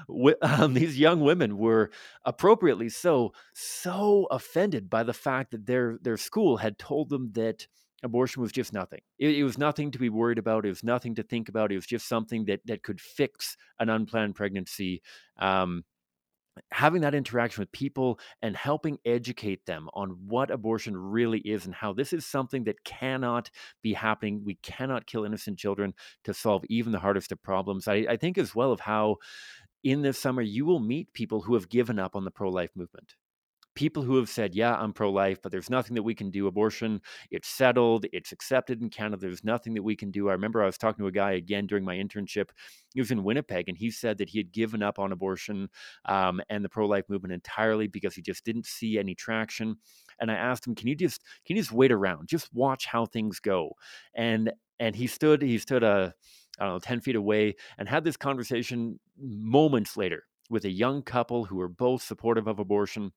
um, 0.42 0.74
these 0.74 0.98
young 0.98 1.20
women 1.20 1.58
were 1.58 1.90
appropriately 2.24 2.88
so 2.88 3.32
so 3.54 4.26
offended 4.30 4.88
by 4.90 5.02
the 5.02 5.12
fact 5.12 5.52
that 5.52 5.66
their 5.66 5.98
their 6.02 6.16
school 6.16 6.58
had 6.58 6.78
told 6.78 7.08
them 7.08 7.32
that 7.32 7.66
abortion 8.02 8.42
was 8.42 8.52
just 8.52 8.72
nothing. 8.72 9.00
It, 9.18 9.36
it, 9.36 9.44
was 9.44 9.58
nothing 9.58 9.92
to 9.92 9.98
be 9.98 10.08
worried 10.08 10.38
about. 10.38 10.66
It 10.66 10.70
was 10.70 10.82
nothing 10.82 11.14
to 11.16 11.22
think 11.22 11.48
about. 11.48 11.70
It 11.70 11.76
was 11.76 11.86
just 11.86 12.08
something 12.08 12.44
that 12.46 12.60
that 12.66 12.82
could 12.82 13.00
fix 13.00 13.56
an 13.78 13.88
unplanned 13.88 14.34
pregnancy. 14.34 15.02
Um, 15.38 15.84
having 16.70 17.02
that 17.02 17.14
interaction 17.14 17.62
with 17.62 17.72
people 17.72 18.18
and 18.42 18.56
helping 18.56 18.98
educate 19.04 19.64
them 19.66 19.88
on 19.94 20.10
what 20.26 20.50
abortion 20.50 20.96
really 20.96 21.40
is 21.40 21.66
and 21.66 21.74
how 21.74 21.92
this 21.92 22.12
is 22.12 22.26
something 22.26 22.64
that 22.64 22.84
cannot 22.84 23.50
be 23.82 23.94
happening. 23.94 24.42
We 24.44 24.56
cannot 24.56 25.06
kill 25.06 25.24
innocent 25.24 25.58
children 25.58 25.94
to 26.24 26.34
solve 26.34 26.64
even 26.68 26.92
the 26.92 26.98
hardest 26.98 27.32
of 27.32 27.42
problems. 27.42 27.88
I, 27.88 28.06
I 28.08 28.16
think 28.16 28.38
as 28.38 28.54
well 28.54 28.72
of 28.72 28.80
how 28.80 29.16
in 29.82 30.02
this 30.02 30.18
summer 30.18 30.42
you 30.42 30.64
will 30.64 30.80
meet 30.80 31.12
people 31.12 31.42
who 31.42 31.54
have 31.54 31.68
given 31.68 31.98
up 31.98 32.14
on 32.14 32.24
the 32.24 32.30
pro 32.30 32.50
life 32.50 32.70
movement 32.76 33.14
people 33.74 34.02
who 34.02 34.16
have 34.16 34.28
said, 34.28 34.54
Yeah, 34.54 34.74
I'm 34.74 34.92
pro 34.92 35.10
life, 35.10 35.40
but 35.42 35.52
there's 35.52 35.70
nothing 35.70 35.94
that 35.94 36.02
we 36.02 36.14
can 36.14 36.30
do. 36.30 36.46
Abortion, 36.46 37.00
it's 37.30 37.48
settled, 37.48 38.06
it's 38.12 38.32
accepted 38.32 38.82
in 38.82 38.90
Canada. 38.90 39.22
There's 39.22 39.44
nothing 39.44 39.74
that 39.74 39.82
we 39.82 39.96
can 39.96 40.10
do. 40.10 40.28
I 40.28 40.32
remember 40.32 40.62
I 40.62 40.66
was 40.66 40.78
talking 40.78 41.02
to 41.02 41.08
a 41.08 41.12
guy 41.12 41.32
again 41.32 41.66
during 41.66 41.84
my 41.84 41.96
internship. 41.96 42.50
He 42.94 43.00
was 43.00 43.10
in 43.10 43.24
Winnipeg 43.24 43.68
and 43.68 43.76
he 43.76 43.90
said 43.90 44.18
that 44.18 44.28
he 44.28 44.38
had 44.38 44.52
given 44.52 44.82
up 44.82 44.98
on 44.98 45.12
abortion 45.12 45.68
um, 46.04 46.40
and 46.50 46.64
the 46.64 46.68
pro 46.68 46.86
life 46.86 47.04
movement 47.08 47.32
entirely 47.32 47.86
because 47.86 48.14
he 48.14 48.22
just 48.22 48.44
didn't 48.44 48.66
see 48.66 48.98
any 48.98 49.14
traction. 49.14 49.76
And 50.20 50.30
I 50.30 50.34
asked 50.34 50.66
him, 50.66 50.74
Can 50.74 50.88
you 50.88 50.94
just 50.94 51.22
can 51.46 51.56
you 51.56 51.62
just 51.62 51.72
wait 51.72 51.92
around? 51.92 52.28
Just 52.28 52.52
watch 52.52 52.86
how 52.86 53.06
things 53.06 53.40
go. 53.40 53.72
And 54.14 54.52
and 54.80 54.96
he 54.96 55.06
stood, 55.06 55.42
he 55.42 55.58
stood 55.58 55.82
a 55.82 55.86
uh, 55.86 56.10
I 56.60 56.64
don't 56.64 56.74
know, 56.74 56.78
10 56.80 57.00
feet 57.00 57.16
away 57.16 57.56
and 57.78 57.88
had 57.88 58.04
this 58.04 58.16
conversation 58.16 59.00
moments 59.18 59.96
later 59.96 60.24
with 60.50 60.66
a 60.66 60.70
young 60.70 61.02
couple 61.02 61.44
who 61.44 61.56
were 61.56 61.68
both 61.68 62.02
supportive 62.02 62.46
of 62.46 62.58
abortion 62.58 63.10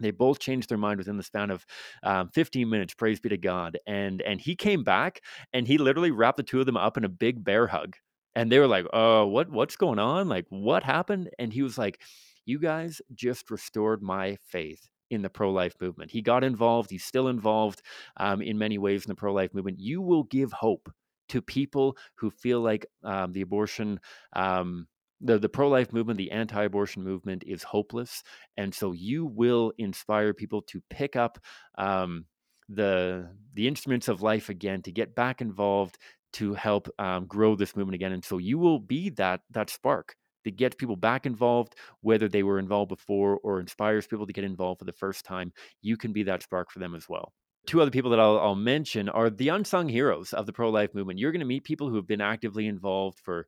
they 0.00 0.10
both 0.10 0.38
changed 0.38 0.68
their 0.68 0.78
mind 0.78 0.98
within 0.98 1.16
the 1.16 1.22
span 1.22 1.50
of 1.50 1.64
um, 2.02 2.28
15 2.30 2.68
minutes 2.68 2.94
praise 2.94 3.20
be 3.20 3.28
to 3.28 3.36
god 3.36 3.78
and 3.86 4.22
and 4.22 4.40
he 4.40 4.56
came 4.56 4.82
back 4.82 5.20
and 5.52 5.66
he 5.66 5.78
literally 5.78 6.10
wrapped 6.10 6.36
the 6.36 6.42
two 6.42 6.60
of 6.60 6.66
them 6.66 6.76
up 6.76 6.96
in 6.96 7.04
a 7.04 7.08
big 7.08 7.44
bear 7.44 7.66
hug 7.66 7.94
and 8.34 8.50
they 8.50 8.58
were 8.58 8.66
like 8.66 8.86
oh 8.92 9.26
what 9.26 9.50
what's 9.50 9.76
going 9.76 9.98
on? 9.98 10.28
Like 10.28 10.46
what 10.48 10.82
happened? 10.82 11.30
And 11.38 11.52
he 11.52 11.62
was 11.62 11.78
like 11.78 12.00
you 12.46 12.58
guys 12.58 13.00
just 13.14 13.50
restored 13.50 14.02
my 14.02 14.36
faith 14.46 14.86
in 15.10 15.22
the 15.22 15.30
pro-life 15.30 15.74
movement. 15.80 16.10
He 16.10 16.22
got 16.22 16.44
involved 16.44 16.90
he's 16.90 17.04
still 17.04 17.28
involved 17.28 17.82
um, 18.16 18.42
in 18.42 18.58
many 18.58 18.78
ways 18.78 19.04
in 19.04 19.08
the 19.08 19.14
pro-life 19.14 19.54
movement. 19.54 19.80
You 19.80 20.02
will 20.02 20.24
give 20.24 20.52
hope 20.52 20.90
to 21.30 21.40
people 21.40 21.96
who 22.16 22.30
feel 22.30 22.60
like 22.60 22.86
um, 23.02 23.32
the 23.32 23.40
abortion 23.40 23.98
um, 24.34 24.86
the, 25.24 25.38
the 25.38 25.48
pro-life 25.48 25.92
movement 25.92 26.18
the 26.18 26.30
anti-abortion 26.30 27.02
movement 27.02 27.42
is 27.46 27.62
hopeless 27.62 28.22
and 28.56 28.72
so 28.72 28.92
you 28.92 29.24
will 29.24 29.72
inspire 29.78 30.32
people 30.32 30.62
to 30.62 30.80
pick 30.90 31.16
up 31.16 31.38
um, 31.78 32.26
the 32.68 33.28
the 33.54 33.66
instruments 33.66 34.08
of 34.08 34.22
life 34.22 34.48
again 34.48 34.82
to 34.82 34.92
get 34.92 35.14
back 35.14 35.40
involved 35.40 35.98
to 36.32 36.54
help 36.54 36.88
um, 36.98 37.26
grow 37.26 37.56
this 37.56 37.74
movement 37.74 37.94
again 37.94 38.12
and 38.12 38.24
so 38.24 38.38
you 38.38 38.58
will 38.58 38.78
be 38.78 39.10
that 39.10 39.40
that 39.50 39.70
spark 39.70 40.14
that 40.44 40.56
gets 40.56 40.76
people 40.76 40.96
back 40.96 41.26
involved 41.26 41.74
whether 42.02 42.28
they 42.28 42.42
were 42.42 42.58
involved 42.58 42.90
before 42.90 43.38
or 43.42 43.60
inspires 43.60 44.06
people 44.06 44.26
to 44.26 44.32
get 44.32 44.44
involved 44.44 44.78
for 44.78 44.84
the 44.84 44.92
first 44.92 45.24
time 45.24 45.52
you 45.82 45.96
can 45.96 46.12
be 46.12 46.22
that 46.22 46.42
spark 46.42 46.70
for 46.70 46.78
them 46.78 46.94
as 46.94 47.08
well 47.08 47.32
two 47.66 47.80
other 47.80 47.90
people 47.90 48.10
that 48.10 48.20
I'll, 48.20 48.38
I'll, 48.38 48.54
mention 48.54 49.08
are 49.08 49.30
the 49.30 49.48
unsung 49.48 49.88
heroes 49.88 50.32
of 50.32 50.46
the 50.46 50.52
pro 50.52 50.70
life 50.70 50.94
movement. 50.94 51.18
You're 51.18 51.32
going 51.32 51.40
to 51.40 51.46
meet 51.46 51.64
people 51.64 51.88
who 51.88 51.96
have 51.96 52.06
been 52.06 52.20
actively 52.20 52.66
involved 52.66 53.18
for 53.20 53.46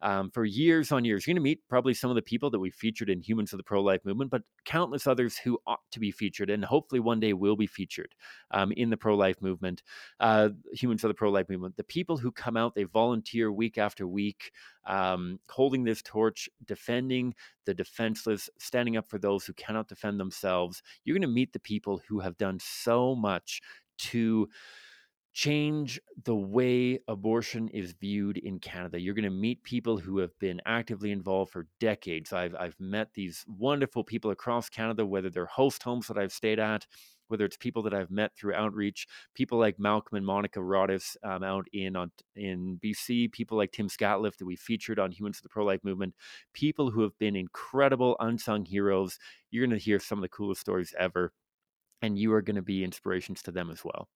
um, 0.00 0.30
for 0.30 0.44
years 0.44 0.92
on 0.92 1.04
years. 1.04 1.26
You're 1.26 1.34
going 1.34 1.42
to 1.42 1.48
meet 1.48 1.60
probably 1.68 1.94
some 1.94 2.10
of 2.10 2.16
the 2.16 2.22
people 2.22 2.50
that 2.50 2.58
we 2.58 2.70
featured 2.70 3.10
in 3.10 3.20
Humans 3.20 3.52
of 3.52 3.56
the 3.56 3.64
Pro 3.64 3.82
Life 3.82 4.04
Movement, 4.04 4.30
but 4.30 4.42
countless 4.64 5.06
others 5.06 5.38
who 5.38 5.58
ought 5.66 5.80
to 5.92 6.00
be 6.00 6.10
featured 6.10 6.50
and 6.50 6.64
hopefully 6.64 7.00
one 7.00 7.20
day 7.20 7.32
will 7.32 7.56
be 7.56 7.66
featured 7.66 8.14
um, 8.50 8.72
in 8.72 8.90
the 8.90 8.96
pro 8.96 9.16
life 9.16 9.40
movement, 9.40 9.82
uh, 10.20 10.50
Humans 10.72 11.04
of 11.04 11.08
the 11.08 11.14
Pro 11.14 11.30
Life 11.30 11.48
Movement. 11.48 11.76
The 11.76 11.84
people 11.84 12.16
who 12.16 12.30
come 12.30 12.56
out, 12.56 12.74
they 12.74 12.84
volunteer 12.84 13.50
week 13.52 13.78
after 13.78 14.06
week, 14.06 14.52
um, 14.86 15.38
holding 15.48 15.84
this 15.84 16.02
torch, 16.02 16.48
defending 16.64 17.34
the 17.66 17.74
defenseless, 17.74 18.48
standing 18.58 18.96
up 18.96 19.08
for 19.08 19.18
those 19.18 19.44
who 19.44 19.52
cannot 19.54 19.88
defend 19.88 20.18
themselves. 20.20 20.82
You're 21.04 21.14
going 21.14 21.22
to 21.22 21.28
meet 21.28 21.52
the 21.52 21.60
people 21.60 22.00
who 22.08 22.20
have 22.20 22.38
done 22.38 22.58
so 22.60 23.14
much 23.14 23.60
to 23.98 24.48
change 25.38 26.00
the 26.24 26.34
way 26.34 26.98
abortion 27.06 27.68
is 27.68 27.92
viewed 27.92 28.38
in 28.38 28.58
Canada. 28.58 28.98
You're 28.98 29.14
going 29.14 29.22
to 29.22 29.30
meet 29.30 29.62
people 29.62 29.96
who 29.96 30.18
have 30.18 30.36
been 30.40 30.60
actively 30.66 31.12
involved 31.12 31.52
for 31.52 31.68
decades. 31.78 32.32
I've, 32.32 32.56
I've 32.56 32.74
met 32.80 33.10
these 33.14 33.44
wonderful 33.46 34.02
people 34.02 34.32
across 34.32 34.68
Canada, 34.68 35.06
whether 35.06 35.30
they're 35.30 35.46
host 35.46 35.84
homes 35.84 36.08
that 36.08 36.18
I've 36.18 36.32
stayed 36.32 36.58
at, 36.58 36.88
whether 37.28 37.44
it's 37.44 37.56
people 37.56 37.84
that 37.84 37.94
I've 37.94 38.10
met 38.10 38.32
through 38.36 38.54
outreach, 38.54 39.06
people 39.32 39.60
like 39.60 39.78
Malcolm 39.78 40.16
and 40.16 40.26
Monica 40.26 40.60
Rodis 40.60 41.16
um, 41.22 41.44
out 41.44 41.68
in 41.72 41.94
on, 41.94 42.10
in 42.34 42.80
BC, 42.84 43.30
people 43.30 43.56
like 43.56 43.70
Tim 43.70 43.86
Scatliff 43.88 44.38
that 44.38 44.44
we 44.44 44.56
featured 44.56 44.98
on 44.98 45.12
Humans 45.12 45.36
of 45.36 45.44
the 45.44 45.50
Pro 45.50 45.64
Life 45.64 45.84
Movement, 45.84 46.16
people 46.52 46.90
who 46.90 47.02
have 47.02 47.16
been 47.20 47.36
incredible 47.36 48.16
unsung 48.18 48.64
heroes. 48.64 49.20
You're 49.52 49.64
going 49.64 49.78
to 49.78 49.84
hear 49.84 50.00
some 50.00 50.18
of 50.18 50.22
the 50.22 50.28
coolest 50.30 50.62
stories 50.62 50.96
ever, 50.98 51.32
and 52.02 52.18
you 52.18 52.32
are 52.32 52.42
going 52.42 52.56
to 52.56 52.62
be 52.62 52.82
inspirations 52.82 53.40
to 53.42 53.52
them 53.52 53.70
as 53.70 53.84
well 53.84 54.08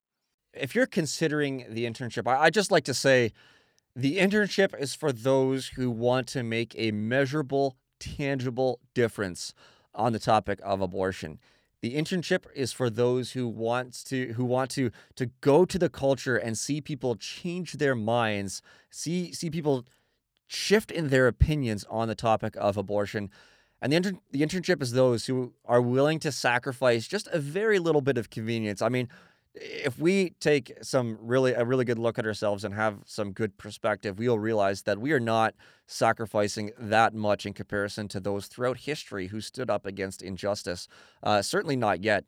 if 0.54 0.74
you're 0.74 0.86
considering 0.86 1.66
the 1.68 1.84
internship, 1.84 2.26
I, 2.26 2.44
I 2.44 2.50
just 2.50 2.70
like 2.70 2.84
to 2.84 2.94
say 2.94 3.32
the 3.94 4.18
internship 4.18 4.78
is 4.78 4.94
for 4.94 5.12
those 5.12 5.68
who 5.68 5.90
want 5.90 6.26
to 6.28 6.42
make 6.42 6.74
a 6.76 6.92
measurable, 6.92 7.76
tangible 8.00 8.80
difference 8.94 9.54
on 9.94 10.12
the 10.12 10.18
topic 10.18 10.58
of 10.62 10.80
abortion. 10.80 11.38
The 11.82 11.96
internship 11.96 12.44
is 12.54 12.72
for 12.72 12.88
those 12.88 13.32
who 13.32 13.48
wants 13.48 14.04
to 14.04 14.34
who 14.34 14.44
want 14.44 14.70
to 14.72 14.90
to 15.16 15.26
go 15.40 15.64
to 15.64 15.78
the 15.78 15.88
culture 15.88 16.36
and 16.36 16.56
see 16.56 16.80
people 16.80 17.16
change 17.16 17.74
their 17.74 17.96
minds, 17.96 18.62
see 18.88 19.32
see 19.32 19.50
people 19.50 19.84
shift 20.46 20.90
in 20.90 21.08
their 21.08 21.26
opinions 21.26 21.84
on 21.90 22.08
the 22.08 22.14
topic 22.14 22.54
of 22.56 22.76
abortion. 22.76 23.30
And 23.80 23.92
the, 23.92 23.96
inter- 23.96 24.12
the 24.30 24.42
internship 24.42 24.80
is 24.80 24.92
those 24.92 25.26
who 25.26 25.54
are 25.64 25.82
willing 25.82 26.20
to 26.20 26.30
sacrifice 26.30 27.08
just 27.08 27.26
a 27.32 27.40
very 27.40 27.80
little 27.80 28.00
bit 28.00 28.16
of 28.16 28.30
convenience. 28.30 28.80
I 28.80 28.88
mean, 28.88 29.08
if 29.54 29.98
we 29.98 30.30
take 30.40 30.72
some 30.82 31.18
really 31.20 31.52
a 31.52 31.64
really 31.64 31.84
good 31.84 31.98
look 31.98 32.18
at 32.18 32.26
ourselves 32.26 32.64
and 32.64 32.74
have 32.74 32.98
some 33.04 33.32
good 33.32 33.58
perspective, 33.58 34.18
we'll 34.18 34.38
realize 34.38 34.82
that 34.82 34.98
we 34.98 35.12
are 35.12 35.20
not 35.20 35.54
sacrificing 35.86 36.70
that 36.78 37.14
much 37.14 37.44
in 37.44 37.52
comparison 37.52 38.08
to 38.08 38.20
those 38.20 38.46
throughout 38.46 38.78
history 38.78 39.26
who 39.26 39.40
stood 39.40 39.68
up 39.68 39.84
against 39.84 40.22
injustice. 40.22 40.88
Uh, 41.22 41.42
certainly 41.42 41.76
not 41.76 42.02
yet. 42.02 42.24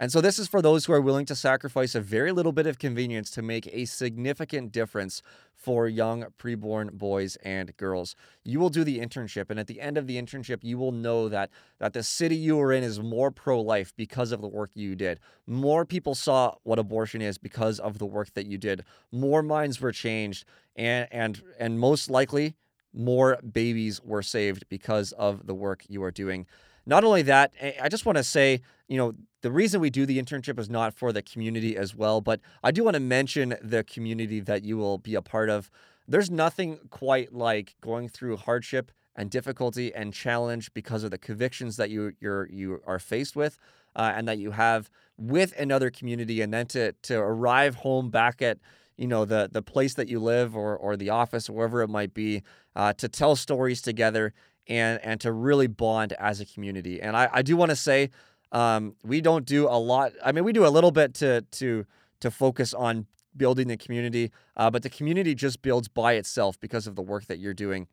And 0.00 0.12
so 0.12 0.20
this 0.20 0.38
is 0.38 0.46
for 0.46 0.62
those 0.62 0.84
who 0.84 0.92
are 0.92 1.00
willing 1.00 1.26
to 1.26 1.34
sacrifice 1.34 1.96
a 1.96 2.00
very 2.00 2.30
little 2.30 2.52
bit 2.52 2.68
of 2.68 2.78
convenience 2.78 3.30
to 3.30 3.42
make 3.42 3.66
a 3.72 3.84
significant 3.84 4.70
difference 4.70 5.22
for 5.56 5.88
young 5.88 6.26
preborn 6.38 6.92
boys 6.92 7.34
and 7.42 7.76
girls. 7.76 8.14
You 8.44 8.60
will 8.60 8.68
do 8.68 8.84
the 8.84 9.00
internship 9.00 9.50
and 9.50 9.58
at 9.58 9.66
the 9.66 9.80
end 9.80 9.98
of 9.98 10.06
the 10.06 10.16
internship 10.16 10.62
you 10.62 10.78
will 10.78 10.92
know 10.92 11.28
that 11.28 11.50
that 11.80 11.94
the 11.94 12.04
city 12.04 12.36
you 12.36 12.60
are 12.60 12.72
in 12.72 12.84
is 12.84 13.00
more 13.00 13.32
pro-life 13.32 13.92
because 13.96 14.30
of 14.30 14.40
the 14.40 14.46
work 14.46 14.70
you 14.74 14.94
did. 14.94 15.18
More 15.48 15.84
people 15.84 16.14
saw 16.14 16.54
what 16.62 16.78
abortion 16.78 17.20
is 17.20 17.36
because 17.36 17.80
of 17.80 17.98
the 17.98 18.06
work 18.06 18.32
that 18.34 18.46
you 18.46 18.56
did. 18.56 18.84
More 19.10 19.42
minds 19.42 19.80
were 19.80 19.92
changed 19.92 20.44
and 20.76 21.08
and 21.10 21.42
and 21.58 21.80
most 21.80 22.08
likely 22.08 22.54
more 22.94 23.38
babies 23.42 24.00
were 24.02 24.22
saved 24.22 24.68
because 24.68 25.10
of 25.12 25.46
the 25.46 25.54
work 25.54 25.84
you 25.88 26.04
are 26.04 26.12
doing. 26.12 26.46
Not 26.88 27.04
only 27.04 27.20
that, 27.22 27.52
I 27.82 27.90
just 27.90 28.06
want 28.06 28.16
to 28.16 28.24
say, 28.24 28.62
you 28.88 28.96
know, 28.96 29.12
the 29.42 29.50
reason 29.50 29.78
we 29.78 29.90
do 29.90 30.06
the 30.06 30.20
internship 30.20 30.58
is 30.58 30.70
not 30.70 30.94
for 30.94 31.12
the 31.12 31.20
community 31.20 31.76
as 31.76 31.94
well, 31.94 32.22
but 32.22 32.40
I 32.64 32.70
do 32.70 32.82
want 32.82 32.94
to 32.94 33.00
mention 33.00 33.56
the 33.62 33.84
community 33.84 34.40
that 34.40 34.64
you 34.64 34.78
will 34.78 34.96
be 34.96 35.14
a 35.14 35.20
part 35.20 35.50
of. 35.50 35.70
There's 36.08 36.30
nothing 36.30 36.78
quite 36.88 37.34
like 37.34 37.76
going 37.82 38.08
through 38.08 38.38
hardship 38.38 38.90
and 39.14 39.28
difficulty 39.28 39.94
and 39.94 40.14
challenge 40.14 40.72
because 40.72 41.04
of 41.04 41.10
the 41.10 41.18
convictions 41.18 41.76
that 41.76 41.90
you 41.90 42.14
you're 42.20 42.48
you 42.48 42.80
are 42.86 42.98
faced 42.98 43.36
with 43.36 43.58
uh, 43.94 44.12
and 44.14 44.26
that 44.26 44.38
you 44.38 44.52
have 44.52 44.88
with 45.18 45.52
another 45.58 45.90
community 45.90 46.40
and 46.40 46.54
then 46.54 46.66
to 46.68 46.92
to 47.02 47.18
arrive 47.18 47.74
home 47.74 48.08
back 48.08 48.40
at 48.40 48.58
you 48.96 49.06
know 49.06 49.26
the 49.26 49.50
the 49.52 49.60
place 49.60 49.92
that 49.94 50.08
you 50.08 50.20
live 50.20 50.56
or 50.56 50.74
or 50.74 50.96
the 50.96 51.10
office 51.10 51.50
or 51.50 51.52
wherever 51.52 51.82
it 51.82 51.88
might 51.88 52.14
be 52.14 52.42
uh, 52.76 52.94
to 52.94 53.08
tell 53.08 53.36
stories 53.36 53.82
together 53.82 54.32
and 54.68 55.00
and 55.02 55.20
to 55.20 55.32
really 55.32 55.66
bond 55.66 56.12
as 56.14 56.40
a 56.40 56.46
community. 56.46 57.00
And 57.00 57.16
I, 57.16 57.28
I 57.32 57.42
do 57.42 57.56
want 57.56 57.70
to 57.70 57.76
say 57.76 58.10
um, 58.52 58.94
we 59.02 59.20
don't 59.20 59.44
do 59.44 59.66
a 59.66 59.78
lot. 59.78 60.12
I 60.24 60.32
mean, 60.32 60.44
we 60.44 60.52
do 60.52 60.66
a 60.66 60.68
little 60.68 60.90
bit 60.90 61.14
to 61.14 61.42
to 61.42 61.86
to 62.20 62.30
focus 62.30 62.74
on 62.74 63.06
building 63.36 63.68
the 63.68 63.76
community, 63.76 64.32
uh, 64.56 64.70
but 64.70 64.82
the 64.82 64.90
community 64.90 65.34
just 65.34 65.62
builds 65.62 65.88
by 65.88 66.14
itself 66.14 66.58
because 66.60 66.86
of 66.86 66.96
the 66.96 67.02
work 67.02 67.26
that 67.26 67.38
you're 67.38 67.54
doing, 67.54 67.86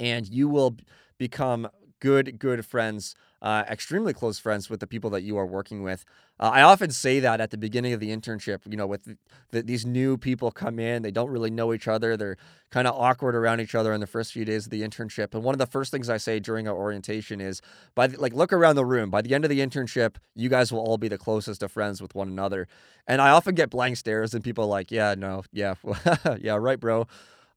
and 0.00 0.26
you 0.26 0.48
will 0.48 0.76
become 1.18 1.68
good 2.04 2.38
good 2.38 2.66
friends 2.66 3.14
uh, 3.44 3.62
extremely 3.68 4.14
close 4.14 4.38
friends 4.38 4.70
with 4.70 4.80
the 4.80 4.86
people 4.86 5.10
that 5.10 5.22
you 5.22 5.36
are 5.36 5.44
working 5.44 5.82
with. 5.82 6.06
Uh, 6.40 6.50
I 6.54 6.62
often 6.62 6.90
say 6.90 7.20
that 7.20 7.42
at 7.42 7.50
the 7.50 7.58
beginning 7.58 7.92
of 7.92 8.00
the 8.00 8.08
internship, 8.08 8.60
you 8.66 8.74
know, 8.74 8.86
with 8.86 9.04
the, 9.04 9.18
the, 9.50 9.62
these 9.62 9.84
new 9.84 10.16
people 10.16 10.50
come 10.50 10.78
in, 10.78 11.02
they 11.02 11.10
don't 11.10 11.28
really 11.28 11.50
know 11.50 11.74
each 11.74 11.86
other. 11.86 12.16
They're 12.16 12.38
kind 12.70 12.88
of 12.88 12.94
awkward 12.94 13.36
around 13.36 13.60
each 13.60 13.74
other 13.74 13.92
in 13.92 14.00
the 14.00 14.06
first 14.06 14.32
few 14.32 14.46
days 14.46 14.64
of 14.64 14.70
the 14.70 14.80
internship. 14.80 15.34
And 15.34 15.44
one 15.44 15.54
of 15.54 15.58
the 15.58 15.66
first 15.66 15.90
things 15.90 16.08
I 16.08 16.16
say 16.16 16.40
during 16.40 16.66
our 16.66 16.74
orientation 16.74 17.38
is, 17.38 17.60
by 17.94 18.06
the, 18.06 18.18
like, 18.18 18.32
look 18.32 18.50
around 18.50 18.76
the 18.76 18.86
room. 18.86 19.10
By 19.10 19.20
the 19.20 19.34
end 19.34 19.44
of 19.44 19.50
the 19.50 19.60
internship, 19.60 20.14
you 20.34 20.48
guys 20.48 20.72
will 20.72 20.80
all 20.80 20.96
be 20.96 21.08
the 21.08 21.18
closest 21.18 21.62
of 21.62 21.70
friends 21.70 22.00
with 22.00 22.14
one 22.14 22.28
another. 22.28 22.66
And 23.06 23.20
I 23.20 23.28
often 23.28 23.54
get 23.54 23.68
blank 23.68 23.98
stares 23.98 24.32
and 24.32 24.42
people 24.42 24.66
like, 24.68 24.90
yeah, 24.90 25.14
no, 25.16 25.42
yeah, 25.52 25.74
yeah, 26.40 26.54
right, 26.56 26.80
bro. 26.80 27.06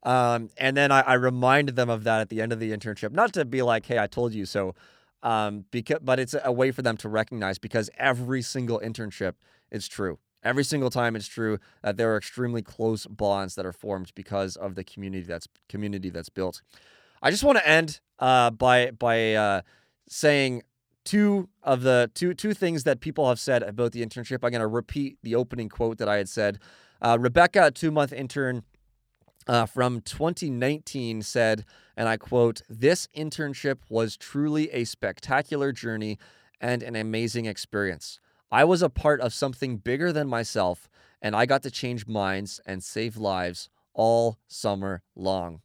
Um, 0.03 0.49
and 0.57 0.77
then 0.77 0.91
I, 0.91 1.01
I 1.01 1.13
remind 1.15 1.69
them 1.69 1.89
of 1.89 2.03
that 2.03 2.21
at 2.21 2.29
the 2.29 2.41
end 2.41 2.53
of 2.53 2.59
the 2.59 2.71
internship, 2.71 3.11
not 3.11 3.33
to 3.33 3.45
be 3.45 3.61
like, 3.61 3.85
hey, 3.85 3.99
I 3.99 4.07
told 4.07 4.33
you 4.33 4.45
so 4.45 4.73
um, 5.23 5.65
because 5.71 5.99
but 6.01 6.19
it's 6.19 6.35
a 6.43 6.51
way 6.51 6.71
for 6.71 6.81
them 6.81 6.97
to 6.97 7.09
recognize 7.09 7.57
because 7.57 7.89
every 7.97 8.41
single 8.41 8.79
internship 8.79 9.33
is 9.71 9.87
true. 9.87 10.19
Every 10.43 10.63
single 10.63 10.89
time 10.89 11.15
it's 11.15 11.27
true 11.27 11.59
that 11.81 11.97
there 11.97 12.13
are 12.13 12.17
extremely 12.17 12.61
close 12.61 13.05
bonds 13.07 13.55
that 13.55 13.65
are 13.65 13.73
formed 13.73 14.11
because 14.15 14.55
of 14.55 14.75
the 14.75 14.83
community 14.83 15.23
that's 15.23 15.47
community 15.67 16.09
that's 16.09 16.29
built. 16.29 16.61
I 17.21 17.31
just 17.31 17.43
want 17.43 17.57
to 17.57 17.67
end 17.67 17.99
uh, 18.19 18.51
by 18.51 18.91
by 18.91 19.33
uh, 19.33 19.61
saying 20.07 20.63
two 21.03 21.49
of 21.63 21.81
the 21.81 22.11
two 22.13 22.33
two 22.33 22.53
things 22.53 22.83
that 22.83 22.99
people 22.99 23.27
have 23.27 23.39
said 23.39 23.63
about 23.63 23.91
the 23.91 24.05
internship. 24.05 24.43
I'm 24.43 24.51
going 24.51 24.61
to 24.61 24.67
repeat 24.67 25.17
the 25.23 25.35
opening 25.35 25.69
quote 25.69 25.97
that 25.97 26.07
I 26.07 26.17
had 26.17 26.29
said. 26.29 26.59
Uh, 27.01 27.17
Rebecca, 27.19 27.65
a 27.65 27.71
two 27.71 27.91
month 27.91 28.13
intern 28.13 28.63
uh, 29.47 29.65
from 29.65 30.01
2019, 30.01 31.21
said, 31.21 31.65
and 31.95 32.07
I 32.07 32.17
quote, 32.17 32.61
This 32.69 33.07
internship 33.15 33.77
was 33.89 34.17
truly 34.17 34.69
a 34.71 34.83
spectacular 34.83 35.71
journey 35.71 36.17
and 36.59 36.83
an 36.83 36.95
amazing 36.95 37.45
experience. 37.45 38.19
I 38.51 38.63
was 38.63 38.81
a 38.81 38.89
part 38.89 39.21
of 39.21 39.33
something 39.33 39.77
bigger 39.77 40.11
than 40.11 40.27
myself, 40.27 40.89
and 41.21 41.35
I 41.35 41.45
got 41.45 41.63
to 41.63 41.71
change 41.71 42.07
minds 42.07 42.61
and 42.65 42.83
save 42.83 43.17
lives 43.17 43.69
all 43.93 44.37
summer 44.47 45.01
long. 45.15 45.61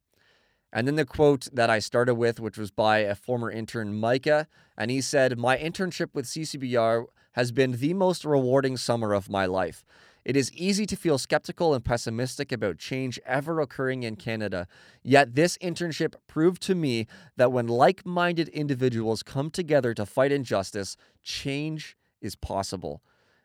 And 0.73 0.87
then 0.87 0.97
the 0.97 1.05
quote 1.05 1.49
that 1.53 1.69
I 1.69 1.81
started 1.81 2.15
with, 2.15 2.41
which 2.41 2.57
was 2.57 2.71
by 2.71 2.99
a 2.99 3.15
former 3.15 3.51
intern, 3.51 3.95
Micah, 3.95 4.49
and 4.77 4.91
he 4.91 5.01
said, 5.01 5.39
My 5.39 5.57
internship 5.59 6.15
with 6.15 6.25
CCBR 6.25 7.07
has 7.33 7.53
been 7.53 7.73
the 7.73 7.95
most 7.95 8.25
rewarding 8.25 8.77
summer 8.77 9.13
of 9.13 9.29
my 9.29 9.45
life. 9.45 9.85
It 10.25 10.37
is 10.37 10.53
easy 10.53 10.87
to 10.87 10.97
feel 10.97 11.19
skeptical 11.19 11.75
and 11.75 11.85
pessimistic 11.85 12.53
about 12.53 12.79
change 12.79 13.19
ever 13.27 13.61
occurring 13.61 14.05
in 14.05 14.17
Canada. 14.17 14.69
Yet, 15.03 15.35
this 15.35 15.59
internship 15.59 16.15
proved 16.29 16.63
to 16.63 16.75
me 16.75 17.07
that 17.37 17.53
when 17.53 17.67
like 17.67 18.07
minded 18.07 18.49
individuals 18.49 19.23
come 19.23 19.51
together 19.51 19.95
to 19.95 20.07
fight 20.07 20.31
injustice, 20.31 20.97
change 21.23 21.97
is 22.21 22.37
possible. 22.37 23.03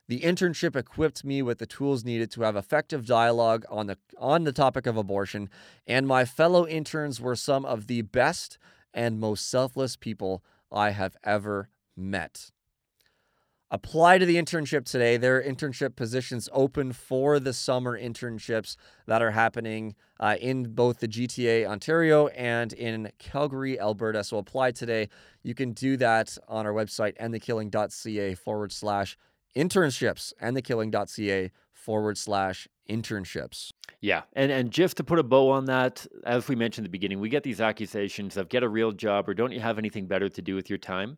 The 0.07 0.21
internship 0.21 0.75
equipped 0.75 1.25
me 1.25 1.41
with 1.41 1.57
the 1.57 1.65
tools 1.65 2.05
needed 2.05 2.31
to 2.31 2.43
have 2.43 2.55
effective 2.55 3.05
dialogue 3.05 3.65
on 3.69 3.87
the 3.87 3.97
on 4.17 4.45
the 4.45 4.53
topic 4.53 4.85
of 4.85 4.95
abortion, 4.95 5.49
and 5.85 6.07
my 6.07 6.23
fellow 6.23 6.65
interns 6.65 7.19
were 7.19 7.35
some 7.35 7.65
of 7.65 7.87
the 7.87 8.03
best 8.03 8.57
and 8.93 9.19
most 9.19 9.49
selfless 9.49 9.97
people 9.97 10.43
I 10.71 10.91
have 10.91 11.17
ever 11.23 11.69
met. 11.95 12.51
Apply 13.69 14.17
to 14.17 14.25
the 14.25 14.37
internship 14.37 14.85
today. 14.85 15.17
There 15.17 15.37
are 15.37 15.43
internship 15.43 15.97
positions 15.97 16.47
open 16.53 16.93
for 16.93 17.37
the 17.37 17.51
summer 17.51 17.99
internships 17.99 18.77
that 19.07 19.21
are 19.21 19.31
happening 19.31 19.95
uh, 20.21 20.37
in 20.39 20.73
both 20.73 20.99
the 20.99 21.07
GTA 21.07 21.65
Ontario 21.67 22.27
and 22.27 22.71
in 22.71 23.11
Calgary, 23.19 23.77
Alberta. 23.77 24.23
So 24.23 24.37
apply 24.37 24.71
today. 24.71 25.09
You 25.43 25.53
can 25.53 25.73
do 25.73 25.97
that 25.97 26.37
on 26.47 26.65
our 26.65 26.71
website, 26.71 27.17
endthekilling.ca 27.17 28.35
forward 28.35 28.71
slash 28.71 29.17
internships, 29.53 30.31
endthekilling.ca 30.41 31.51
forward 31.73 32.17
slash 32.17 32.69
internships. 32.89 33.71
Yeah, 33.99 34.21
and 34.31 34.49
and 34.49 34.71
just 34.71 34.95
to 34.97 35.03
put 35.03 35.19
a 35.19 35.23
bow 35.23 35.49
on 35.49 35.65
that, 35.65 36.07
as 36.25 36.47
we 36.47 36.55
mentioned 36.55 36.85
at 36.85 36.87
the 36.87 36.91
beginning, 36.91 37.19
we 37.19 37.27
get 37.27 37.43
these 37.43 37.59
accusations 37.59 38.37
of 38.37 38.47
get 38.47 38.63
a 38.63 38.69
real 38.69 38.93
job 38.93 39.27
or 39.27 39.33
don't 39.33 39.51
you 39.51 39.59
have 39.59 39.77
anything 39.77 40.07
better 40.07 40.29
to 40.29 40.41
do 40.41 40.55
with 40.55 40.69
your 40.69 40.79
time? 40.79 41.17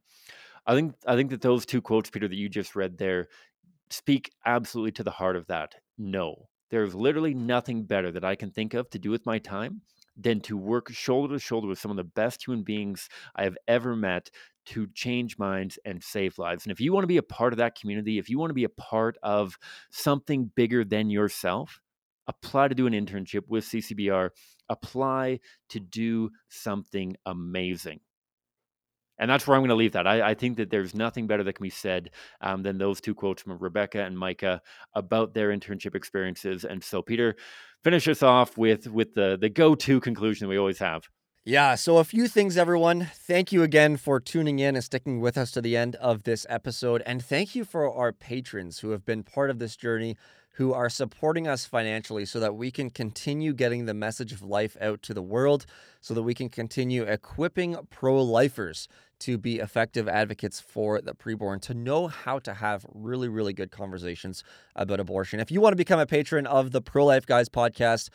I 0.69 0.75
think 0.75 0.93
I 1.07 1.15
think 1.15 1.31
that 1.31 1.41
those 1.41 1.65
two 1.65 1.81
quotes, 1.81 2.11
Pieter, 2.11 2.27
that 2.27 2.35
you 2.35 2.47
just 2.47 2.75
read 2.75 2.99
there, 2.99 3.29
speak 3.89 4.31
absolutely 4.45 4.91
to 4.93 5.03
the 5.03 5.09
heart 5.09 5.35
of 5.35 5.47
that. 5.47 5.73
No, 5.97 6.47
there's 6.69 6.93
literally 6.93 7.33
nothing 7.33 7.85
better 7.85 8.11
that 8.11 8.23
I 8.23 8.35
can 8.35 8.51
think 8.51 8.75
of 8.75 8.87
to 8.91 8.99
do 8.99 9.09
with 9.09 9.25
my 9.25 9.39
time 9.39 9.81
than 10.15 10.41
to 10.41 10.55
work 10.55 10.91
shoulder 10.91 11.33
to 11.33 11.39
shoulder 11.39 11.67
with 11.67 11.79
some 11.79 11.89
of 11.89 11.97
the 11.97 12.03
best 12.03 12.45
human 12.45 12.61
beings 12.61 13.09
I 13.35 13.45
have 13.45 13.57
ever 13.67 13.95
met 13.95 14.29
to 14.67 14.85
change 14.93 15.39
minds 15.39 15.79
and 15.85 16.03
save 16.03 16.37
lives. 16.37 16.65
And 16.65 16.71
if 16.71 16.79
you 16.79 16.93
want 16.93 17.01
to 17.03 17.07
be 17.07 17.17
a 17.17 17.23
part 17.23 17.51
of 17.51 17.57
that 17.57 17.73
community, 17.73 18.19
if 18.19 18.29
you 18.29 18.37
want 18.37 18.51
to 18.51 18.55
be 18.55 18.65
a 18.65 18.69
part 18.69 19.17
of 19.23 19.57
something 19.89 20.51
bigger 20.55 20.83
than 20.83 21.09
yourself, 21.09 21.81
apply 22.27 22.67
to 22.67 22.75
do 22.75 22.85
an 22.85 22.93
internship 22.93 23.47
with 23.47 23.65
CCBR, 23.65 24.29
apply 24.69 25.39
to 25.69 25.79
do 25.79 26.29
something 26.47 27.15
amazing. 27.25 28.01
And 29.19 29.29
that's 29.29 29.45
where 29.45 29.55
I'm 29.55 29.61
going 29.61 29.69
to 29.69 29.75
leave 29.75 29.91
that. 29.91 30.07
I, 30.07 30.29
I, 30.29 30.33
think 30.33 30.57
that 30.57 30.69
there's 30.69 30.95
nothing 30.95 31.27
better 31.27 31.43
that 31.43 31.53
can 31.53 31.63
be 31.63 31.69
said 31.69 32.11
um, 32.41 32.63
than 32.63 32.77
those 32.77 33.01
two 33.01 33.13
quotes 33.13 33.41
from 33.41 33.57
Rebecca 33.57 34.03
and 34.03 34.17
Micah 34.17 34.61
about 34.93 35.33
their 35.33 35.49
internship 35.49 35.93
experiences. 35.93 36.63
And 36.63 36.83
so, 36.83 37.01
Pieter, 37.01 37.35
finish 37.83 38.07
us 38.07 38.23
off 38.23 38.57
with 38.57 38.87
with 38.87 39.13
the 39.13 39.37
the 39.39 39.49
go 39.49 39.75
to 39.75 39.99
conclusion 39.99 40.47
we 40.47 40.57
always 40.57 40.79
have. 40.79 41.07
Yeah, 41.45 41.75
so 41.75 41.97
a 41.97 42.03
few 42.03 42.27
things, 42.27 42.57
everyone. 42.57 43.09
Thank 43.13 43.51
you 43.51 43.63
again 43.63 43.97
for 43.97 44.19
tuning 44.19 44.59
in 44.59 44.75
and 44.75 44.83
sticking 44.83 45.19
with 45.19 45.37
us 45.37 45.51
to 45.51 45.61
the 45.61 45.75
end 45.75 45.95
of 45.95 46.23
this 46.23 46.45
episode. 46.49 47.01
And 47.05 47.23
thank 47.23 47.55
you 47.55 47.63
for 47.63 47.91
our 47.91 48.11
patrons 48.11 48.79
who 48.79 48.91
have 48.91 49.05
been 49.05 49.23
part 49.23 49.49
of 49.49 49.57
this 49.57 49.75
journey 49.75 50.15
who 50.53 50.73
are 50.73 50.89
supporting 50.89 51.47
us 51.47 51.65
financially 51.65 52.25
so 52.25 52.39
that 52.39 52.55
we 52.55 52.71
can 52.71 52.89
continue 52.89 53.53
getting 53.53 53.85
the 53.85 53.93
message 53.93 54.33
of 54.33 54.41
life 54.41 54.75
out 54.81 55.01
to 55.03 55.13
the 55.13 55.21
world, 55.21 55.65
so 56.01 56.13
that 56.13 56.23
we 56.23 56.33
can 56.33 56.49
continue 56.49 57.03
equipping 57.03 57.77
pro 57.89 58.21
lifers 58.21 58.87
to 59.19 59.37
be 59.37 59.59
effective 59.59 60.07
advocates 60.07 60.59
for 60.59 61.01
the 61.01 61.13
preborn, 61.13 61.61
to 61.61 61.73
know 61.73 62.07
how 62.07 62.39
to 62.39 62.53
have 62.55 62.85
really, 62.93 63.27
really 63.27 63.53
good 63.53 63.71
conversations 63.71 64.43
about 64.75 64.99
abortion. 64.99 65.39
If 65.39 65.51
you 65.51 65.61
want 65.61 65.73
to 65.73 65.77
become 65.77 65.99
a 65.99 66.05
patron 66.05 66.47
of 66.47 66.71
the 66.71 66.81
Pro 66.81 67.05
Life 67.05 67.25
Guys 67.25 67.49
podcast, 67.49 68.09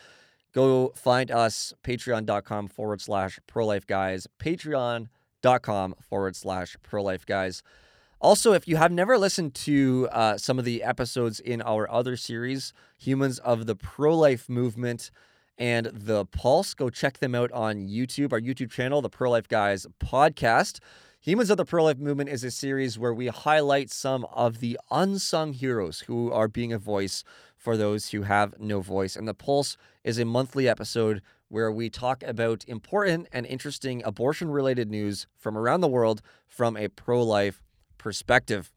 go 0.53 0.93
find 0.97 1.31
us 1.31 1.75
patreon.com 1.83 2.69
forward 2.69 3.01
slash 3.01 3.39
pro 3.47 3.67
life 3.67 3.87
guys, 3.87 4.27
patreon.com 4.39 5.95
forward 6.01 6.37
slash 6.37 6.77
pro 6.83 7.03
life 7.03 7.27
guys. 7.27 7.63
Also, 8.25 8.55
if 8.55 8.67
you 8.67 8.77
have 8.77 8.91
never 8.91 9.19
listened 9.19 9.55
to 9.55 10.09
uh, 10.11 10.39
some 10.39 10.59
of 10.59 10.65
the 10.65 10.83
episodes 10.83 11.41
in 11.41 11.61
our 11.61 11.91
other 11.91 12.17
series, 12.17 12.73
Humans 12.97 13.39
of 13.41 13.67
the 13.67 13.77
Pro 13.77 14.17
Life 14.17 14.49
Movement 14.49 15.11
and 15.59 15.91
The 15.93 16.25
Pulse, 16.25 16.73
go 16.73 16.89
check 16.89 17.19
them 17.19 17.35
out 17.35 17.53
on 17.53 17.87
YouTube, 17.87 18.33
our 18.33 18.41
YouTube 18.41 18.71
channel, 18.71 19.03
the 19.03 19.11
Pro 19.11 19.31
Life 19.31 19.47
Guys 19.47 19.87
podcast. 20.03 20.79
Humans 21.21 21.51
of 21.51 21.59
the 21.59 21.67
Pro 21.67 21.85
Life 21.85 21.99
Movement 21.99 22.31
is 22.31 22.43
a 22.43 22.51
series 22.51 22.99
where 22.99 23.13
we 23.13 23.27
highlight 23.27 23.91
some 23.91 24.25
of 24.33 24.61
the 24.61 24.81
unsung 24.91 25.53
heroes 25.53 26.01
who 26.07 26.33
are 26.33 26.49
being 26.49 26.73
a 26.73 26.79
voice 26.79 27.25
for 27.59 27.77
those 27.77 28.09
who 28.09 28.23
have 28.23 28.59
no 28.59 28.81
voice. 28.81 29.17
And 29.17 29.29
The 29.29 29.35
Pulse 29.35 29.77
is 30.03 30.19
a 30.19 30.25
monthly 30.25 30.67
episode 30.67 31.21
where 31.49 31.71
we 31.71 31.91
talk 31.91 32.23
about 32.23 32.65
important 32.67 33.29
and 33.35 33.45
interesting 33.45 34.03
abortion 34.03 34.51
related 34.51 34.91
news 34.91 35.27
from 35.37 35.59
around 35.59 35.83
the 35.83 35.89
world 35.89 36.23
from 36.47 36.75
a 36.75 36.89
pro 36.89 37.23
life 37.23 37.61
perspective. 38.05 38.71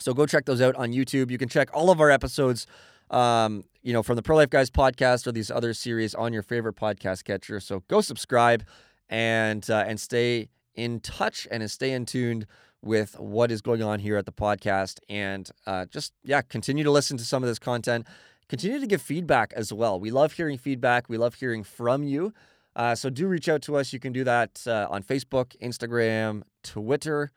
So 0.00 0.12
go 0.12 0.26
check 0.26 0.44
those 0.44 0.60
out 0.60 0.74
on 0.74 0.90
YouTube. 0.90 1.30
You 1.30 1.38
can 1.38 1.48
check 1.48 1.70
all 1.72 1.88
of 1.88 2.00
our 2.00 2.10
episodes, 2.10 2.66
um, 3.10 3.62
you 3.82 3.92
know, 3.92 4.02
from 4.02 4.16
the 4.16 4.22
Pro 4.22 4.36
Life 4.36 4.50
Guys 4.50 4.70
podcast 4.70 5.26
or 5.28 5.32
these 5.32 5.52
other 5.52 5.72
series 5.72 6.16
on 6.16 6.32
your 6.32 6.42
favorite 6.42 6.74
podcast 6.74 7.22
catcher. 7.22 7.60
So 7.60 7.84
go 7.86 8.00
subscribe 8.00 8.64
and 9.08 9.70
uh, 9.70 9.84
and 9.86 10.00
stay 10.00 10.48
in 10.74 10.98
touch 10.98 11.46
and 11.48 11.70
stay 11.70 11.92
in 11.92 12.06
tuned 12.06 12.46
with 12.82 13.18
what 13.20 13.52
is 13.52 13.62
going 13.62 13.84
on 13.84 14.00
here 14.00 14.16
at 14.16 14.26
the 14.26 14.32
podcast. 14.32 14.98
And 15.08 15.48
uh, 15.64 15.86
just 15.86 16.12
yeah, 16.24 16.42
continue 16.42 16.82
to 16.82 16.90
listen 16.90 17.16
to 17.18 17.24
some 17.24 17.44
of 17.44 17.48
this 17.48 17.60
content. 17.60 18.04
Continue 18.48 18.80
to 18.80 18.86
give 18.88 19.00
feedback 19.00 19.52
as 19.54 19.72
well. 19.72 20.00
We 20.00 20.10
love 20.10 20.32
hearing 20.32 20.58
feedback. 20.58 21.08
We 21.08 21.18
love 21.18 21.34
hearing 21.34 21.62
from 21.62 22.02
you. 22.02 22.34
Uh, 22.74 22.96
so 22.96 23.10
do 23.10 23.28
reach 23.28 23.48
out 23.48 23.62
to 23.62 23.76
us. 23.76 23.92
You 23.92 24.00
can 24.00 24.12
do 24.12 24.24
that 24.24 24.64
uh, 24.66 24.88
on 24.90 25.04
Facebook, 25.04 25.56
Instagram, 25.60 26.42
Twitter 26.64 27.30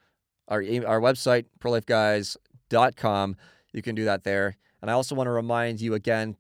our 0.48 0.64
our 0.86 1.02
website 1.02 1.46
prolifeguys.com. 1.60 3.36
You 3.74 3.82
can 3.82 3.96
do 3.96 4.06
that 4.06 4.24
there. 4.24 4.58
And 4.82 4.92
I 4.92 4.94
also 4.94 5.16
want 5.16 5.28
to 5.28 5.32
remind 5.32 5.82
you 5.82 5.94
again 5.94 6.36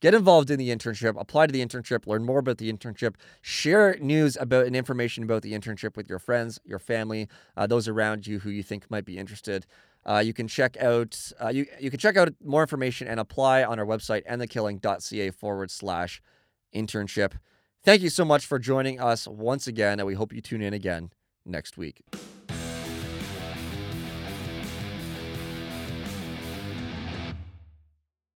get 0.00 0.14
involved 0.14 0.50
in 0.50 0.58
the 0.58 0.68
internship, 0.68 1.18
apply 1.18 1.46
to 1.46 1.52
the 1.52 1.64
internship, 1.64 2.06
learn 2.06 2.24
more 2.24 2.38
about 2.38 2.58
the 2.58 2.72
internship, 2.72 3.14
share 3.40 3.96
news 3.98 4.36
about 4.38 4.66
and 4.66 4.76
information 4.76 5.24
about 5.24 5.42
the 5.42 5.52
internship 5.52 5.96
with 5.96 6.08
your 6.08 6.18
friends, 6.18 6.60
your 6.64 6.78
family, 6.78 7.28
uh, 7.56 7.66
those 7.66 7.88
around 7.88 8.26
you 8.26 8.38
who 8.40 8.50
you 8.50 8.62
think 8.62 8.90
might 8.90 9.04
be 9.04 9.18
interested. 9.18 9.66
Uh, 10.04 10.18
you 10.18 10.32
can 10.32 10.46
check 10.46 10.76
out 10.76 11.32
uh, 11.42 11.48
you 11.48 11.66
you 11.80 11.90
can 11.90 11.98
check 11.98 12.16
out 12.16 12.32
more 12.44 12.62
information 12.62 13.08
and 13.08 13.18
apply 13.18 13.64
on 13.64 13.78
our 13.78 13.86
website 13.86 14.22
and 14.26 14.40
endthekilling.ca 14.40 15.30
forward 15.30 15.70
slash 15.70 16.22
internship. 16.74 17.32
Thank 17.82 18.02
you 18.02 18.10
so 18.10 18.24
much 18.24 18.46
for 18.46 18.58
joining 18.58 19.00
us 19.00 19.26
once 19.26 19.66
again, 19.66 19.98
and 19.98 20.06
we 20.06 20.14
hope 20.14 20.32
you 20.32 20.40
tune 20.40 20.62
in 20.62 20.74
again 20.74 21.10
next 21.44 21.76
week. 21.76 22.02